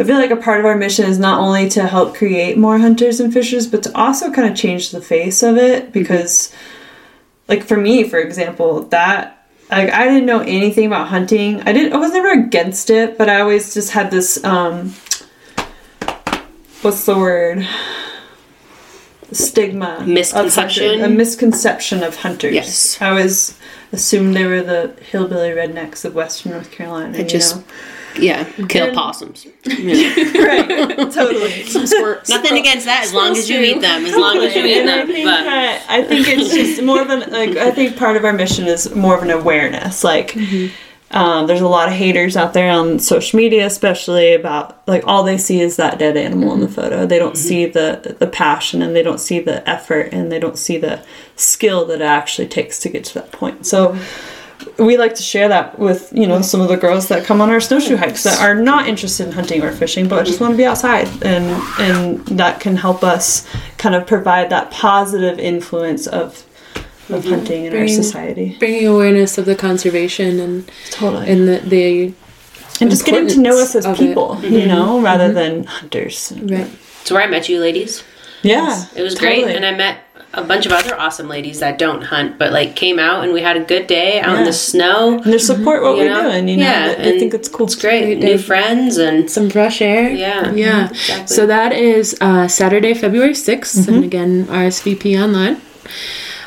I 0.00 0.04
feel 0.04 0.16
like 0.16 0.32
a 0.32 0.36
part 0.36 0.58
of 0.58 0.66
our 0.66 0.76
mission 0.76 1.06
is 1.06 1.18
not 1.18 1.38
only 1.38 1.68
to 1.70 1.86
help 1.86 2.16
create 2.16 2.58
more 2.58 2.78
hunters 2.78 3.20
and 3.20 3.32
fishers, 3.32 3.68
but 3.68 3.84
to 3.84 3.96
also 3.96 4.32
kind 4.32 4.50
of 4.50 4.56
change 4.56 4.90
the 4.90 5.00
face 5.00 5.44
of 5.44 5.56
it 5.56 5.92
because, 5.92 6.52
like 7.46 7.62
for 7.62 7.76
me, 7.76 8.02
for 8.02 8.18
example, 8.18 8.82
that 8.86 9.46
like 9.70 9.90
I 9.90 10.04
didn't 10.06 10.26
know 10.26 10.40
anything 10.40 10.86
about 10.86 11.06
hunting. 11.06 11.60
I 11.62 11.72
didn't. 11.72 11.92
I 11.92 11.98
was 11.98 12.12
never 12.12 12.32
against 12.32 12.90
it, 12.90 13.16
but 13.16 13.28
I 13.28 13.40
always 13.40 13.74
just 13.74 13.92
had 13.92 14.10
this. 14.10 14.42
um 14.42 14.92
What's 16.82 17.06
the 17.06 17.16
word? 17.16 17.66
Stigma, 19.32 20.04
Misconception? 20.06 21.02
a 21.02 21.08
misconception 21.08 22.02
of 22.02 22.16
hunters. 22.16 22.54
Yes. 22.54 23.00
I 23.00 23.10
always 23.10 23.58
assumed 23.92 24.34
they 24.36 24.46
were 24.46 24.62
the 24.62 24.94
hillbilly 25.10 25.50
rednecks 25.50 26.04
of 26.04 26.14
Western 26.14 26.52
North 26.52 26.70
Carolina. 26.70 27.18
you 27.18 27.24
just- 27.24 27.56
know? 27.56 27.64
Yeah, 28.16 28.44
kill 28.68 28.86
And- 28.86 28.94
possums. 28.96 29.44
right, 29.66 30.68
totally. 31.12 31.64
Nothing 32.28 32.58
against 32.58 32.86
that, 32.86 33.00
as 33.04 33.12
long 33.12 33.36
as 33.36 33.50
you 33.50 33.60
eat 33.60 33.80
them. 33.80 34.06
As 34.06 34.14
long 34.14 34.36
as 34.38 34.54
you 34.54 34.64
eat 34.64 34.78
And 34.78 34.88
I 34.90 34.98
them. 34.98 35.06
think 35.08 35.24
that 35.26 35.84
I 35.88 36.02
think 36.04 36.28
it's 36.28 36.54
just 36.54 36.80
more 36.82 37.00
of 37.02 37.10
an 37.10 37.30
like 37.32 37.56
I 37.56 37.72
think 37.72 37.96
part 37.96 38.16
of 38.16 38.24
our 38.24 38.32
mission 38.32 38.66
is 38.66 38.94
more 38.94 39.16
of 39.16 39.22
an 39.24 39.30
awareness. 39.30 40.04
Like 40.04 40.28
mm-hmm. 40.30 40.72
Um, 41.14 41.46
there's 41.46 41.60
a 41.60 41.68
lot 41.68 41.86
of 41.86 41.94
haters 41.94 42.36
out 42.36 42.54
there 42.54 42.72
on 42.72 42.98
social 42.98 43.36
media, 43.36 43.66
especially 43.66 44.34
about 44.34 44.82
like 44.88 45.06
all 45.06 45.22
they 45.22 45.38
see 45.38 45.60
is 45.60 45.76
that 45.76 46.00
dead 46.00 46.16
animal 46.16 46.52
in 46.52 46.60
the 46.60 46.66
mm-hmm. 46.66 46.74
photo. 46.74 47.06
They 47.06 47.20
don't 47.20 47.36
mm-hmm. 47.36 47.48
see 47.48 47.66
the 47.66 48.16
the 48.18 48.26
passion 48.26 48.82
and 48.82 48.96
they 48.96 49.02
don't 49.02 49.20
see 49.20 49.38
the 49.38 49.66
effort 49.68 50.08
and 50.12 50.32
they 50.32 50.40
don't 50.40 50.58
see 50.58 50.76
the 50.76 51.04
skill 51.36 51.84
that 51.86 52.00
it 52.00 52.04
actually 52.04 52.48
takes 52.48 52.80
to 52.80 52.88
get 52.88 53.04
to 53.04 53.14
that 53.14 53.30
point. 53.30 53.64
So 53.64 53.90
mm-hmm. 53.90 54.84
we 54.84 54.96
like 54.96 55.14
to 55.14 55.22
share 55.22 55.46
that 55.48 55.78
with 55.78 56.12
you 56.12 56.26
know 56.26 56.42
some 56.42 56.60
of 56.60 56.66
the 56.66 56.76
girls 56.76 57.06
that 57.08 57.24
come 57.24 57.40
on 57.40 57.48
our 57.48 57.60
snowshoe 57.60 57.96
hikes 57.96 58.24
that 58.24 58.40
are 58.40 58.56
not 58.56 58.88
interested 58.88 59.28
in 59.28 59.32
hunting 59.34 59.62
or 59.62 59.70
fishing 59.70 60.08
but 60.08 60.26
just 60.26 60.40
want 60.40 60.52
to 60.52 60.56
be 60.56 60.66
outside. 60.66 61.06
And 61.24 61.46
and 61.78 62.26
that 62.38 62.58
can 62.58 62.74
help 62.74 63.04
us 63.04 63.48
kind 63.78 63.94
of 63.94 64.04
provide 64.04 64.50
that 64.50 64.72
positive 64.72 65.38
influence 65.38 66.08
of 66.08 66.44
of 67.10 67.22
mm-hmm. 67.22 67.30
hunting 67.30 67.64
in 67.66 67.76
our 67.76 67.88
society 67.88 68.56
bringing 68.58 68.86
awareness 68.86 69.38
of 69.38 69.44
the 69.44 69.54
conservation 69.54 70.40
and 70.40 70.70
totally 70.90 71.28
and 71.28 71.48
the, 71.48 71.58
the 71.68 72.14
and 72.80 72.90
just 72.90 73.04
getting 73.04 73.28
to 73.28 73.38
know 73.38 73.58
us 73.60 73.74
as 73.74 73.84
importance 73.84 74.00
of 74.00 74.04
it. 74.04 74.08
people 74.08 74.50
you 74.50 74.58
mm-hmm. 74.58 74.68
know 74.68 74.96
mm-hmm. 74.96 75.04
rather 75.04 75.32
than 75.32 75.64
hunters 75.64 76.32
right. 76.42 76.70
it's 77.00 77.10
where 77.10 77.22
I 77.22 77.26
met 77.26 77.48
you 77.48 77.60
ladies. 77.60 78.02
yeah 78.42 78.86
It 78.96 79.02
was 79.02 79.14
great, 79.14 79.44
and 79.44 79.64
I 79.64 79.72
met 79.72 79.98
a 80.34 80.42
bunch 80.42 80.66
of 80.66 80.72
other 80.72 80.98
awesome 80.98 81.28
ladies 81.28 81.60
that 81.60 81.78
don't 81.78 82.02
hunt, 82.02 82.38
but 82.38 82.52
like 82.52 82.74
came 82.76 82.98
out 82.98 83.24
and 83.24 83.32
we 83.32 83.40
had 83.40 83.56
a 83.56 83.64
good 83.64 83.86
day 83.86 84.20
out 84.20 84.38
in 84.38 84.44
the 84.44 84.52
snow. 84.52 85.18
and 85.22 85.32
they 85.32 85.38
support 85.38 85.82
what 85.82 85.96
You 85.96 86.04
we're 86.04 86.08
know? 86.08 86.22
doing 86.30 86.48
you 86.48 86.56
know 86.56 86.64
Yeah, 86.64 86.94
I- 86.98 87.02
I 87.02 87.18
think 87.18 87.34
it's 87.34 87.48
cool 87.48 87.66
It's 87.66 87.76
great, 87.76 88.04
Great 88.04 88.18
new 88.18 88.38
friends 88.38 88.96
and 88.96 89.30
Some 89.30 89.48
fresh 89.50 89.80
air. 89.80 90.10
Yeah. 90.10 90.52
Yeah. 90.52 90.90
Exactly. 90.90 91.34
So 91.36 91.46
that 91.46 91.72
is 91.72 92.16
uh, 92.20 92.48
Saturday, 92.48 92.94
February 92.94 93.32
6th. 93.34 93.88
And 93.88 94.04
again, 94.04 94.46
RSVP 94.46 95.20
online. 95.22 95.60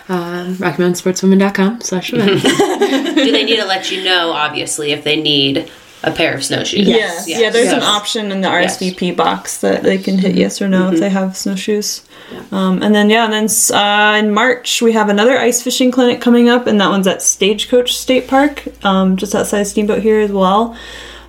Uh, 0.09 0.45
RockyMountainSportswomen.com 0.53 1.81
slash 1.81 2.13
events. 2.13 2.43
do 2.43 3.31
they 3.31 3.43
need 3.43 3.57
to 3.57 3.65
let 3.65 3.91
you 3.91 4.03
know? 4.03 4.31
Obviously, 4.31 4.91
if 4.91 5.03
they 5.03 5.21
need 5.21 5.69
a 6.03 6.11
pair 6.11 6.35
of 6.35 6.43
snowshoes. 6.43 6.87
Yes. 6.87 7.27
Yeah, 7.27 7.49
there's 7.49 7.73
an 7.73 7.81
option 7.81 8.31
in 8.31 8.41
the 8.41 8.47
Yes. 8.47 8.77
RSVP 8.77 9.15
box 9.15 9.57
that 9.61 9.83
they 9.83 9.97
can 9.97 10.17
hit 10.17 10.35
yes 10.35 10.61
or 10.61 10.67
no 10.67 10.91
if 10.91 10.99
they 10.99 11.09
have 11.09 11.35
snowshoes. 11.35 12.03
Um, 12.51 12.83
and 12.83 12.93
then, 12.93 13.09
yeah, 13.09 13.25
and 13.25 13.33
then 13.33 13.75
uh, 13.75 14.17
in 14.17 14.31
March, 14.33 14.81
we 14.81 14.91
have 14.93 15.09
another 15.09 15.37
ice 15.37 15.61
fishing 15.61 15.91
clinic 15.91 16.21
coming 16.21 16.49
up, 16.49 16.67
and 16.67 16.79
that 16.79 16.89
one's 16.89 17.07
at 17.07 17.21
Stagecoach 17.21 17.97
State 17.97 18.27
Park, 18.27 18.63
um, 18.85 19.17
just 19.17 19.33
outside 19.33 19.63
Steamboat 19.63 20.01
here 20.01 20.19
as 20.19 20.31
well. 20.31 20.77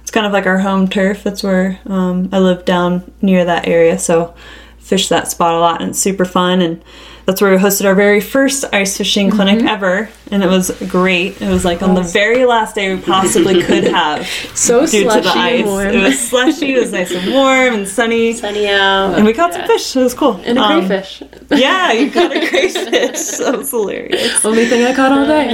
It's 0.02 0.10
kind 0.10 0.26
of 0.26 0.32
like 0.32 0.46
our 0.46 0.58
home 0.58 0.88
turf. 0.88 1.22
That's 1.22 1.42
where 1.42 1.80
um, 1.86 2.28
I 2.32 2.38
live 2.38 2.64
down 2.64 3.10
near 3.22 3.44
that 3.44 3.66
area, 3.66 3.98
so 3.98 4.34
fish 4.78 5.08
that 5.08 5.28
spot 5.28 5.54
a 5.54 5.58
lot, 5.60 5.80
and 5.80 5.90
it's 5.90 5.98
super 5.98 6.24
fun. 6.24 6.60
And 6.60 6.82
that's 7.28 7.42
where 7.42 7.50
we 7.50 7.58
hosted 7.58 7.84
our 7.84 7.94
very 7.94 8.22
first 8.22 8.64
ice 8.72 8.96
fishing 8.96 9.30
clinic 9.30 9.58
mm-hmm. 9.58 9.68
ever, 9.68 10.08
and 10.30 10.42
it 10.42 10.46
was 10.48 10.70
great. 10.88 11.40
It 11.40 11.48
was 11.48 11.64
like 11.64 11.82
on 11.82 11.94
the 11.94 12.02
very 12.02 12.44
last 12.44 12.74
day 12.74 12.94
we 12.94 13.00
possibly 13.00 13.62
could 13.62 13.84
have 14.00 14.26
so 14.54 14.86
due 14.86 15.04
to 15.04 15.10
slushy 15.10 15.22
the 15.22 15.28
ice. 15.30 15.58
and 15.60 15.66
warm. 15.66 15.88
It 15.88 16.02
was 16.02 16.28
slushy, 16.28 16.74
it 16.74 16.80
was 16.80 16.92
nice 16.92 17.10
and 17.12 17.32
warm 17.32 17.74
and 17.74 17.88
sunny. 17.88 18.32
Sunny 18.34 18.68
out. 18.68 19.14
And 19.14 19.24
we 19.24 19.32
caught 19.32 19.52
some 19.54 19.66
fish. 19.66 19.96
It 19.96 20.02
was 20.02 20.14
cool. 20.14 20.40
and 20.44 20.58
a 20.58 20.62
Um, 20.62 20.86
crayfish. 20.86 21.22
Yeah, 21.50 21.92
you 21.92 22.10
caught 22.10 22.30
a 22.36 22.46
crayfish. 22.48 23.38
That 23.38 23.56
was 23.56 23.70
hilarious. 23.70 24.44
Only 24.44 24.66
thing 24.66 24.84
I 24.84 24.94
caught 24.94 25.12
all 25.12 25.26
day. 25.26 25.48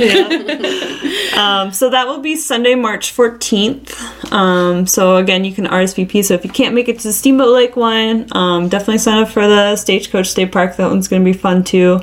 Um, 1.36 1.72
so 1.72 1.90
that 1.90 2.06
will 2.06 2.20
be 2.20 2.36
Sunday, 2.36 2.74
March 2.74 3.14
14th. 3.14 4.32
Um, 4.32 4.86
so 4.86 5.16
again, 5.16 5.44
you 5.44 5.52
can 5.52 5.66
RSVP. 5.66 6.24
So 6.24 6.34
if 6.34 6.44
you 6.44 6.50
can't 6.50 6.74
make 6.74 6.88
it 6.88 6.98
to 7.00 7.08
the 7.08 7.12
Steamboat 7.12 7.48
Lake 7.54 7.76
one, 7.76 8.26
um, 8.32 8.68
definitely 8.68 8.98
sign 8.98 9.22
up 9.22 9.28
for 9.28 9.46
the 9.46 9.76
Stagecoach 9.76 10.28
State 10.28 10.50
Park. 10.52 10.76
That 10.76 10.88
one's 10.90 11.08
going 11.08 11.22
to 11.24 11.30
be 11.30 11.36
fun 11.36 11.62
too. 11.64 12.00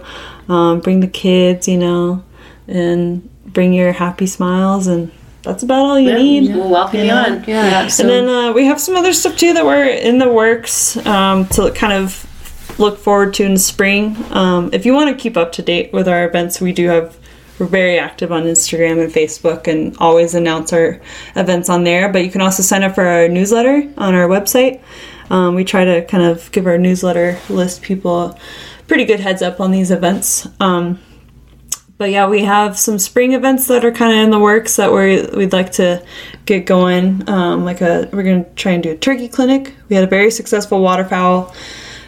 Um, 0.49 0.79
bring 0.79 0.99
the 0.99 1.07
kids, 1.07 1.67
you 1.67 1.77
know, 1.77 2.23
and 2.71 3.29
bring 3.45 3.73
your 3.73 3.91
happy 3.91 4.25
smiles, 4.25 4.87
and 4.87 5.11
that's 5.43 5.63
about 5.63 5.85
all 5.85 5.99
you 5.99 6.13
need. 6.13 6.55
We'll 6.55 6.69
welcome 6.69 7.01
you 7.01 7.11
on. 7.11 7.43
Yeah. 7.45 7.87
So 7.87 8.03
and 8.03 8.09
then 8.09 8.29
uh, 8.29 8.53
we 8.53 8.65
have 8.65 8.79
some 8.79 8.95
other 8.95 9.13
stuff 9.13 9.37
too 9.37 9.53
that 9.53 9.65
we're 9.65 9.85
in 9.85 10.19
the 10.19 10.29
works 10.29 10.97
um, 11.05 11.47
to 11.49 11.71
kind 11.71 11.93
of 11.93 12.27
look 12.79 12.97
forward 12.97 13.33
to 13.35 13.43
in 13.43 13.53
the 13.53 13.59
spring. 13.59 14.15
Um, 14.31 14.69
if 14.73 14.85
you 14.85 14.93
want 14.93 15.15
to 15.15 15.21
keep 15.21 15.37
up 15.37 15.51
to 15.53 15.61
date 15.61 15.91
with 15.93 16.07
our 16.07 16.27
events, 16.27 16.61
we 16.61 16.73
do 16.73 16.87
have. 16.87 17.17
We're 17.59 17.67
very 17.67 17.99
active 17.99 18.31
on 18.31 18.45
Instagram 18.45 19.03
and 19.03 19.13
Facebook 19.13 19.67
and 19.67 19.95
always 19.99 20.33
announce 20.33 20.73
our 20.73 20.99
events 21.35 21.69
on 21.69 21.83
there. 21.83 22.11
But 22.11 22.25
you 22.25 22.31
can 22.31 22.41
also 22.41 22.63
sign 22.63 22.81
up 22.81 22.95
for 22.95 23.05
our 23.05 23.27
newsletter 23.27 23.87
on 23.97 24.15
our 24.15 24.27
website. 24.27 24.81
Um, 25.29 25.53
we 25.53 25.63
try 25.63 25.85
to 25.85 26.03
kind 26.05 26.23
of 26.23 26.51
give 26.51 26.65
our 26.65 26.79
newsletter 26.79 27.37
list 27.49 27.83
people 27.83 28.19
a 28.19 28.37
pretty 28.87 29.05
good 29.05 29.19
heads 29.19 29.43
up 29.43 29.59
on 29.59 29.69
these 29.69 29.91
events. 29.91 30.47
Um, 30.59 30.99
but 32.01 32.09
yeah, 32.09 32.27
we 32.27 32.43
have 32.43 32.79
some 32.79 32.97
spring 32.97 33.33
events 33.33 33.67
that 33.67 33.85
are 33.85 33.91
kind 33.91 34.11
of 34.11 34.17
in 34.23 34.31
the 34.31 34.39
works 34.39 34.77
that 34.77 34.91
we 34.91 35.21
we'd 35.37 35.53
like 35.53 35.71
to 35.73 36.03
get 36.47 36.65
going. 36.65 37.29
Um, 37.29 37.63
like 37.63 37.79
a 37.79 38.09
we're 38.11 38.23
gonna 38.23 38.43
try 38.55 38.71
and 38.71 38.81
do 38.81 38.89
a 38.89 38.97
turkey 38.97 39.27
clinic. 39.27 39.75
We 39.87 39.95
had 39.95 40.03
a 40.03 40.07
very 40.07 40.31
successful 40.31 40.81
waterfowl 40.81 41.53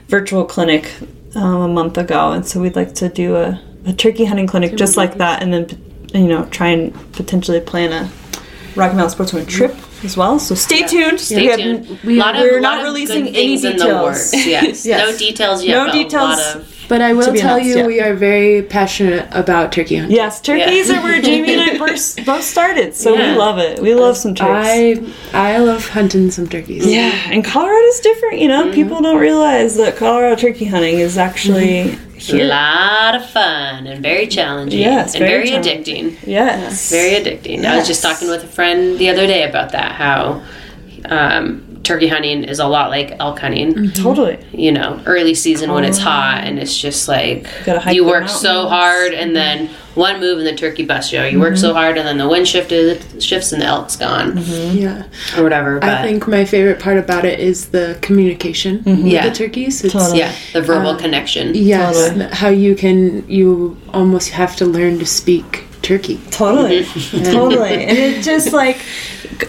virtual 0.07 0.45
clinic 0.45 0.91
um, 1.35 1.61
a 1.61 1.67
month 1.67 1.99
ago, 1.99 2.31
and 2.31 2.43
so 2.43 2.59
we'd 2.59 2.75
like 2.75 2.95
to 2.95 3.09
do 3.09 3.35
a, 3.35 3.61
a 3.85 3.93
turkey 3.93 4.25
hunting 4.25 4.47
clinic 4.47 4.75
just 4.75 4.97
like 4.97 5.19
that, 5.19 5.43
and 5.43 5.53
then 5.53 5.67
you 6.11 6.27
know 6.27 6.45
try 6.45 6.69
and 6.69 6.91
potentially 7.13 7.59
plan 7.61 7.91
a 7.93 8.09
Rocky 8.75 8.95
Mountain 8.95 9.15
Sportswomen 9.15 9.47
trip 9.47 9.75
as 10.03 10.17
well. 10.17 10.39
So 10.39 10.55
stay 10.55 10.87
tuned. 10.87 11.19
Stay 11.19 11.35
We 11.41 11.45
have- 11.49 11.59
tuned. 11.59 11.99
we- 12.03 12.15
lot 12.17 12.35
of, 12.35 12.41
we're 12.41 12.53
lot 12.61 12.61
not 12.61 12.79
of 12.79 12.85
releasing 12.85 13.25
good 13.25 13.35
any 13.35 13.57
things 13.59 13.63
in 13.63 13.77
the 13.77 13.83
details. 13.83 14.03
works. 14.03 14.33
Yes. 14.47 14.85
Yes. 14.91 15.11
No 15.11 15.17
details 15.19 15.63
yet. 15.63 15.75
No 15.75 15.85
but 15.85 15.93
details. 15.93 16.39
A 16.89 16.89
lot 16.89 16.89
of, 16.89 16.89
But 16.89 17.01
I 17.01 17.13
will 17.13 17.25
tell 17.35 17.55
announced, 17.57 17.65
you, 17.65 17.77
yeah. 17.77 17.87
we 17.87 18.01
are 18.01 18.13
very 18.13 18.61
passionate 18.63 19.27
about 19.31 19.71
turkey 19.71 19.97
hunting. 19.97 20.15
Yes, 20.15 20.41
turkeys 20.41 20.89
are 20.89 21.01
where 21.01 21.21
Jamie 21.21 21.53
and 21.53 21.61
I 21.61 21.77
first 21.87 22.25
both 22.25 22.43
started, 22.43 22.93
so 22.95 23.13
Yeah. 23.15 23.33
we 23.33 23.37
love 23.37 23.57
it. 23.59 23.79
We 23.81 23.95
love 23.95 24.17
some 24.17 24.35
turkeys. 24.35 25.13
I 25.33 25.53
I 25.53 25.57
love 25.57 25.87
hunting 25.87 26.31
some 26.31 26.47
turkeys. 26.47 26.85
Yeah, 26.85 27.11
and 27.31 27.43
Colorado's 27.43 27.99
different, 28.01 28.39
you 28.39 28.47
know. 28.47 28.71
People 28.71 29.01
don't 29.01 29.19
realize 29.19 29.75
that 29.77 29.95
Colorado 29.97 30.35
turkey 30.35 30.65
hunting 30.65 30.99
is 30.99 31.17
actually 31.17 31.97
a 32.31 32.43
lot 32.45 33.15
of 33.15 33.25
fun 33.29 33.85
and 33.87 34.01
very 34.01 34.27
challenging. 34.27 34.79
Yes, 34.79 35.13
and 35.15 35.23
very 35.25 35.49
very, 35.49 35.61
addicting. 35.63 36.17
yes, 36.25 36.89
Very 36.89 37.15
addicting. 37.23 37.65
I 37.65 37.77
was 37.77 37.87
just 37.87 38.01
talking 38.01 38.29
with 38.29 38.43
a 38.43 38.47
friend 38.47 38.97
the 38.97 39.09
other 39.09 39.27
day 39.27 39.43
about 39.47 39.71
that. 39.73 39.91
How 39.93 40.41
um, 41.05 41.72
turkey 41.83 42.07
hunting 42.07 42.43
is 42.45 42.59
a 42.59 42.67
lot 42.67 42.89
like 42.89 43.13
elk 43.19 43.39
hunting. 43.39 43.91
totally. 43.91 44.37
You 44.53 44.71
know, 44.71 45.01
early 45.05 45.35
season 45.35 45.71
when 45.71 45.83
it's 45.83 45.97
hot 45.97 46.41
and 46.45 46.57
it's 46.57 46.77
just 46.77 47.07
like 47.07 47.47
Gotta 47.65 47.93
you 47.93 48.05
work 48.05 48.29
so 48.29 48.67
hard 48.69 49.13
and 49.13 49.35
then 49.35 49.69
one 49.95 50.19
move 50.19 50.39
and 50.39 50.47
the 50.47 50.55
turkey 50.55 50.85
busts 50.85 51.11
you. 51.13 51.21
You 51.23 51.39
work 51.39 51.55
so 51.57 51.73
hard 51.73 51.97
and 51.97 52.07
then 52.07 52.17
the 52.17 52.27
wind 52.27 52.47
shifted 52.47 53.21
shifts 53.21 53.51
and 53.51 53.61
the 53.61 53.65
elk's 53.65 53.95
gone 53.95 54.37
Yeah. 54.37 55.03
or 55.37 55.43
whatever. 55.43 55.79
But 55.79 55.89
I 55.89 56.01
think 56.03 56.27
my 56.27 56.45
favorite 56.45 56.79
part 56.79 56.97
about 56.97 57.25
it 57.25 57.39
is 57.39 57.67
the 57.69 57.97
communication 58.01 58.81
with 58.85 58.99
Yeah. 59.05 59.27
the 59.29 59.35
turkeys. 59.35 59.83
It's, 59.83 59.93
Totally. 59.93 60.19
yeah, 60.19 60.33
the 60.53 60.61
verbal 60.61 60.91
um, 60.91 60.97
connection. 60.97 61.53
Yes, 61.53 62.09
Totally. 62.09 62.25
how 62.31 62.49
you 62.49 62.75
can 62.75 63.29
you 63.29 63.77
almost 63.93 64.29
have 64.29 64.55
to 64.55 64.65
learn 64.65 64.97
to 64.99 65.05
speak 65.05 65.65
turkey. 65.83 66.19
Totally, 66.31 66.85
totally, 67.11 67.85
and 67.85 67.97
it 67.97 68.23
just 68.23 68.53
like 68.53 68.83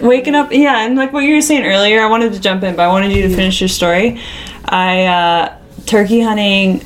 waking 0.01 0.35
up. 0.35 0.53
Yeah, 0.53 0.85
and 0.85 0.97
like 0.97 1.13
what 1.13 1.21
you 1.21 1.35
were 1.35 1.41
saying 1.41 1.65
earlier, 1.65 2.03
I 2.03 2.07
wanted 2.07 2.33
to 2.35 2.41
jump 2.41 2.63
in, 2.63 2.77
but 2.77 2.83
I 2.83 2.89
wanted 2.89 3.13
you 3.13 3.23
to 3.23 3.35
finish 3.35 3.61
your 3.61 3.69
story. 3.69 4.21
I 4.65 5.07
uh, 5.07 5.59
turkey 5.87 6.21
hunting 6.21 6.85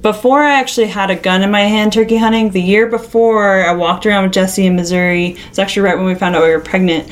before 0.00 0.42
I 0.42 0.52
actually 0.60 0.86
had 0.86 1.10
a 1.10 1.16
gun 1.16 1.42
in 1.42 1.50
my 1.50 1.62
hand. 1.62 1.92
Turkey 1.92 2.16
hunting 2.16 2.50
the 2.50 2.62
year 2.62 2.86
before, 2.86 3.66
I 3.66 3.72
walked 3.74 4.06
around 4.06 4.24
with 4.24 4.32
Jesse 4.32 4.66
in 4.66 4.76
Missouri. 4.76 5.36
It's 5.48 5.58
actually 5.58 5.82
right 5.82 5.96
when 5.96 6.06
we 6.06 6.14
found 6.14 6.36
out 6.36 6.42
we 6.42 6.50
were 6.50 6.60
pregnant. 6.60 7.10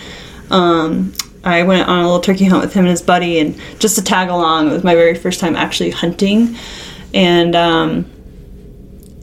Um, 0.51 1.13
I 1.43 1.63
went 1.63 1.89
on 1.89 1.99
a 1.99 2.05
little 2.05 2.21
turkey 2.21 2.45
hunt 2.47 2.63
with 2.63 2.73
him 2.73 2.85
and 2.85 2.91
his 2.91 3.03
buddy, 3.03 3.39
and 3.39 3.61
just 3.79 3.97
to 3.97 4.03
tag 4.03 4.31
along, 4.31 4.69
it 4.69 4.73
was 4.73 4.85
my 4.85 4.95
very 4.95 5.15
first 5.15 5.41
time 5.41 5.57
actually 5.57 5.91
hunting, 5.91 6.57
and. 7.13 7.55
Um, 7.55 8.11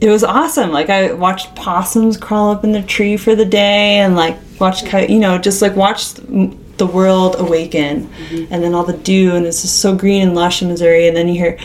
it 0.02 0.10
was 0.10 0.24
awesome. 0.24 0.72
Like 0.72 0.90
I 0.90 1.12
watched 1.12 1.54
possums 1.54 2.16
crawl 2.16 2.50
up 2.50 2.64
in 2.64 2.72
the 2.72 2.82
tree 2.82 3.16
for 3.16 3.36
the 3.36 3.44
day, 3.44 4.00
and 4.00 4.16
like 4.16 4.36
watched 4.58 4.92
you 4.92 5.20
know 5.20 5.38
just 5.38 5.62
like 5.62 5.76
watched 5.76 6.16
the 6.76 6.86
world 6.86 7.36
awaken, 7.38 8.08
mm-hmm. 8.08 8.52
and 8.52 8.64
then 8.64 8.74
all 8.74 8.84
the 8.84 8.96
dew, 8.98 9.36
and 9.36 9.46
it's 9.46 9.62
just 9.62 9.78
so 9.78 9.94
green 9.94 10.20
and 10.20 10.34
lush 10.34 10.60
in 10.60 10.68
Missouri, 10.68 11.06
and 11.06 11.16
then 11.16 11.28
you 11.28 11.34
hear. 11.34 11.58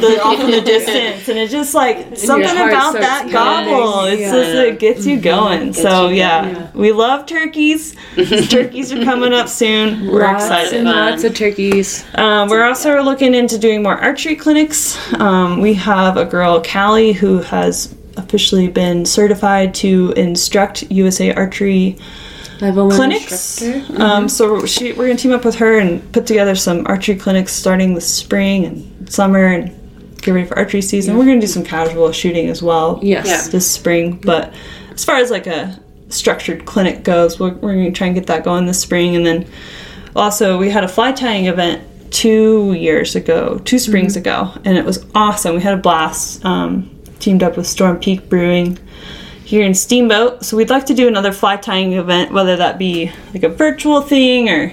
The- 0.00 0.20
off 0.22 0.40
in 0.40 0.50
the 0.50 0.60
distance, 0.64 1.28
and 1.28 1.38
it's 1.38 1.52
just 1.52 1.74
like 1.74 2.16
something 2.16 2.50
about 2.50 2.92
that 2.94 3.28
pounding. 3.30 3.74
gobble. 3.74 4.04
It's 4.04 4.20
Yeah. 4.20 4.32
just 4.32 4.50
it 4.54 4.78
gets 4.78 5.06
you 5.06 5.18
going. 5.20 5.72
so 5.72 6.08
you 6.08 6.16
yeah, 6.16 6.42
going, 6.42 6.54
yeah. 6.56 6.70
we 6.74 6.92
love 6.92 7.26
turkeys. 7.26 7.94
turkeys 8.48 8.92
are 8.92 9.04
coming 9.04 9.32
up 9.32 9.48
soon. 9.48 10.06
We're 10.08 10.22
lots 10.22 10.44
excited. 10.44 10.74
and 10.74 10.84
lots 10.88 11.24
of 11.24 11.34
turkeys. 11.34 12.04
Um, 12.14 12.48
we're 12.48 12.64
also 12.64 13.02
looking 13.02 13.34
into 13.34 13.58
doing 13.58 13.82
more 13.82 13.96
archery 13.96 14.36
clinics. 14.36 14.96
Um, 15.14 15.60
we 15.60 15.74
have 15.74 16.16
a 16.16 16.24
girl, 16.24 16.62
Callie, 16.62 17.12
who 17.12 17.38
has 17.38 17.94
officially 18.16 18.68
been 18.68 19.04
certified 19.06 19.74
to 19.74 20.12
instruct 20.16 20.82
USA 20.90 21.32
Archery 21.32 21.96
Level 21.96 21.96
one 21.96 21.98
clinics. 22.96 23.60
instructor. 23.62 24.02
Um, 24.02 24.28
so 24.28 24.66
she, 24.66 24.92
we're 24.92 25.06
going 25.06 25.16
to 25.16 25.22
team 25.22 25.32
up 25.32 25.44
with 25.44 25.56
her 25.56 25.78
and 25.78 26.12
put 26.12 26.26
together 26.26 26.54
some 26.54 26.86
archery 26.86 27.16
clinics 27.16 27.52
starting 27.52 27.94
this 27.94 28.12
spring 28.12 28.64
and 28.64 29.10
summer 29.12 29.46
and 29.46 29.76
get 30.22 30.32
ready 30.32 30.46
for 30.46 30.58
archery 30.58 30.82
season. 30.82 31.16
We're 31.16 31.24
going 31.24 31.40
to 31.40 31.46
do 31.46 31.50
some 31.52 31.64
casual 31.64 32.12
shooting 32.12 32.48
as 32.48 32.62
well 32.62 32.98
Yes. 33.02 33.26
Yeah. 33.26 33.50
this 33.50 33.70
spring. 33.70 34.16
But 34.16 34.52
as 34.92 35.04
far 35.04 35.16
as 35.16 35.30
like 35.30 35.46
a 35.46 35.78
structured 36.10 36.66
clinic 36.66 37.02
goes, 37.04 37.40
we're, 37.40 37.54
we're 37.54 37.74
going 37.74 37.86
to 37.86 37.92
try 37.92 38.06
and 38.08 38.14
get 38.16 38.26
that 38.26 38.44
going 38.44 38.66
this 38.66 38.80
spring. 38.80 39.16
And 39.16 39.24
then 39.24 39.46
also, 40.14 40.58
we 40.58 40.70
had 40.70 40.84
a 40.84 40.88
fly 40.88 41.12
tying 41.12 41.46
event 41.46 41.82
two 42.12 42.72
years 42.74 43.14
ago, 43.16 43.58
two 43.64 43.78
springs 43.78 44.16
ago, 44.16 44.52
and 44.64 44.76
it 44.76 44.84
was 44.84 45.06
awesome. 45.14 45.54
We 45.54 45.62
had 45.62 45.74
a 45.74 45.80
blast. 45.80 46.44
Um, 46.44 46.96
teamed 47.20 47.42
up 47.42 47.56
with 47.56 47.66
Storm 47.66 47.98
Peak 48.00 48.28
Brewing 48.30 48.78
here 49.50 49.66
in 49.66 49.74
Steamboat. 49.74 50.44
So 50.44 50.56
we'd 50.56 50.70
like 50.70 50.86
to 50.86 50.94
do 50.94 51.08
another 51.08 51.32
fly 51.32 51.56
tying 51.56 51.94
event, 51.94 52.30
whether 52.30 52.54
that 52.54 52.78
be 52.78 53.10
like 53.34 53.42
a 53.42 53.48
virtual 53.48 54.00
thing 54.00 54.48
or 54.48 54.72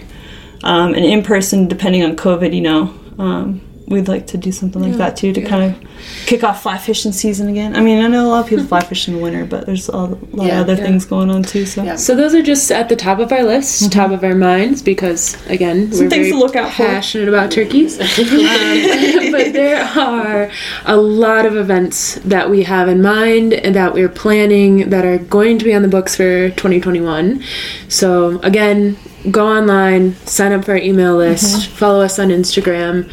um, 0.63 0.93
an 0.93 1.03
in 1.03 1.23
person, 1.23 1.67
depending 1.67 2.03
on 2.03 2.15
COVID. 2.15 2.53
You 2.53 2.61
know, 2.61 2.99
um, 3.17 3.66
we'd 3.87 4.09
like 4.09 4.27
to 4.27 4.37
do 4.37 4.51
something 4.51 4.81
like 4.81 4.95
that 4.97 5.15
too 5.15 5.31
to 5.31 5.41
kind 5.41 5.63
of 5.73 5.89
kick 6.25 6.43
off 6.43 6.61
fly 6.63 6.77
fishing 6.77 7.13
season 7.13 7.47
again. 7.47 7.73
I 7.73 7.79
mean, 7.79 8.03
I 8.03 8.07
know 8.07 8.25
a 8.25 8.29
lot 8.29 8.43
of 8.43 8.49
people 8.49 8.65
fly 8.65 8.81
fish 8.83 9.07
in 9.07 9.15
the 9.15 9.21
winter, 9.21 9.45
but 9.45 9.65
there's 9.65 9.87
a 9.87 9.95
lot 9.95 10.11
of 10.11 10.39
other 10.39 10.73
Yeah. 10.73 10.83
things 10.83 11.05
going 11.05 11.31
on 11.31 11.43
too. 11.43 11.65
So. 11.65 11.83
Yeah. 11.83 11.95
So 11.95 12.13
those 12.13 12.35
are 12.35 12.41
just 12.41 12.69
at 12.69 12.89
the 12.89 12.97
top 12.97 13.19
of 13.19 13.31
our 13.31 13.43
list, 13.43 13.89
top 13.93 14.11
of 14.11 14.25
our 14.25 14.35
minds, 14.35 14.81
because 14.81 15.35
again, 15.47 15.89
we're 15.89 15.97
Mm-hmm. 15.97 16.09
things 16.09 16.13
very 16.27 16.31
to 16.31 16.37
look 16.37 16.55
out 16.57 16.71
for. 16.71 16.85
passionate 16.85 17.29
about 17.29 17.49
turkeys. 17.51 17.97
Um, 18.27 19.31
but 19.31 19.53
there 19.53 19.81
are 19.83 20.49
a 20.85 20.97
lot 20.97 21.45
of 21.45 21.55
events 21.55 22.15
that 22.25 22.49
we 22.49 22.63
have 22.63 22.87
in 22.89 23.01
mind 23.01 23.53
and 23.53 23.73
that 23.75 23.93
we're 23.93 24.09
planning 24.09 24.89
that 24.89 25.05
are 25.05 25.17
going 25.17 25.57
to 25.59 25.65
be 25.65 25.73
on 25.73 25.81
the 25.81 25.87
books 25.87 26.15
for 26.15 26.49
2021. 26.51 27.41
So 27.87 28.39
again, 28.41 28.97
go 29.31 29.47
online, 29.47 30.15
sign 30.25 30.51
up 30.51 30.65
for 30.65 30.71
our 30.71 30.77
email 30.77 31.15
list, 31.15 31.37
Mm-hmm. 31.67 31.75
follow 31.75 32.01
us 32.01 32.19
on 32.19 32.29
Instagram. 32.29 33.09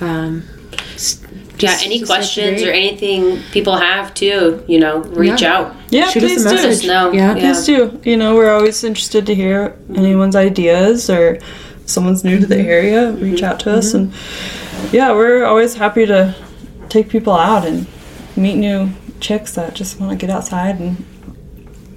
Um, 0.00 0.44
s- 0.94 1.20
Yeah, 1.58 1.70
any 1.70 1.76
just 1.76 1.82
have 1.82 2.00
to 2.00 2.06
questions 2.06 2.62
or 2.62 2.70
anything 2.70 3.42
people 3.50 3.76
have 3.76 4.14
too, 4.14 4.62
you 4.68 4.78
know, 4.78 4.98
reach 4.98 5.42
Yeah. 5.42 5.54
out. 5.54 5.76
Yeah, 5.90 6.08
Shoot 6.08 6.22
us 6.24 6.30
please 6.30 6.46
a 6.46 6.48
do. 6.48 6.54
message. 6.54 6.70
Just 6.70 6.86
know. 6.86 7.12
Yeah. 7.12 7.34
yeah. 7.34 7.40
Please 7.40 7.66
do. 7.66 8.00
You 8.04 8.16
know, 8.16 8.36
we're 8.36 8.52
always 8.54 8.84
interested 8.84 9.26
to 9.26 9.34
hear 9.34 9.70
mm-hmm. 9.70 9.96
anyone's 9.96 10.36
ideas 10.36 11.10
or 11.10 11.38
someone's 11.86 12.22
new 12.22 12.38
to 12.38 12.46
the 12.46 12.56
mm-hmm. 12.56 12.68
area, 12.68 13.12
reach 13.12 13.42
out 13.42 13.58
to 13.60 13.72
us. 13.72 13.92
Mm-hmm. 13.92 14.12
And 14.12 14.92
yeah, 14.92 15.12
we're 15.12 15.44
always 15.44 15.74
happy 15.74 16.06
to 16.06 16.34
take 16.88 17.08
people 17.08 17.32
out 17.32 17.66
and 17.66 17.86
meet 18.36 18.56
new 18.56 18.90
chicks 19.20 19.54
that 19.54 19.74
just 19.74 19.98
want 19.98 20.12
to 20.12 20.16
get 20.16 20.30
outside 20.34 20.78
and 20.78 20.96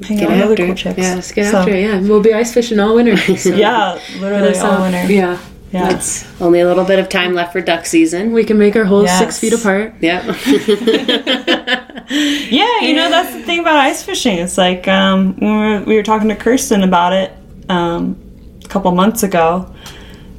hang 0.03 0.17
Get 0.17 0.29
out 0.29 0.31
with 0.31 0.41
other 0.41 0.53
after 0.53 0.65
cool 0.65 0.71
it. 0.73 0.77
chicks. 0.77 0.97
Yes, 0.97 1.31
get 1.31 1.51
So, 1.51 1.59
after 1.59 1.73
it. 1.73 1.81
Yeah, 1.81 1.99
we'll 2.01 2.21
be 2.21 2.33
ice 2.33 2.53
fishing 2.53 2.79
all 2.79 2.95
winter. 2.95 3.15
So 3.37 3.53
Yeah, 3.53 3.99
literally 4.19 4.47
hit 4.47 4.57
us 4.57 4.63
all 4.63 4.81
winter. 4.81 5.11
Yeah, 5.11 5.37
Yeah. 5.71 5.87
It's- 5.87 6.25
Only 6.41 6.59
a 6.59 6.67
little 6.67 6.83
bit 6.83 6.99
of 6.99 7.07
time 7.09 7.33
left 7.33 7.53
for 7.53 7.61
duck 7.61 7.85
season. 7.85 8.33
we 8.33 8.43
can 8.43 8.57
make 8.57 8.75
our 8.75 8.83
holes 8.85 9.09
six 9.17 9.39
feet 9.39 9.53
apart. 9.53 9.93
Yeah. 10.01 10.21
Yeah, 12.11 12.81
you 12.81 12.93
know 12.93 13.09
that's 13.09 13.33
the 13.33 13.41
thing 13.43 13.59
about 13.61 13.75
ice 13.77 14.03
fishing. 14.03 14.37
It's 14.39 14.57
like 14.57 14.85
um, 14.87 15.33
when 15.37 15.49
we 15.53 15.57
were, 15.79 15.83
we 15.85 15.95
were 15.95 16.03
talking 16.03 16.27
to 16.27 16.35
Kirsten 16.35 16.83
about 16.83 17.13
it 17.13 17.31
um, 17.69 18.19
a 18.65 18.67
couple 18.67 18.91
months 18.91 19.23
ago. 19.23 19.73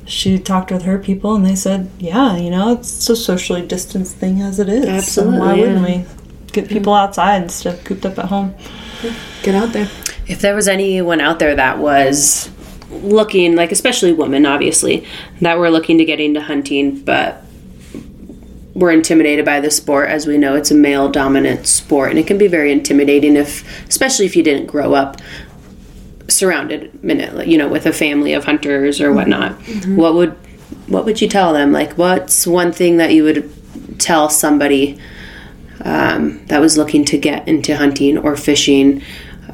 She 0.04 0.38
talked 0.38 0.70
with 0.70 0.82
her 0.82 0.98
people, 0.98 1.34
and 1.34 1.46
they 1.46 1.54
said, 1.54 1.88
"Yeah, 1.98 2.36
you 2.36 2.50
know, 2.50 2.74
it's 2.74 3.08
a 3.08 3.16
socially 3.16 3.66
distanced 3.66 4.16
thing 4.16 4.42
as 4.42 4.58
it 4.58 4.68
is. 4.68 4.84
Absolutely, 4.84 5.38
So 5.38 5.40
why 5.44 5.54
yeah. 5.54 5.60
wouldn't 5.62 5.82
we 5.86 6.04
get 6.52 6.68
people 6.68 6.92
outside 6.92 7.42
instead 7.42 7.74
of 7.78 7.84
cooped 7.84 8.04
up 8.04 8.18
at 8.18 8.26
home?" 8.26 8.54
Get 9.42 9.54
out 9.54 9.72
there. 9.72 9.88
if 10.28 10.40
there 10.42 10.54
was 10.54 10.68
anyone 10.68 11.22
out 11.22 11.38
there 11.38 11.54
that 11.56 11.78
was 11.78 12.50
looking 12.92 13.56
like 13.56 13.72
especially 13.72 14.12
women 14.12 14.46
obviously 14.46 15.06
that 15.40 15.58
were 15.58 15.70
looking 15.70 15.98
to 15.98 16.04
get 16.04 16.20
into 16.20 16.40
hunting 16.40 17.00
but 17.00 17.42
were 18.74 18.90
intimidated 18.90 19.44
by 19.44 19.60
the 19.60 19.70
sport. 19.70 20.08
As 20.08 20.26
we 20.26 20.38
know 20.38 20.54
it's 20.54 20.70
a 20.70 20.74
male 20.74 21.08
dominant 21.08 21.66
sport 21.66 22.10
and 22.10 22.18
it 22.18 22.26
can 22.26 22.38
be 22.38 22.46
very 22.46 22.72
intimidating 22.72 23.36
if 23.36 23.88
especially 23.88 24.26
if 24.26 24.36
you 24.36 24.42
didn't 24.42 24.66
grow 24.66 24.94
up 24.94 25.18
surrounded 26.28 27.02
minute 27.04 27.46
you 27.46 27.58
know 27.58 27.68
with 27.68 27.84
a 27.84 27.92
family 27.92 28.32
of 28.32 28.44
hunters 28.44 29.00
or 29.00 29.12
whatnot. 29.12 29.52
What 29.96 30.14
would 30.14 30.32
what 30.86 31.04
would 31.04 31.20
you 31.20 31.28
tell 31.28 31.52
them? 31.52 31.72
Like 31.72 31.94
what's 31.94 32.46
one 32.46 32.72
thing 32.72 32.96
that 32.98 33.12
you 33.12 33.24
would 33.24 33.50
tell 33.98 34.28
somebody 34.28 34.98
um, 35.84 36.44
that 36.46 36.60
was 36.60 36.76
looking 36.76 37.04
to 37.06 37.18
get 37.18 37.46
into 37.48 37.76
hunting 37.76 38.18
or 38.18 38.36
fishing 38.36 39.02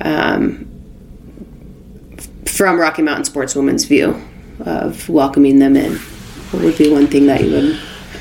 um, 0.01 0.68
from 2.49 2.79
Rocky 2.79 3.03
Mountain 3.03 3.25
Sportswoman's 3.25 3.85
view 3.85 4.21
of 4.61 5.09
welcoming 5.09 5.59
them 5.59 5.77
in? 5.77 5.97
What 6.51 6.63
would 6.65 6.79
be 6.79 6.91
one 6.91 7.07
thing 7.07 7.27
that 7.27 7.45
you 7.45 7.51
would? 7.53 7.81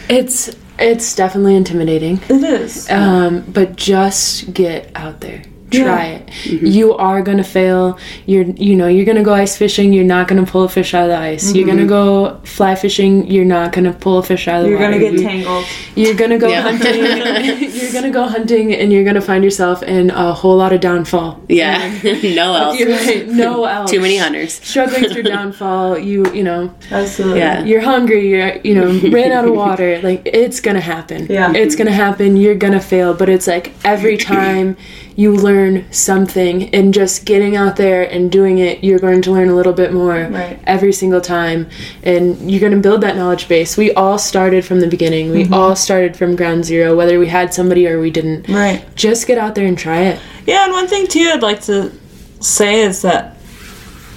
It's 0.09 0.55
It's 0.79 1.15
definitely 1.15 1.55
intimidating. 1.55 2.19
It 2.29 2.43
is. 2.43 2.89
Um, 2.89 3.41
but 3.47 3.75
just 3.75 4.53
get 4.53 4.91
out 4.95 5.21
there. 5.21 5.43
Try 5.83 6.05
Yeah. 6.05 6.15
it. 6.15 6.27
Mm-hmm. 6.27 6.65
You 6.65 6.93
are 6.93 7.21
gonna 7.21 7.43
fail. 7.43 7.97
You're 8.25 8.43
you 8.43 8.75
know, 8.75 8.87
you're 8.87 9.05
gonna 9.05 9.23
go 9.23 9.33
ice 9.33 9.57
fishing, 9.57 9.93
you're 9.93 10.03
not 10.03 10.27
gonna 10.27 10.45
pull 10.45 10.63
a 10.63 10.69
fish 10.69 10.93
out 10.93 11.03
of 11.03 11.09
the 11.09 11.17
ice. 11.17 11.53
You're 11.53 11.67
gonna 11.67 11.81
mm-hmm. 11.81 11.89
go 11.89 12.39
fly 12.43 12.75
fishing, 12.75 13.27
you're 13.27 13.45
not 13.45 13.71
gonna 13.71 13.93
pull 13.93 14.17
a 14.19 14.23
fish 14.23 14.47
out 14.47 14.57
of 14.59 14.63
the 14.63 14.69
You're 14.71 14.79
water. 14.79 14.99
gonna 14.99 15.11
get 15.11 15.21
tangled. 15.21 15.65
You're 15.95 16.15
gonna 16.15 16.37
go 16.37 16.47
Yeah. 16.49 16.61
hunting. 16.61 17.71
you're 17.79 17.91
gonna 17.93 18.11
go 18.11 18.27
hunting, 18.27 18.73
and 18.73 18.91
you're 18.91 19.03
gonna 19.03 19.21
find 19.21 19.43
yourself 19.43 19.83
in 19.83 20.09
a 20.11 20.33
whole 20.33 20.57
lot 20.57 20.73
of 20.73 20.81
downfall. 20.81 21.41
Yeah. 21.49 21.77
no 22.23 22.53
else. 22.55 22.81
Right. 22.81 23.27
No 23.27 23.65
else. 23.75 23.91
Too 23.91 24.01
many 24.01 24.17
hunters. 24.17 24.53
Struggling 24.63 25.09
through 25.09 25.23
downfall. 25.23 25.97
You 25.99 26.31
you 26.33 26.43
know 26.43 26.73
Absolutely. 26.91 27.39
Yeah. 27.39 27.63
you're 27.63 27.81
hungry. 27.81 28.27
You're 28.29 28.57
you 28.63 28.75
know 28.75 28.87
ran 29.09 29.31
out 29.31 29.45
of 29.45 29.53
water. 29.53 29.99
Like 30.01 30.21
it's 30.25 30.59
gonna 30.59 30.81
happen. 30.81 31.27
Yeah. 31.29 31.53
It's 31.53 31.75
gonna 31.75 31.91
happen. 31.91 32.37
You're 32.37 32.55
gonna 32.55 32.81
fail. 32.81 33.13
But 33.13 33.29
it's 33.29 33.47
like 33.47 33.73
every 33.83 34.17
time 34.35 34.77
you 35.17 35.35
learn 35.35 35.91
something, 35.91 36.69
and 36.75 36.93
just 36.93 37.25
getting 37.25 37.55
out 37.55 37.75
there 37.75 38.03
and 38.03 38.31
doing 38.31 38.59
it, 38.59 38.83
you're 38.83 38.99
going 38.99 39.19
to 39.23 39.31
learn 39.31 39.49
a 39.49 39.55
little 39.55 39.73
bit 39.73 39.91
more 39.91 40.13
Right. 40.13 40.59
every 40.67 40.93
single 40.93 41.21
time, 41.21 41.67
and 42.03 42.49
you're 42.49 42.61
gonna 42.61 42.79
build 42.79 43.01
that 43.01 43.15
knowledge 43.15 43.47
base. 43.47 43.75
We 43.77 43.91
all 43.93 44.19
started 44.19 44.63
from 44.63 44.79
the 44.79 44.87
beginning. 44.87 45.31
We 45.31 45.45
mm-hmm. 45.45 45.55
all 45.55 45.75
started 45.75 46.15
from 46.15 46.35
ground 46.35 46.65
zero, 46.65 46.95
whether 46.95 47.17
we 47.17 47.25
had 47.25 47.51
somebody 47.51 47.87
or 47.87 47.99
we 47.99 48.11
didn't. 48.11 48.47
Right. 48.47 48.85
Just 48.95 49.25
get 49.25 49.39
out 49.39 49.55
there 49.55 49.65
and 49.65 49.75
try 49.75 50.01
it. 50.01 50.19
Yeah, 50.45 50.65
and 50.65 50.71
one 50.71 50.87
thing 50.87 51.07
too 51.07 51.31
I'd 51.33 51.41
like 51.41 51.61
to 51.61 51.91
say 52.39 52.81
is 52.81 53.01
that 53.01 53.37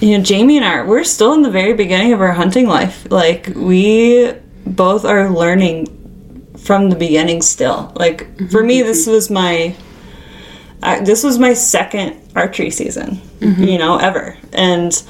you 0.01 0.19
know 0.19 0.23
Jamie 0.23 0.59
and 0.59 0.67
I 0.67 0.83
we're 0.83 1.05
still 1.05 1.33
in 1.33 1.41
the 1.41 1.51
very 1.51 1.73
beginning 1.73 2.13
of 2.13 2.21
our 2.21 2.33
hunting 2.33 2.67
life. 2.69 3.11
Like 3.11 3.51
we 3.57 4.35
both 4.67 5.07
are 5.07 5.31
learning 5.31 5.87
from 6.59 6.91
the 6.91 6.97
beginning 6.97 7.41
still. 7.41 7.91
Like 7.97 8.51
for 8.51 8.63
me 8.63 8.81
mm-hmm. 8.81 8.89
this 8.89 9.07
was 9.07 9.31
my 9.31 9.75
I, 10.83 11.01
this 11.01 11.23
was 11.23 11.39
my 11.39 11.55
second 11.55 12.17
archery 12.35 12.71
season, 12.71 13.17
mm-hmm. 13.41 13.63
you 13.63 13.79
know, 13.79 13.99
ever. 13.99 14.37
And 14.53 15.03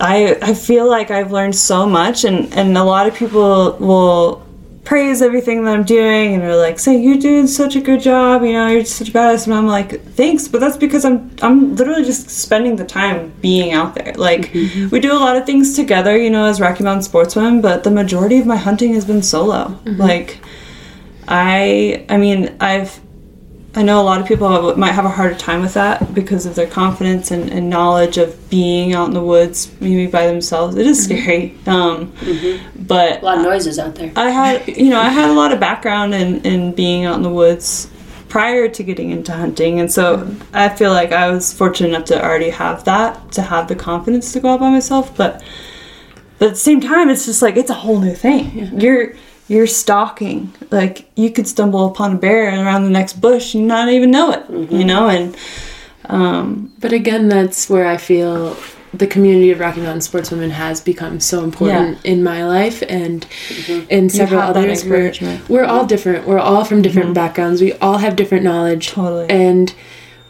I 0.00 0.36
I 0.42 0.54
feel 0.54 0.88
like 0.88 1.10
I've 1.10 1.32
learned 1.32 1.56
so 1.56 1.86
much 1.86 2.24
and 2.24 2.52
and 2.54 2.76
a 2.76 2.84
lot 2.84 3.06
of 3.06 3.14
people 3.14 3.76
will 3.78 4.46
praise 4.84 5.20
everything 5.20 5.64
that 5.64 5.74
I'm 5.74 5.82
doing 5.82 6.34
and 6.34 6.42
they're 6.42 6.54
like 6.54 6.78
say 6.78 6.96
you're 6.96 7.18
doing 7.18 7.48
such 7.48 7.74
a 7.74 7.80
good 7.80 8.00
job 8.00 8.42
you 8.42 8.52
know 8.52 8.68
you're 8.68 8.84
such 8.84 9.08
a 9.08 9.12
badass 9.12 9.46
and 9.46 9.54
I'm 9.54 9.66
like 9.66 10.00
thanks 10.12 10.46
but 10.46 10.60
that's 10.60 10.76
because 10.76 11.04
I'm 11.04 11.34
I'm 11.42 11.74
literally 11.74 12.04
just 12.04 12.30
spending 12.30 12.76
the 12.76 12.84
time 12.84 13.32
being 13.40 13.72
out 13.72 13.94
there. 13.94 14.12
Like 14.16 14.52
mm-hmm. 14.52 14.90
we 14.90 15.00
do 15.00 15.12
a 15.12 15.18
lot 15.18 15.36
of 15.36 15.46
things 15.46 15.74
together 15.74 16.16
you 16.16 16.30
know 16.30 16.44
as 16.44 16.60
Rocky 16.60 16.84
Mountain 16.84 17.10
Sportswomen 17.10 17.62
but 17.62 17.82
the 17.82 17.90
majority 17.90 18.38
of 18.38 18.46
my 18.46 18.56
hunting 18.56 18.94
has 18.94 19.04
been 19.04 19.22
solo. 19.22 19.68
Mm-hmm. 19.84 20.00
Like 20.00 20.40
I 21.26 22.04
I 22.08 22.18
mean 22.18 22.56
I've 22.60 23.00
I 23.76 23.82
know 23.82 24.00
a 24.00 24.02
lot 24.02 24.22
of 24.22 24.26
people 24.26 24.48
have, 24.48 24.78
might 24.78 24.92
have 24.92 25.04
a 25.04 25.10
harder 25.10 25.34
time 25.34 25.60
with 25.60 25.74
that 25.74 26.14
because 26.14 26.46
of 26.46 26.54
their 26.54 26.66
confidence 26.66 27.30
and, 27.30 27.50
and 27.50 27.68
knowledge 27.68 28.16
of 28.16 28.48
being 28.48 28.94
out 28.94 29.08
in 29.08 29.12
the 29.12 29.22
woods, 29.22 29.70
maybe 29.80 30.06
by 30.06 30.26
themselves. 30.26 30.76
It 30.76 30.86
is 30.86 31.06
mm-hmm. 31.06 31.22
scary. 31.22 31.54
Um, 31.66 32.10
mm-hmm. 32.12 32.84
But 32.86 33.20
A 33.22 33.24
lot 33.24 33.38
of 33.38 33.44
uh, 33.44 33.50
noises 33.50 33.78
out 33.78 33.94
there. 33.94 34.10
I 34.16 34.30
had, 34.30 34.66
you 34.66 34.88
know, 34.88 34.98
I 34.98 35.10
had 35.10 35.28
a 35.28 35.34
lot 35.34 35.52
of 35.52 35.60
background 35.60 36.14
in, 36.14 36.40
in 36.46 36.72
being 36.72 37.04
out 37.04 37.16
in 37.16 37.22
the 37.22 37.30
woods 37.30 37.90
prior 38.30 38.66
to 38.66 38.82
getting 38.82 39.10
into 39.10 39.32
hunting. 39.32 39.78
And 39.78 39.92
so 39.92 40.18
mm-hmm. 40.18 40.56
I 40.56 40.70
feel 40.70 40.92
like 40.92 41.12
I 41.12 41.30
was 41.30 41.52
fortunate 41.52 41.90
enough 41.90 42.06
to 42.06 42.24
already 42.24 42.50
have 42.50 42.84
that, 42.84 43.30
to 43.32 43.42
have 43.42 43.68
the 43.68 43.76
confidence 43.76 44.32
to 44.32 44.40
go 44.40 44.54
out 44.54 44.60
by 44.60 44.70
myself. 44.70 45.14
But, 45.14 45.44
but 46.38 46.46
at 46.46 46.54
the 46.54 46.60
same 46.60 46.80
time, 46.80 47.10
it's 47.10 47.26
just 47.26 47.42
like, 47.42 47.56
it's 47.56 47.70
a 47.70 47.74
whole 47.74 48.00
new 48.00 48.14
thing. 48.14 48.80
You're, 48.80 49.12
you're 49.48 49.66
stalking. 49.66 50.52
Like, 50.70 51.08
you 51.14 51.30
could 51.30 51.46
stumble 51.46 51.86
upon 51.86 52.16
a 52.16 52.18
bear 52.18 52.48
around 52.48 52.84
the 52.84 52.90
next 52.90 53.20
bush 53.20 53.54
and 53.54 53.66
not 53.68 53.88
even 53.88 54.10
know 54.10 54.32
it, 54.32 54.48
you 54.50 54.56
mm-hmm. 54.56 54.86
know? 54.86 55.08
And, 55.08 55.36
um, 56.06 56.72
But 56.80 56.92
again, 56.92 57.28
that's 57.28 57.68
where 57.68 57.86
I 57.86 57.96
feel 57.96 58.56
the 58.92 59.06
community 59.06 59.50
of 59.50 59.60
Rocky 59.60 59.80
Mountain 59.80 60.00
sportswomen 60.00 60.50
has 60.50 60.80
become 60.80 61.20
so 61.20 61.44
important 61.44 62.04
in 62.04 62.22
my 62.22 62.46
life 62.46 62.82
and 62.88 63.26
mm-hmm. 63.48 63.90
in 63.90 64.08
several 64.08 64.40
have 64.40 64.54
that 64.54 64.64
others. 64.64 64.84
We're, 64.84 65.12
we're 65.48 65.64
all 65.64 65.86
different. 65.86 66.26
We're 66.26 66.38
all 66.38 66.64
from 66.64 66.82
different 66.82 67.08
mm-hmm. 67.08 67.14
backgrounds. 67.14 67.60
We 67.60 67.72
all 67.74 67.98
have 67.98 68.16
different 68.16 68.44
knowledge. 68.44 68.88
Totally. 68.88 69.28
And 69.28 69.74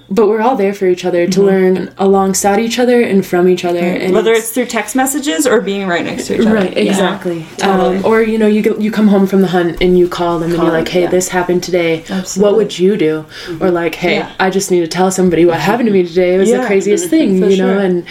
but 0.09 0.29
we're 0.29 0.41
all 0.41 0.57
there 0.57 0.73
for 0.73 0.87
each 0.87 1.05
other 1.05 1.27
to 1.27 1.43
learn 1.43 1.93
alongside 1.99 2.61
each 2.61 2.79
other 2.79 3.01
and 3.03 3.27
from 3.27 3.49
each 3.49 3.65
other. 3.65 3.81
And 3.81 4.15
whether 4.15 4.33
it's 4.33 4.51
through 4.51 4.67
text 4.67 4.95
messages 4.95 5.47
or 5.47 5.61
being 5.61 5.89
right 5.89 6.05
next 6.05 6.29
to 6.29 6.35
each 6.35 6.41
other. 6.47 6.55
Right, 6.55 6.77
exactly. 6.77 7.45
Totally. 7.57 7.97
Um, 7.99 8.05
or 8.05 8.23
you 8.23 8.39
know, 8.39 8.47
you 8.47 8.63
get, 8.63 8.81
you 8.81 8.91
come 8.93 9.09
home 9.09 9.27
from 9.27 9.41
the 9.43 9.49
hunt 9.49 9.83
and 9.83 9.99
you 9.99 10.09
call 10.09 10.39
them 10.39 10.53
and 10.53 10.63
you're 10.63 10.71
like, 10.73 10.89
"Hey, 10.89 11.03
yeah. 11.03 11.11
this 11.11 11.29
happened 11.29 11.63
today. 11.65 12.05
Absolutely. 12.09 12.43
What 12.43 12.57
would 12.57 12.79
you 12.79 12.97
do?" 12.97 13.25
Or 13.61 13.71
like, 13.71 13.97
"Hey, 13.97 14.17
Yeah. 14.19 14.33
I 14.39 14.51
just 14.51 14.71
need 14.71 14.81
to 14.81 14.89
tell 14.89 15.11
somebody 15.11 15.45
what 15.45 15.59
happened 15.61 15.87
to 15.89 15.93
me 15.93 16.07
today. 16.07 16.35
It 16.35 16.39
was 16.39 16.51
Yeah. 16.51 16.61
the 16.61 16.67
craziest 16.67 17.09
thing," 17.11 17.35
you 17.37 17.57
know. 17.57 17.75
sure. 17.75 17.79
And 17.79 18.05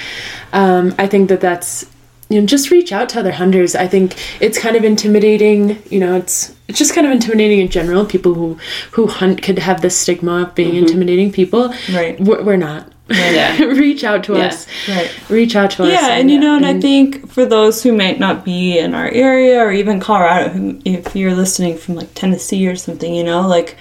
um, 0.54 0.96
I 0.98 1.08
think 1.08 1.30
that 1.30 1.39
that's 1.41 1.86
you 2.30 2.39
know 2.39 2.47
just 2.47 2.71
reach 2.71 2.91
out 2.91 3.09
to 3.09 3.19
other 3.19 3.32
hunters. 3.32 3.76
I 3.76 3.88
think 3.88 4.15
it's 4.41 4.57
kind 4.57 4.76
of 4.76 4.84
intimidating. 4.84 5.82
You 5.89 5.99
know, 5.99 6.15
it's 6.15 6.55
it's 6.67 6.80
just 6.80 6.93
kind 6.93 7.05
of 7.05 7.13
intimidating 7.13 7.59
in 7.59 7.69
general. 7.69 8.05
People 8.05 8.34
who 8.34 8.57
who 8.91 9.07
hunt 9.07 9.41
could 9.41 9.59
have 9.59 9.82
this 9.82 9.97
stigma 9.97 10.43
of 10.43 10.55
being 10.55 10.69
mm-hmm. 10.69 10.86
intimidating 10.86 11.32
people. 11.32 11.73
Right. 11.93 12.19
We're, 12.19 12.43
we're 12.43 12.57
not. 12.57 12.91
Yeah. 13.07 13.57
reach 13.63 14.03
out 14.03 14.23
to 14.26 14.34
Yeah. 14.34 14.47
us. 14.47 14.67
Right. 14.88 15.30
Reach 15.30 15.55
out 15.55 15.71
to 15.71 15.84
us. 15.84 15.89
Yeah, 15.91 16.13
and 16.13 16.32
you 16.32 16.39
know, 16.39 16.55
and 16.55 16.65
I 16.65 16.80
think 16.80 17.30
for 17.30 17.45
those 17.45 17.84
who 17.84 17.95
might 17.95 18.19
not 18.19 18.43
be 18.43 18.80
in 18.80 18.95
our 18.95 19.07
area 19.09 19.59
or 19.59 19.71
even 19.71 19.99
Colorado, 19.99 20.49
who, 20.49 20.82
if 20.86 21.15
you're 21.15 21.36
listening 21.36 21.78
from 21.78 21.95
like 21.95 22.13
Tennessee 22.15 22.67
or 22.67 22.76
something, 22.76 23.13
you 23.13 23.23
know, 23.23 23.47
like 23.47 23.78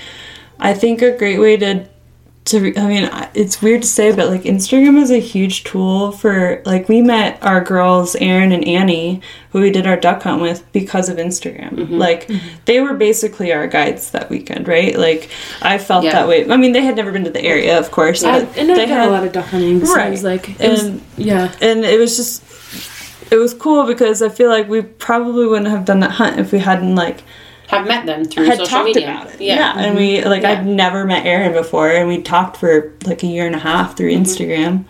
I 0.61 0.75
think 0.75 1.01
a 1.01 1.17
great 1.17 1.39
way 1.39 1.57
to 1.57 1.89
to 2.47 2.61
re- 2.61 2.77
I 2.77 2.87
mean, 2.87 3.11
it's 3.33 3.63
weird 3.63 3.83
to 3.83 3.89
say, 3.89 4.15
but 4.15 4.29
like 4.29 4.43
Instagram 4.43 5.01
is 5.01 5.11
a 5.11 5.19
huge 5.19 5.65
tool 5.65 6.13
for 6.13 6.63
like 6.67 6.89
we 6.91 7.01
met 7.01 7.43
our 7.43 7.63
girls, 7.63 8.15
Erin 8.17 8.53
and 8.53 8.67
Annie, 8.69 9.23
who 9.51 9.61
we 9.61 9.71
did 9.71 9.87
our 9.87 9.97
duck 9.97 10.23
hunt 10.23 10.43
with 10.43 10.71
because 10.73 11.09
of 11.09 11.17
Instagram. 11.17 11.71
Mm-hmm. 11.71 11.95
Like 11.95 12.29
mm-hmm. 12.29 12.47
they 12.67 12.81
were 12.81 12.95
basically 12.95 13.53
our 13.53 13.67
guides 13.67 14.11
that 14.11 14.29
weekend, 14.29 14.69
right? 14.69 14.95
Like 14.99 15.31
I 15.63 15.79
felt 15.79 16.05
Yeah. 16.05 16.13
that 16.13 16.29
way. 16.29 16.51
I 16.51 16.59
mean, 16.59 16.73
they 16.73 16.83
had 16.83 16.97
never 16.97 17.13
been 17.13 17.25
to 17.25 17.31
the 17.31 17.43
area, 17.43 17.79
of 17.79 17.91
course. 17.91 18.23
I, 18.23 18.41
and 18.41 18.69
they 18.69 18.75
done 18.75 18.89
had 18.89 19.09
a 19.09 19.11
lot 19.11 19.25
of 19.25 19.33
duck 19.33 19.47
hunting. 19.47 19.85
So 19.87 19.95
Right. 19.95 20.09
it 20.09 20.11
was 20.11 20.25
like, 20.25 20.61
it 20.61 20.71
was, 20.71 20.85
And- 20.85 21.03
yeah, 21.17 21.51
and 21.63 21.85
it 21.85 21.99
was 21.99 22.17
just 22.17 22.43
it 23.31 23.37
was 23.37 23.55
cool 23.55 23.87
because 23.87 24.21
I 24.21 24.29
feel 24.29 24.51
like 24.51 24.69
we 24.69 24.83
probably 24.83 25.47
wouldn't 25.47 25.71
have 25.71 25.87
done 25.87 26.01
that 26.01 26.13
hunt 26.13 26.39
if 26.39 26.53
we 26.53 26.59
hadn't 26.59 26.95
like 26.95 27.23
Have 27.69 27.87
met 27.89 28.07
them 28.07 28.25
through 28.25 28.45
had 28.45 28.59
social 28.59 28.67
talked 28.69 28.87
media. 28.87 29.05
about 29.11 29.35
it. 29.35 29.41
Yeah. 29.41 29.71
Mm-hmm. 29.73 29.79
and 29.81 29.97
we 29.97 30.25
like 30.25 30.43
Yeah. 30.43 30.51
I've 30.53 30.67
never 30.67 31.05
met 31.05 31.25
Erin 31.27 31.53
before, 31.53 31.89
and 31.91 32.09
we 32.09 32.21
talked 32.23 32.57
for 32.59 32.93
like 33.07 33.23
a 33.23 33.27
year 33.27 33.47
and 33.47 33.55
a 33.55 33.59
half 33.59 33.97
through 33.97 34.11
Mm-hmm. 34.13 34.23
Instagram. 34.23 34.85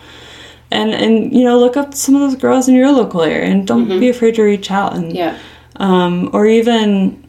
And 0.71 0.91
and 0.93 1.33
you 1.33 1.43
know 1.43 1.57
look 1.59 1.77
up 1.77 1.93
some 1.93 2.15
of 2.15 2.21
those 2.21 2.35
girls 2.35 2.67
in 2.67 2.75
your 2.75 2.91
local 2.91 3.21
area 3.21 3.45
and 3.51 3.65
don't 3.67 3.87
be 3.87 4.09
afraid 4.09 4.35
to 4.35 4.43
reach 4.43 4.71
out 4.71 4.93
and 4.95 5.05
Mm-hmm. 5.05 5.15
Yeah. 5.15 5.37
um, 5.77 6.29
or 6.33 6.45
even 6.45 7.23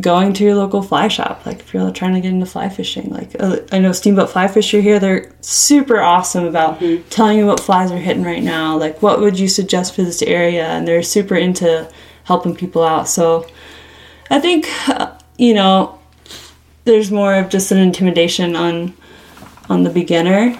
going 0.00 0.32
to 0.34 0.44
your 0.44 0.54
local 0.54 0.82
fly 0.82 1.08
shop 1.08 1.44
like 1.44 1.58
if 1.58 1.74
you're 1.74 1.90
trying 1.90 2.14
to 2.14 2.20
get 2.20 2.28
into 2.32 2.46
fly 2.46 2.68
fishing 2.68 3.10
like 3.10 3.34
uh, 3.40 3.56
i 3.72 3.78
know 3.80 3.90
steamboat 3.90 4.30
fly 4.30 4.46
fisher 4.46 4.80
here 4.80 5.00
they're 5.00 5.32
super 5.40 6.00
awesome 6.00 6.44
about 6.44 6.78
Mm-hmm. 6.78 7.08
telling 7.08 7.38
you 7.38 7.46
what 7.46 7.58
flies 7.58 7.90
are 7.90 7.96
hitting 7.98 8.22
right 8.22 8.42
now 8.42 8.76
like 8.76 9.02
what 9.02 9.18
would 9.20 9.36
you 9.36 9.48
suggest 9.48 9.96
for 9.96 10.02
this 10.04 10.22
area 10.22 10.64
and 10.64 10.86
they're 10.86 11.02
super 11.02 11.34
into 11.34 11.90
helping 12.22 12.54
people 12.54 12.84
out 12.84 13.08
so 13.08 13.44
i 14.30 14.38
think 14.40 14.68
uh, 14.88 15.12
you 15.38 15.54
know 15.54 15.98
there's 16.84 17.10
more 17.10 17.34
of 17.34 17.48
just 17.48 17.70
an 17.72 17.78
intimidation 17.78 18.56
on 18.56 18.94
on 19.68 19.82
the 19.84 19.90
beginner 19.90 20.52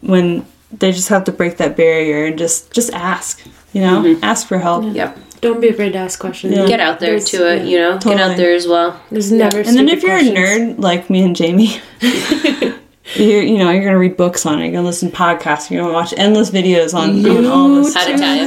when 0.00 0.44
they 0.78 0.92
just 0.92 1.08
have 1.08 1.24
to 1.24 1.32
break 1.32 1.56
that 1.58 1.76
barrier 1.76 2.26
and 2.26 2.38
just 2.38 2.72
just 2.72 2.92
ask 2.92 3.40
you 3.72 3.80
know 3.80 4.02
Mm-hmm. 4.02 4.24
ask 4.24 4.46
for 4.48 4.58
help 4.58 4.84
Yep. 4.94 5.18
don't 5.40 5.60
be 5.60 5.68
afraid 5.68 5.92
to 5.92 5.98
ask 5.98 6.18
questions. 6.20 6.54
Yeah. 6.56 6.66
Get 6.66 6.80
out 6.80 7.00
there 7.00 7.10
There's- 7.16 7.30
to 7.30 7.48
it, 7.54 7.66
you 7.66 7.78
know. 7.78 7.98
Get 7.98 8.20
out 8.20 8.36
there 8.36 8.52
as 8.54 8.66
well. 8.66 9.00
There's 9.10 9.32
never. 9.32 9.58
And 9.60 9.74
then 9.76 9.88
if 9.88 10.02
you're 10.02 10.18
questions. 10.18 10.36
a 10.38 10.42
nerd 10.42 10.78
like 10.78 11.08
me 11.08 11.22
and 11.24 11.34
Jamie, 11.34 11.80
you 13.16 13.24
you 13.40 13.58
know 13.58 13.70
you're 13.70 13.84
gonna 13.84 13.98
read 13.98 14.16
books 14.16 14.46
on 14.46 14.58
it. 14.60 14.64
You're 14.64 14.72
gonna 14.72 14.86
listen 14.86 15.10
to 15.10 15.16
podcasts. 15.16 15.70
You're 15.70 15.82
gonna 15.82 15.92
watch 15.94 16.14
endless 16.16 16.50
videos 16.50 16.94
on, 16.94 17.24
on 17.26 17.46
all 17.46 17.68
this. 17.76 17.94
How 17.94 18.06
to 18.06 18.16
tie. 18.16 18.40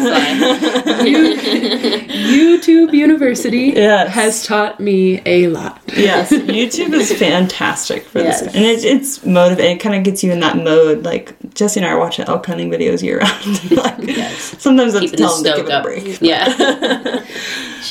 YouTube 2.13 2.93
University 2.93 3.73
Yes. 3.75 4.13
has 4.13 4.45
taught 4.45 4.79
me 4.79 5.21
a 5.25 5.47
lot. 5.47 5.81
yes, 5.95 6.31
YouTube 6.31 6.93
is 6.93 7.11
fantastic 7.13 8.05
for 8.05 8.19
Yes. 8.19 8.41
this, 8.41 8.55
and 8.55 8.63
it, 8.65 8.83
it's 8.83 9.25
motivating. 9.25 9.77
It 9.77 9.79
kind 9.79 9.95
of 9.95 10.03
gets 10.03 10.23
you 10.23 10.31
in 10.31 10.39
that 10.41 10.57
mode. 10.57 11.03
Like 11.03 11.35
Jesse 11.53 11.79
and 11.79 11.87
I 11.87 11.91
are 11.91 11.99
watching 11.99 12.25
elk 12.25 12.45
hunting 12.45 12.69
videos 12.69 13.01
year 13.03 13.19
round. 13.19 13.71
like, 14.07 14.17
Sometimes 14.31 14.95
I 14.95 15.01
have 15.01 15.11
to 15.11 15.17
Keeping 15.17 15.17
tell 15.17 15.41
them 15.41 15.43
to 15.43 15.63
give 15.63 15.67
stoked 15.67 15.69
it 15.69 15.73
a 15.73 15.77
up. 15.77 15.83
break. 15.83 16.21
Yeah. 16.21 17.25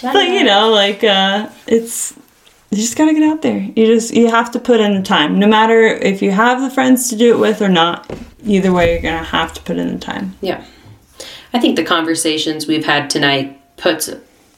But 0.03 0.29
you 0.29 0.43
know, 0.43 0.71
like 0.71 1.05
uh, 1.05 1.49
it's 1.67 2.15
you 2.73 2.79
just 2.79 2.97
gotta 2.97 3.13
get 3.13 3.23
out 3.23 3.43
there. 3.43 3.59
You 3.59 3.87
just 3.87 4.15
you 4.15 4.29
have 4.29 4.51
to 4.53 4.59
put 4.59 4.81
in 4.81 4.95
the 4.95 5.03
time. 5.03 5.39
No 5.39 5.47
matter 5.47 5.85
if 5.85 6.23
you 6.23 6.31
have 6.31 6.63
the 6.63 6.71
friends 6.71 7.11
to 7.11 7.17
do 7.17 7.35
it 7.35 7.39
with 7.39 7.61
or 7.61 7.69
not. 7.69 8.11
Either 8.45 8.73
way, 8.73 8.95
you're 8.95 9.03
gonna 9.03 9.23
have 9.23 9.53
to 9.53 9.61
put 9.61 9.77
in 9.77 9.93
the 9.93 9.99
time. 9.99 10.35
Yeah. 10.41 10.65
I 11.53 11.61
think 11.61 11.77
the 11.77 11.85
conversations 11.85 12.67
we've 12.67 12.87
had 12.87 13.11
tonight 13.11 13.61
puts 13.77 14.09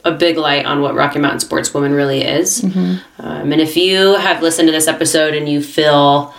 a 0.05 0.13
big 0.13 0.37
light 0.37 0.65
on 0.65 0.81
what 0.81 0.95
Rocky 0.95 1.19
Mountain 1.19 1.47
Sportswoman 1.47 1.95
really 1.95 2.23
is. 2.23 2.63
Um, 2.63 3.53
and 3.53 3.61
if 3.61 3.77
you 3.77 4.15
have 4.15 4.43
listened 4.43 4.69
to 4.69 4.73
this 4.73 4.87
episode 4.87 5.35
and 5.35 5.49
you 5.49 5.61
feel 5.61 6.33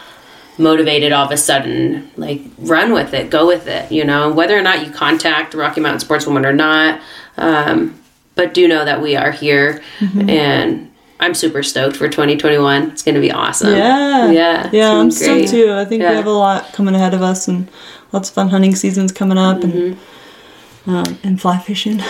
motivated 0.57 1.11
all 1.11 1.25
of 1.25 1.31
a 1.31 1.37
sudden, 1.37 2.09
like 2.15 2.41
run 2.57 2.93
with 2.93 3.13
it, 3.13 3.29
go 3.29 3.45
with 3.45 3.67
it, 3.67 3.91
you 3.91 4.05
know, 4.05 4.31
whether 4.31 4.57
or 4.57 4.61
not 4.61 4.85
you 4.85 4.91
contact 4.93 5.53
Rocky 5.53 5.81
Mountain 5.81 6.07
Sportswoman 6.07 6.45
or 6.45 6.53
not. 6.53 7.01
Um, 7.37 7.99
but 8.35 8.53
do 8.53 8.67
know 8.67 8.85
that 8.85 9.01
we 9.01 9.15
are 9.15 9.31
here 9.31 9.81
and 10.29 10.91
I'm 11.19 11.33
super 11.33 11.63
stoked 11.63 11.95
for 11.95 12.09
2021. 12.09 12.91
It's 12.91 13.03
going 13.03 13.15
to 13.15 13.21
be 13.21 13.31
awesome. 13.31 13.73
Yeah. 13.73 14.31
Yeah. 14.31 14.69
Yeah, 14.71 14.91
I'm 14.93 15.07
be 15.07 15.11
stoked 15.11 15.49
too. 15.49 15.71
I 15.73 15.85
think 15.85 16.01
Yeah. 16.01 16.11
we 16.11 16.15
have 16.17 16.25
a 16.25 16.31
lot 16.31 16.73
coming 16.73 16.95
ahead 16.95 17.13
of 17.13 17.21
us 17.21 17.47
and 17.47 17.69
lots 18.11 18.29
of 18.29 18.35
fun 18.35 18.49
hunting 18.49 18.75
seasons 18.75 19.11
coming 19.11 19.37
up 19.37 19.63
and 19.63 19.73
mm-hmm. 19.73 20.89
um, 20.89 21.19
and 21.23 21.41
fly 21.41 21.57
fishing. 21.57 22.01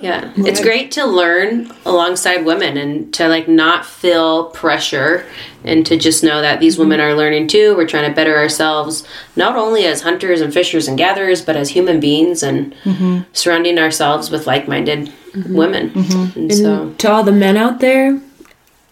Yeah. 0.00 0.32
It's 0.36 0.60
great 0.60 0.90
to 0.92 1.04
learn 1.04 1.70
alongside 1.86 2.44
women 2.44 2.76
and 2.76 3.14
to 3.14 3.28
like 3.28 3.46
not 3.46 3.86
feel 3.86 4.46
pressure 4.46 5.24
and 5.62 5.86
to 5.86 5.96
just 5.96 6.24
know 6.24 6.42
that 6.42 6.58
these 6.58 6.76
women 6.76 6.98
mm-hmm. 6.98 7.10
are 7.10 7.14
learning 7.14 7.46
too. 7.46 7.76
We're 7.76 7.86
trying 7.86 8.10
to 8.10 8.14
better 8.14 8.36
ourselves 8.36 9.06
not 9.36 9.54
only 9.54 9.84
as 9.84 10.02
hunters 10.02 10.40
and 10.40 10.52
fishers 10.52 10.88
and 10.88 10.98
gatherers, 10.98 11.40
but 11.40 11.54
as 11.54 11.68
human 11.68 12.00
beings 12.00 12.42
and 12.42 12.74
mm-hmm. 12.82 13.20
surrounding 13.32 13.78
ourselves 13.78 14.28
with 14.28 14.48
like 14.48 14.66
minded 14.66 15.12
women. 15.48 15.92
And 16.34 16.52
so 16.52 16.92
to 16.98 17.08
all 17.08 17.22
the 17.22 17.30
men 17.30 17.56
out 17.56 17.78
there, 17.78 18.20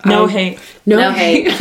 No 0.07 0.23
Um, 0.25 0.29
hate. 0.31 0.59
no, 0.87 0.97
no 0.97 1.11
hate. 1.13 1.49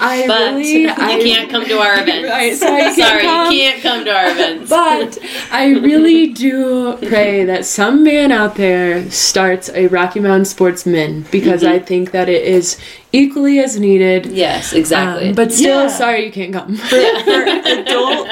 I 0.00 0.24
But 0.28 0.54
really, 0.54 0.82
you 0.82 0.88
I, 0.90 1.18
can't 1.22 1.50
come 1.50 1.64
to 1.64 1.78
our 1.78 2.00
events. 2.00 2.28
Right, 2.34 2.54
sorry, 2.56 2.82
you 2.84 2.94
can't 2.94 2.96
Sorry, 2.96 3.22
come. 3.22 3.52
you 3.52 3.60
can't 3.62 3.82
come 3.82 4.04
to 4.04 4.14
our 4.14 4.30
events. 4.30 4.70
But 4.70 5.18
I 5.50 5.70
really 5.70 6.28
do 6.32 6.96
pray 7.08 7.44
that 7.44 7.64
some 7.64 8.04
man 8.04 8.30
out 8.32 8.54
there 8.56 9.10
starts 9.10 9.70
a 9.70 9.88
Rocky 9.88 10.20
Mountain 10.20 10.44
Sportsman 10.44 11.26
because 11.30 11.64
I 11.64 11.78
think 11.80 12.12
that 12.12 12.28
it 12.28 12.44
is 12.44 12.78
equally 13.12 13.58
as 13.60 13.78
needed. 13.78 14.26
yes, 14.26 14.72
exactly. 14.72 15.28
Um, 15.30 15.34
but 15.34 15.52
still, 15.52 15.82
Yeah. 15.82 15.88
sorry 15.88 16.26
you 16.26 16.32
can't 16.32 16.52
come. 16.52 16.76
For 16.76 16.96
adult 16.96 18.28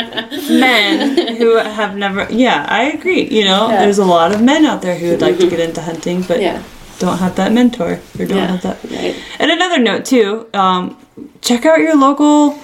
men 0.51 1.37
who 1.37 1.57
have 1.57 1.97
never, 1.97 2.27
yeah, 2.31 2.65
I 2.69 2.85
agree. 2.93 3.23
You 3.29 3.45
know, 3.45 3.69
there's 3.69 3.99
a 3.99 4.05
lot 4.05 4.33
of 4.33 4.41
men 4.43 4.65
out 4.65 4.83
there 4.83 4.97
who 4.97 5.11
would 5.11 5.21
like 5.21 5.39
to 5.39 5.49
get 5.51 5.61
into 5.61 5.81
hunting, 5.83 6.23
but 6.23 6.41
yeah. 6.41 6.63
Don't 7.03 7.19
have 7.19 7.35
that 7.37 7.53
mentor 7.53 8.01
or 8.19 8.25
don't 8.27 8.39
Yeah. 8.39 8.47
have 8.57 8.63
that. 8.63 8.79
Right. 8.91 9.15
And 9.39 9.51
another 9.51 9.79
note 9.79 10.05
too, 10.07 10.47
um, 10.55 10.97
check 11.43 11.67
out 11.67 11.79
your 11.81 11.97
local 11.97 12.59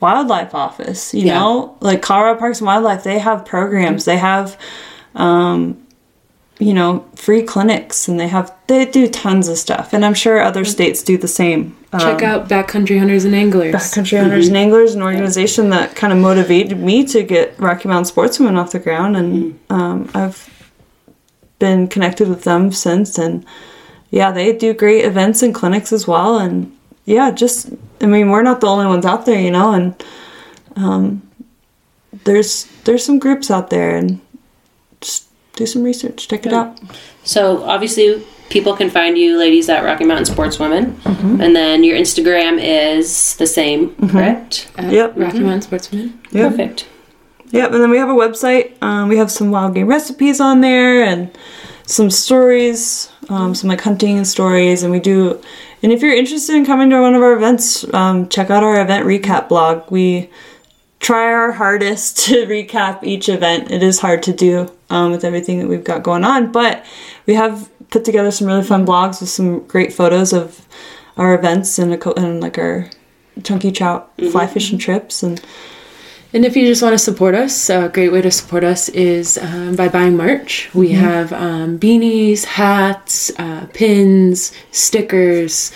wildlife 0.00 0.54
office. 0.54 1.14
You 1.14 1.26
Yeah. 1.26 1.38
know, 1.38 1.76
like 1.80 2.02
Colorado 2.02 2.38
Parks 2.38 2.58
and 2.58 2.66
Wildlife, 2.66 3.04
they 3.04 3.18
have 3.18 3.44
programs. 3.44 4.04
They 4.04 4.16
have, 4.18 4.56
um, 5.14 5.76
you 6.58 6.72
know, 6.72 7.04
free 7.14 7.42
clinics, 7.42 8.08
and 8.08 8.18
they 8.18 8.28
have 8.28 8.50
they 8.66 8.84
do 8.86 9.06
tons 9.08 9.46
of 9.48 9.58
stuff. 9.58 9.92
And 9.92 10.04
I'm 10.04 10.14
sure 10.14 10.40
other 10.40 10.64
states 10.64 11.02
do 11.02 11.16
the 11.18 11.28
same. 11.28 11.76
Check 11.98 12.22
out 12.22 12.48
Backcountry 12.48 12.98
Hunters 12.98 13.24
and 13.24 13.34
Anglers. 13.34 13.74
Backcountry 13.74 14.18
Hunters 14.20 14.48
and 14.48 14.56
Anglers, 14.56 14.94
an 14.94 15.02
organization 15.02 15.70
that 15.70 15.94
kind 15.94 16.12
of 16.12 16.18
motivated 16.18 16.78
me 16.78 17.04
to 17.04 17.22
get 17.22 17.54
Rocky 17.58 17.88
Mountain 17.88 18.12
Sportswomen 18.14 18.58
off 18.58 18.72
the 18.72 18.78
ground, 18.78 19.16
and 19.16 19.58
um, 19.70 20.08
I've 20.14 20.50
been 21.58 21.88
connected 21.88 22.28
with 22.28 22.44
them 22.44 22.72
since. 22.72 23.18
And 23.18 23.44
yeah, 24.10 24.30
they 24.30 24.52
do 24.56 24.72
great 24.74 25.04
events 25.04 25.42
and 25.42 25.54
clinics 25.54 25.92
as 25.92 26.06
well. 26.06 26.38
And 26.38 26.76
yeah, 27.04 27.30
just 27.30 27.70
I 28.00 28.06
mean, 28.06 28.30
we're 28.30 28.42
not 28.42 28.60
the 28.60 28.66
only 28.68 28.86
ones 28.86 29.06
out 29.06 29.26
there, 29.26 29.40
you 29.40 29.50
know. 29.50 29.72
And 29.72 30.04
um, 30.76 31.22
there's 32.24 32.64
there's 32.84 33.04
some 33.04 33.18
groups 33.18 33.50
out 33.50 33.70
there, 33.70 33.96
and 33.96 34.20
just 35.00 35.26
do 35.54 35.66
some 35.66 35.82
research, 35.82 36.28
check 36.28 36.46
it 36.46 36.52
out. 36.52 36.78
So 37.24 37.62
obviously, 37.64 38.22
people 38.50 38.76
can 38.76 38.90
find 38.90 39.16
you, 39.18 39.38
ladies, 39.38 39.68
at 39.68 39.84
Rocky 39.84 40.04
Mountain 40.04 40.34
Sportswomen, 40.34 40.92
Mm-hmm. 41.02 41.40
and 41.40 41.56
then 41.56 41.82
your 41.84 41.96
Instagram 41.96 42.58
is 42.62 43.36
the 43.36 43.46
same, 43.46 43.94
correct? 44.08 44.68
at 44.76 44.92
Yep. 44.92 45.14
Rocky 45.16 45.40
Mountain 45.40 45.68
Sportswomen. 45.70 46.12
Yep. 46.32 46.50
Perfect. 46.50 46.86
Yep, 47.56 47.72
and 47.72 47.82
then 47.82 47.88
we 47.88 47.96
have 47.96 48.10
a 48.10 48.12
website. 48.12 48.74
Um, 48.82 49.08
we 49.08 49.16
have 49.16 49.30
some 49.30 49.50
wild 49.50 49.74
game 49.74 49.86
recipes 49.86 50.42
on 50.42 50.60
there 50.60 51.02
and 51.02 51.30
some 51.86 52.10
stories, 52.10 53.10
um, 53.30 53.54
some 53.54 53.68
like 53.68 53.80
hunting 53.80 54.22
stories, 54.26 54.82
and 54.82 54.92
we 54.92 55.00
do. 55.00 55.42
And 55.82 55.90
if 55.90 56.02
you're 56.02 56.14
interested 56.14 56.54
in 56.54 56.66
coming 56.66 56.90
to 56.90 57.00
one 57.00 57.14
of 57.14 57.22
our 57.22 57.32
events, 57.32 57.90
um, 57.94 58.28
check 58.28 58.50
out 58.50 58.62
our 58.62 58.78
event 58.78 59.06
recap 59.06 59.48
blog. 59.48 59.90
We 59.90 60.28
try 61.00 61.32
our 61.32 61.52
hardest 61.52 62.18
to 62.26 62.44
recap 62.44 63.02
each 63.02 63.30
event. 63.30 63.70
It 63.70 63.82
is 63.82 64.00
hard 64.00 64.22
to 64.24 64.34
do 64.34 64.70
um, 64.90 65.10
with 65.10 65.24
everything 65.24 65.58
that 65.60 65.68
we've 65.68 65.82
got 65.82 66.02
going 66.02 66.24
on, 66.24 66.52
but 66.52 66.84
we 67.24 67.32
have 67.36 67.70
put 67.88 68.04
together 68.04 68.32
some 68.32 68.48
really 68.48 68.64
fun 68.64 68.84
blogs 68.84 69.22
with 69.22 69.30
some 69.30 69.66
great 69.66 69.94
photos 69.94 70.34
of 70.34 70.66
our 71.16 71.34
events 71.34 71.78
and, 71.78 71.94
a 71.94 71.96
co- 71.96 72.12
and 72.18 72.42
like 72.42 72.58
our 72.58 72.90
chunky 73.44 73.72
trout 73.72 74.12
fly 74.30 74.46
fishing 74.46 74.76
trips 74.76 75.22
and 75.22 75.42
And 76.36 76.44
if 76.44 76.54
you 76.54 76.66
just 76.66 76.82
want 76.82 76.92
to 76.92 76.98
support 76.98 77.34
us, 77.34 77.70
a 77.70 77.88
great 77.88 78.12
way 78.12 78.20
to 78.20 78.30
support 78.30 78.62
us 78.62 78.90
is 78.90 79.38
um, 79.38 79.74
by 79.74 79.88
buying 79.88 80.18
merch. 80.18 80.68
We 80.74 80.92
have 80.92 81.32
um, 81.32 81.78
beanies, 81.78 82.44
hats, 82.44 83.32
uh, 83.38 83.66
pins, 83.72 84.52
stickers, 84.70 85.72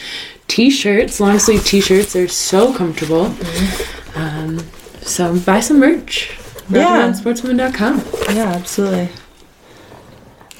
t-shirts. 0.49 1.19
Long 1.19 1.39
sleeve 1.39 1.65
t-shirts. 1.65 2.13
They're 2.13 2.29
so 2.29 2.75
comfortable. 2.75 3.35
Um, 4.15 4.59
so 5.01 5.41
buy 5.41 5.61
some 5.61 5.81
merch. 5.81 6.37
Yeah. 6.69 7.11
RockyMountainSportswoman.com. 7.11 8.37
Yeah, 8.37 8.53
absolutely. 8.53 9.09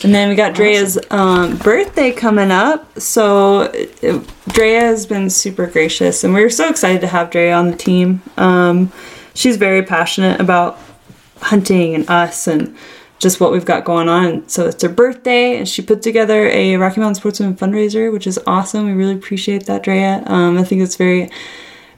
And 0.03 0.14
then 0.14 0.30
we 0.30 0.34
got 0.34 0.55
Drea's 0.55 0.98
um, 1.11 1.59
birthday 1.59 2.11
coming 2.11 2.51
up. 2.51 2.98
So 2.98 3.70
it, 3.74 4.01
Drea 4.48 4.80
has 4.80 5.05
been 5.05 5.28
super 5.28 5.66
gracious, 5.66 6.24
and 6.24 6.32
we're 6.32 6.48
so 6.48 6.70
excited 6.70 7.03
to 7.03 7.07
have 7.07 7.30
Drea 7.30 7.53
on 7.53 7.70
the 7.70 7.76
team. 7.76 8.22
Um, 8.38 8.90
she's 9.34 9.56
very 9.56 9.82
passionate 9.82 10.40
about 10.40 10.78
hunting 11.40 11.94
and 11.94 12.08
us 12.10 12.46
and 12.46 12.76
just 13.18 13.38
what 13.40 13.52
we've 13.52 13.64
got 13.66 13.84
going 13.84 14.08
on. 14.08 14.48
So 14.48 14.66
it's 14.66 14.82
her 14.82 14.88
birthday, 14.88 15.56
and 15.58 15.68
she 15.68 15.82
put 15.82 16.00
together 16.02 16.46
a 16.48 16.76
Rocky 16.76 17.00
Mountain 17.00 17.22
Sportswomen 17.22 17.56
fundraiser, 17.56 18.10
which 18.12 18.26
is 18.26 18.38
awesome. 18.46 18.86
We 18.86 18.92
really 18.92 19.14
appreciate 19.14 19.66
that, 19.66 19.82
Drea. 19.82 20.22
Um, 20.26 20.56
I 20.56 20.64
think 20.64 20.80
it's 20.82 20.96
very, 20.96 21.30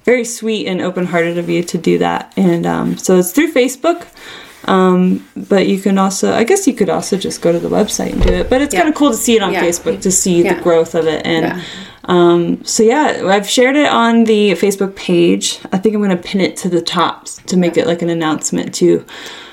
very 0.04 0.24
sweet 0.24 0.66
and 0.66 0.80
open-hearted 0.80 1.38
of 1.38 1.48
you 1.48 1.62
to 1.62 1.78
do 1.78 1.98
that. 1.98 2.32
And 2.36 2.66
um, 2.66 2.98
so 2.98 3.18
it's 3.18 3.30
through 3.32 3.52
Facebook. 3.52 4.06
Um, 4.64 5.28
but 5.36 5.66
you 5.66 5.80
can 5.80 5.98
also, 5.98 6.32
I 6.32 6.44
guess 6.44 6.68
you 6.68 6.74
could 6.74 6.88
also 6.88 7.16
just 7.16 7.40
go 7.42 7.50
to 7.50 7.58
the 7.58 7.68
website 7.68 8.12
and 8.12 8.22
do 8.22 8.32
it. 8.32 8.48
But 8.50 8.62
it's 8.62 8.72
Yeah. 8.72 8.80
kind 8.80 8.90
of 8.90 8.96
cool 8.96 9.10
to 9.10 9.16
see 9.16 9.34
it 9.36 9.42
on 9.42 9.52
Yeah. 9.52 9.62
Facebook 9.64 10.00
to 10.02 10.10
see 10.12 10.42
Yeah. 10.42 10.54
the 10.54 10.60
growth 10.62 10.94
of 10.94 11.06
it. 11.08 11.26
And 11.26 11.46
Yeah. 11.46 11.62
Um, 12.04 12.64
so 12.64 12.82
yeah, 12.82 13.22
I've 13.26 13.48
shared 13.48 13.76
it 13.76 13.86
on 13.86 14.24
the 14.24 14.52
Facebook 14.52 14.96
page. 14.96 15.60
I 15.72 15.78
think 15.78 15.94
I'm 15.94 16.02
gonna 16.02 16.16
pin 16.16 16.40
it 16.40 16.56
to 16.58 16.68
the 16.68 16.82
top 16.82 17.26
to 17.46 17.56
make 17.56 17.76
it 17.76 17.86
like 17.86 18.02
an 18.02 18.10
announcement 18.10 18.74
too. 18.74 19.04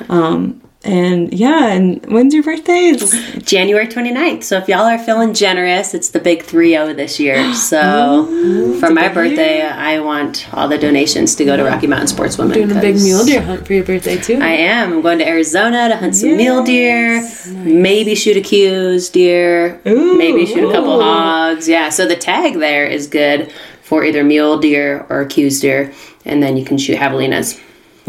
Um, 0.09 0.61
and 0.83 1.33
yeah, 1.33 1.67
and 1.73 2.05
when's 2.05 2.33
your 2.33 2.43
birthday? 2.43 2.89
It's 2.93 3.11
January 3.43 3.85
29th. 3.87 4.43
So 4.43 4.57
if 4.57 4.69
y'all 4.69 4.85
are 4.85 4.97
feeling 4.97 5.33
generous, 5.33 5.93
it's 5.93 6.09
the 6.09 6.19
big 6.21 6.43
3-0 6.43 6.95
this 6.95 7.19
year. 7.19 7.53
So 7.53 8.77
for 8.79 8.89
my 8.89 9.09
birthday, 9.09 9.61
I 9.61 9.99
want 9.99 10.47
all 10.53 10.67
the 10.69 10.77
donations 10.77 11.35
to 11.35 11.45
go 11.45 11.57
to 11.57 11.63
Rocky 11.63 11.87
Mountain 11.87 12.07
Sportswomen. 12.15 12.53
Doing 12.53 12.71
a 12.71 12.79
big 12.81 12.95
'cause 12.95 13.03
mule 13.03 13.25
deer 13.25 13.41
hunt 13.41 13.67
for 13.67 13.73
your 13.73 13.83
birthday 13.83 14.17
too. 14.17 14.39
I 14.41 14.51
am. 14.51 14.93
I'm 14.93 15.01
going 15.01 15.19
to 15.19 15.27
Arizona 15.27 15.89
to 15.89 15.97
hunt 15.97 16.15
some 16.15 16.37
mule 16.37 16.63
deer, 16.63 17.27
maybe 17.53 18.15
shoot 18.15 18.37
a 18.37 18.41
Coues 18.41 19.09
deer, 19.09 19.79
maybe 19.85 20.45
shoot 20.45 20.67
a 20.69 20.71
couple 20.71 21.01
hogs. 21.01 21.67
Yeah, 21.67 21.89
so 21.89 22.07
the 22.07 22.15
tag 22.15 22.53
there 22.59 22.85
is 22.85 23.07
good 23.07 23.51
for 23.83 24.05
either 24.05 24.23
mule 24.23 24.57
deer 24.57 25.05
or 25.09 25.25
Coues 25.25 25.59
deer, 25.59 25.91
and 26.25 26.41
then 26.41 26.55
you 26.57 26.63
can 26.63 26.77
shoot 26.77 26.97
javelinas. 26.97 27.59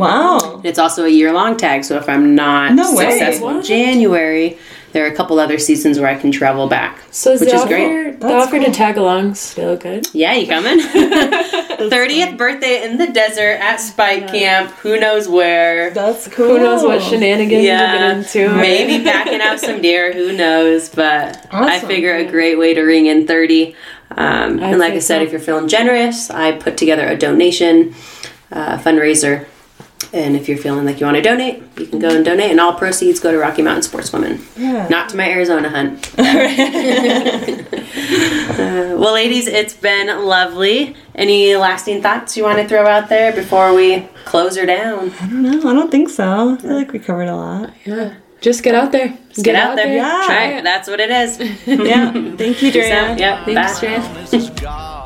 Wow. 0.00 0.60
It's 0.64 0.78
also 0.78 1.04
a 1.04 1.08
year 1.08 1.32
long 1.32 1.56
tag, 1.56 1.84
so 1.84 1.96
if 1.96 2.08
I'm 2.08 2.34
not 2.34 2.74
No 2.74 2.94
successful 2.94 3.50
in 3.50 3.62
January, 3.62 4.58
there 4.92 5.04
are 5.06 5.08
a 5.08 5.14
couple 5.14 5.38
other 5.38 5.58
seasons 5.58 5.98
where 6.00 6.08
I 6.08 6.16
can 6.18 6.32
travel 6.32 6.66
back. 6.68 7.00
so 7.12 7.32
is 7.32 7.40
which 7.40 7.50
the 7.50 7.56
is 7.56 7.62
offer, 7.62 7.68
great. 7.68 8.20
the 8.20 8.34
offer 8.34 8.58
to 8.58 8.72
tag 8.72 8.96
along 8.96 9.34
still 9.34 9.76
good? 9.76 10.08
Yeah, 10.12 10.34
you 10.34 10.46
coming? 10.48 10.78
30th 11.80 12.36
birthday 12.36 12.82
in 12.84 12.98
the 12.98 13.06
desert 13.06 13.58
at 13.60 13.76
Spike 13.76 14.28
Camp. 14.28 14.70
Who 14.82 14.98
knows 15.00 15.28
where? 15.28 15.90
That's 15.90 16.28
cool. 16.28 16.48
Who 16.48 16.58
knows 16.58 16.82
what 16.82 17.00
shenanigans 17.02 17.64
Yeah, 17.64 17.92
we'll 17.92 18.22
get 18.22 18.36
into? 18.46 18.54
maybe 18.56 19.02
backing 19.04 19.40
out 19.40 19.60
some 19.60 19.80
deer. 19.80 20.12
Who 20.12 20.32
knows? 20.36 20.88
But 20.90 21.46
I 21.50 21.80
figure 21.80 22.14
a 22.14 22.24
great 22.30 22.58
way 22.58 22.74
to 22.74 22.82
ring 22.82 23.06
in 23.06 23.26
30. 23.26 23.74
Um, 24.10 24.58
and 24.60 24.78
like 24.78 24.94
I 24.94 24.98
said, 24.98 25.18
so. 25.18 25.22
if 25.24 25.30
you're 25.30 25.40
feeling 25.40 25.68
generous, 25.68 26.30
I 26.30 26.52
put 26.52 26.76
together 26.76 27.06
a 27.06 27.16
donation 27.16 27.94
uh, 28.52 28.76
fundraiser. 28.78 29.46
And 30.12 30.34
if 30.34 30.48
you're 30.48 30.58
feeling 30.58 30.84
like 30.86 30.98
you 30.98 31.06
want 31.06 31.16
to 31.16 31.22
donate, 31.22 31.62
you 31.78 31.86
can 31.86 31.98
go 31.98 32.08
and 32.08 32.24
donate, 32.24 32.50
and 32.50 32.58
all 32.60 32.74
proceeds 32.74 33.20
go 33.20 33.30
to 33.30 33.38
Rocky 33.38 33.62
Mountain 33.62 33.88
Sportswomen. 33.90 34.40
Yeah. 34.56 34.88
Not 34.88 35.08
to 35.10 35.16
my 35.16 35.30
Arizona 35.30 35.68
hunt. 35.68 36.12
Uh, 38.50 38.94
well, 38.98 39.14
ladies, 39.14 39.46
it's 39.46 39.74
been 39.74 40.06
lovely. 40.24 40.94
Any 41.14 41.56
lasting 41.56 42.02
thoughts 42.02 42.36
you 42.36 42.42
want 42.44 42.58
to 42.58 42.68
throw 42.68 42.86
out 42.86 43.08
there 43.08 43.32
before 43.32 43.74
we 43.74 44.00
close 44.24 44.56
her 44.56 44.66
down? 44.66 45.10
I 45.12 45.26
don't 45.26 45.42
know. 45.42 45.58
I 45.70 45.72
don't 45.72 45.90
think 45.90 46.08
so. 46.10 46.54
I 46.54 46.56
feel 46.56 46.74
like 46.74 46.92
we 46.92 46.98
covered 46.98 47.28
a 47.28 47.36
lot. 47.36 47.72
Yeah. 47.84 48.14
Just 48.40 48.62
get 48.62 48.74
out 48.74 48.92
there. 48.92 49.16
Get, 49.42 49.54
out, 49.54 49.76
there. 49.76 49.94
Yeah. 49.94 50.22
Try 50.26 50.44
it. 50.58 50.64
That's 50.64 50.88
what 50.88 51.00
it 51.00 51.10
is. 51.10 51.38
Yeah. 51.66 52.12
Thank 52.12 52.40
you, 52.62 52.70
Peace 52.70 52.72
Drea. 52.72 52.94
out. 52.94 53.18
Yep. 53.18 53.44
Thanks, 53.46 53.80
bye. 53.80 53.86
Drea. 53.86 54.14
This 54.14 54.32
is 54.34 54.50
God. 54.50 54.99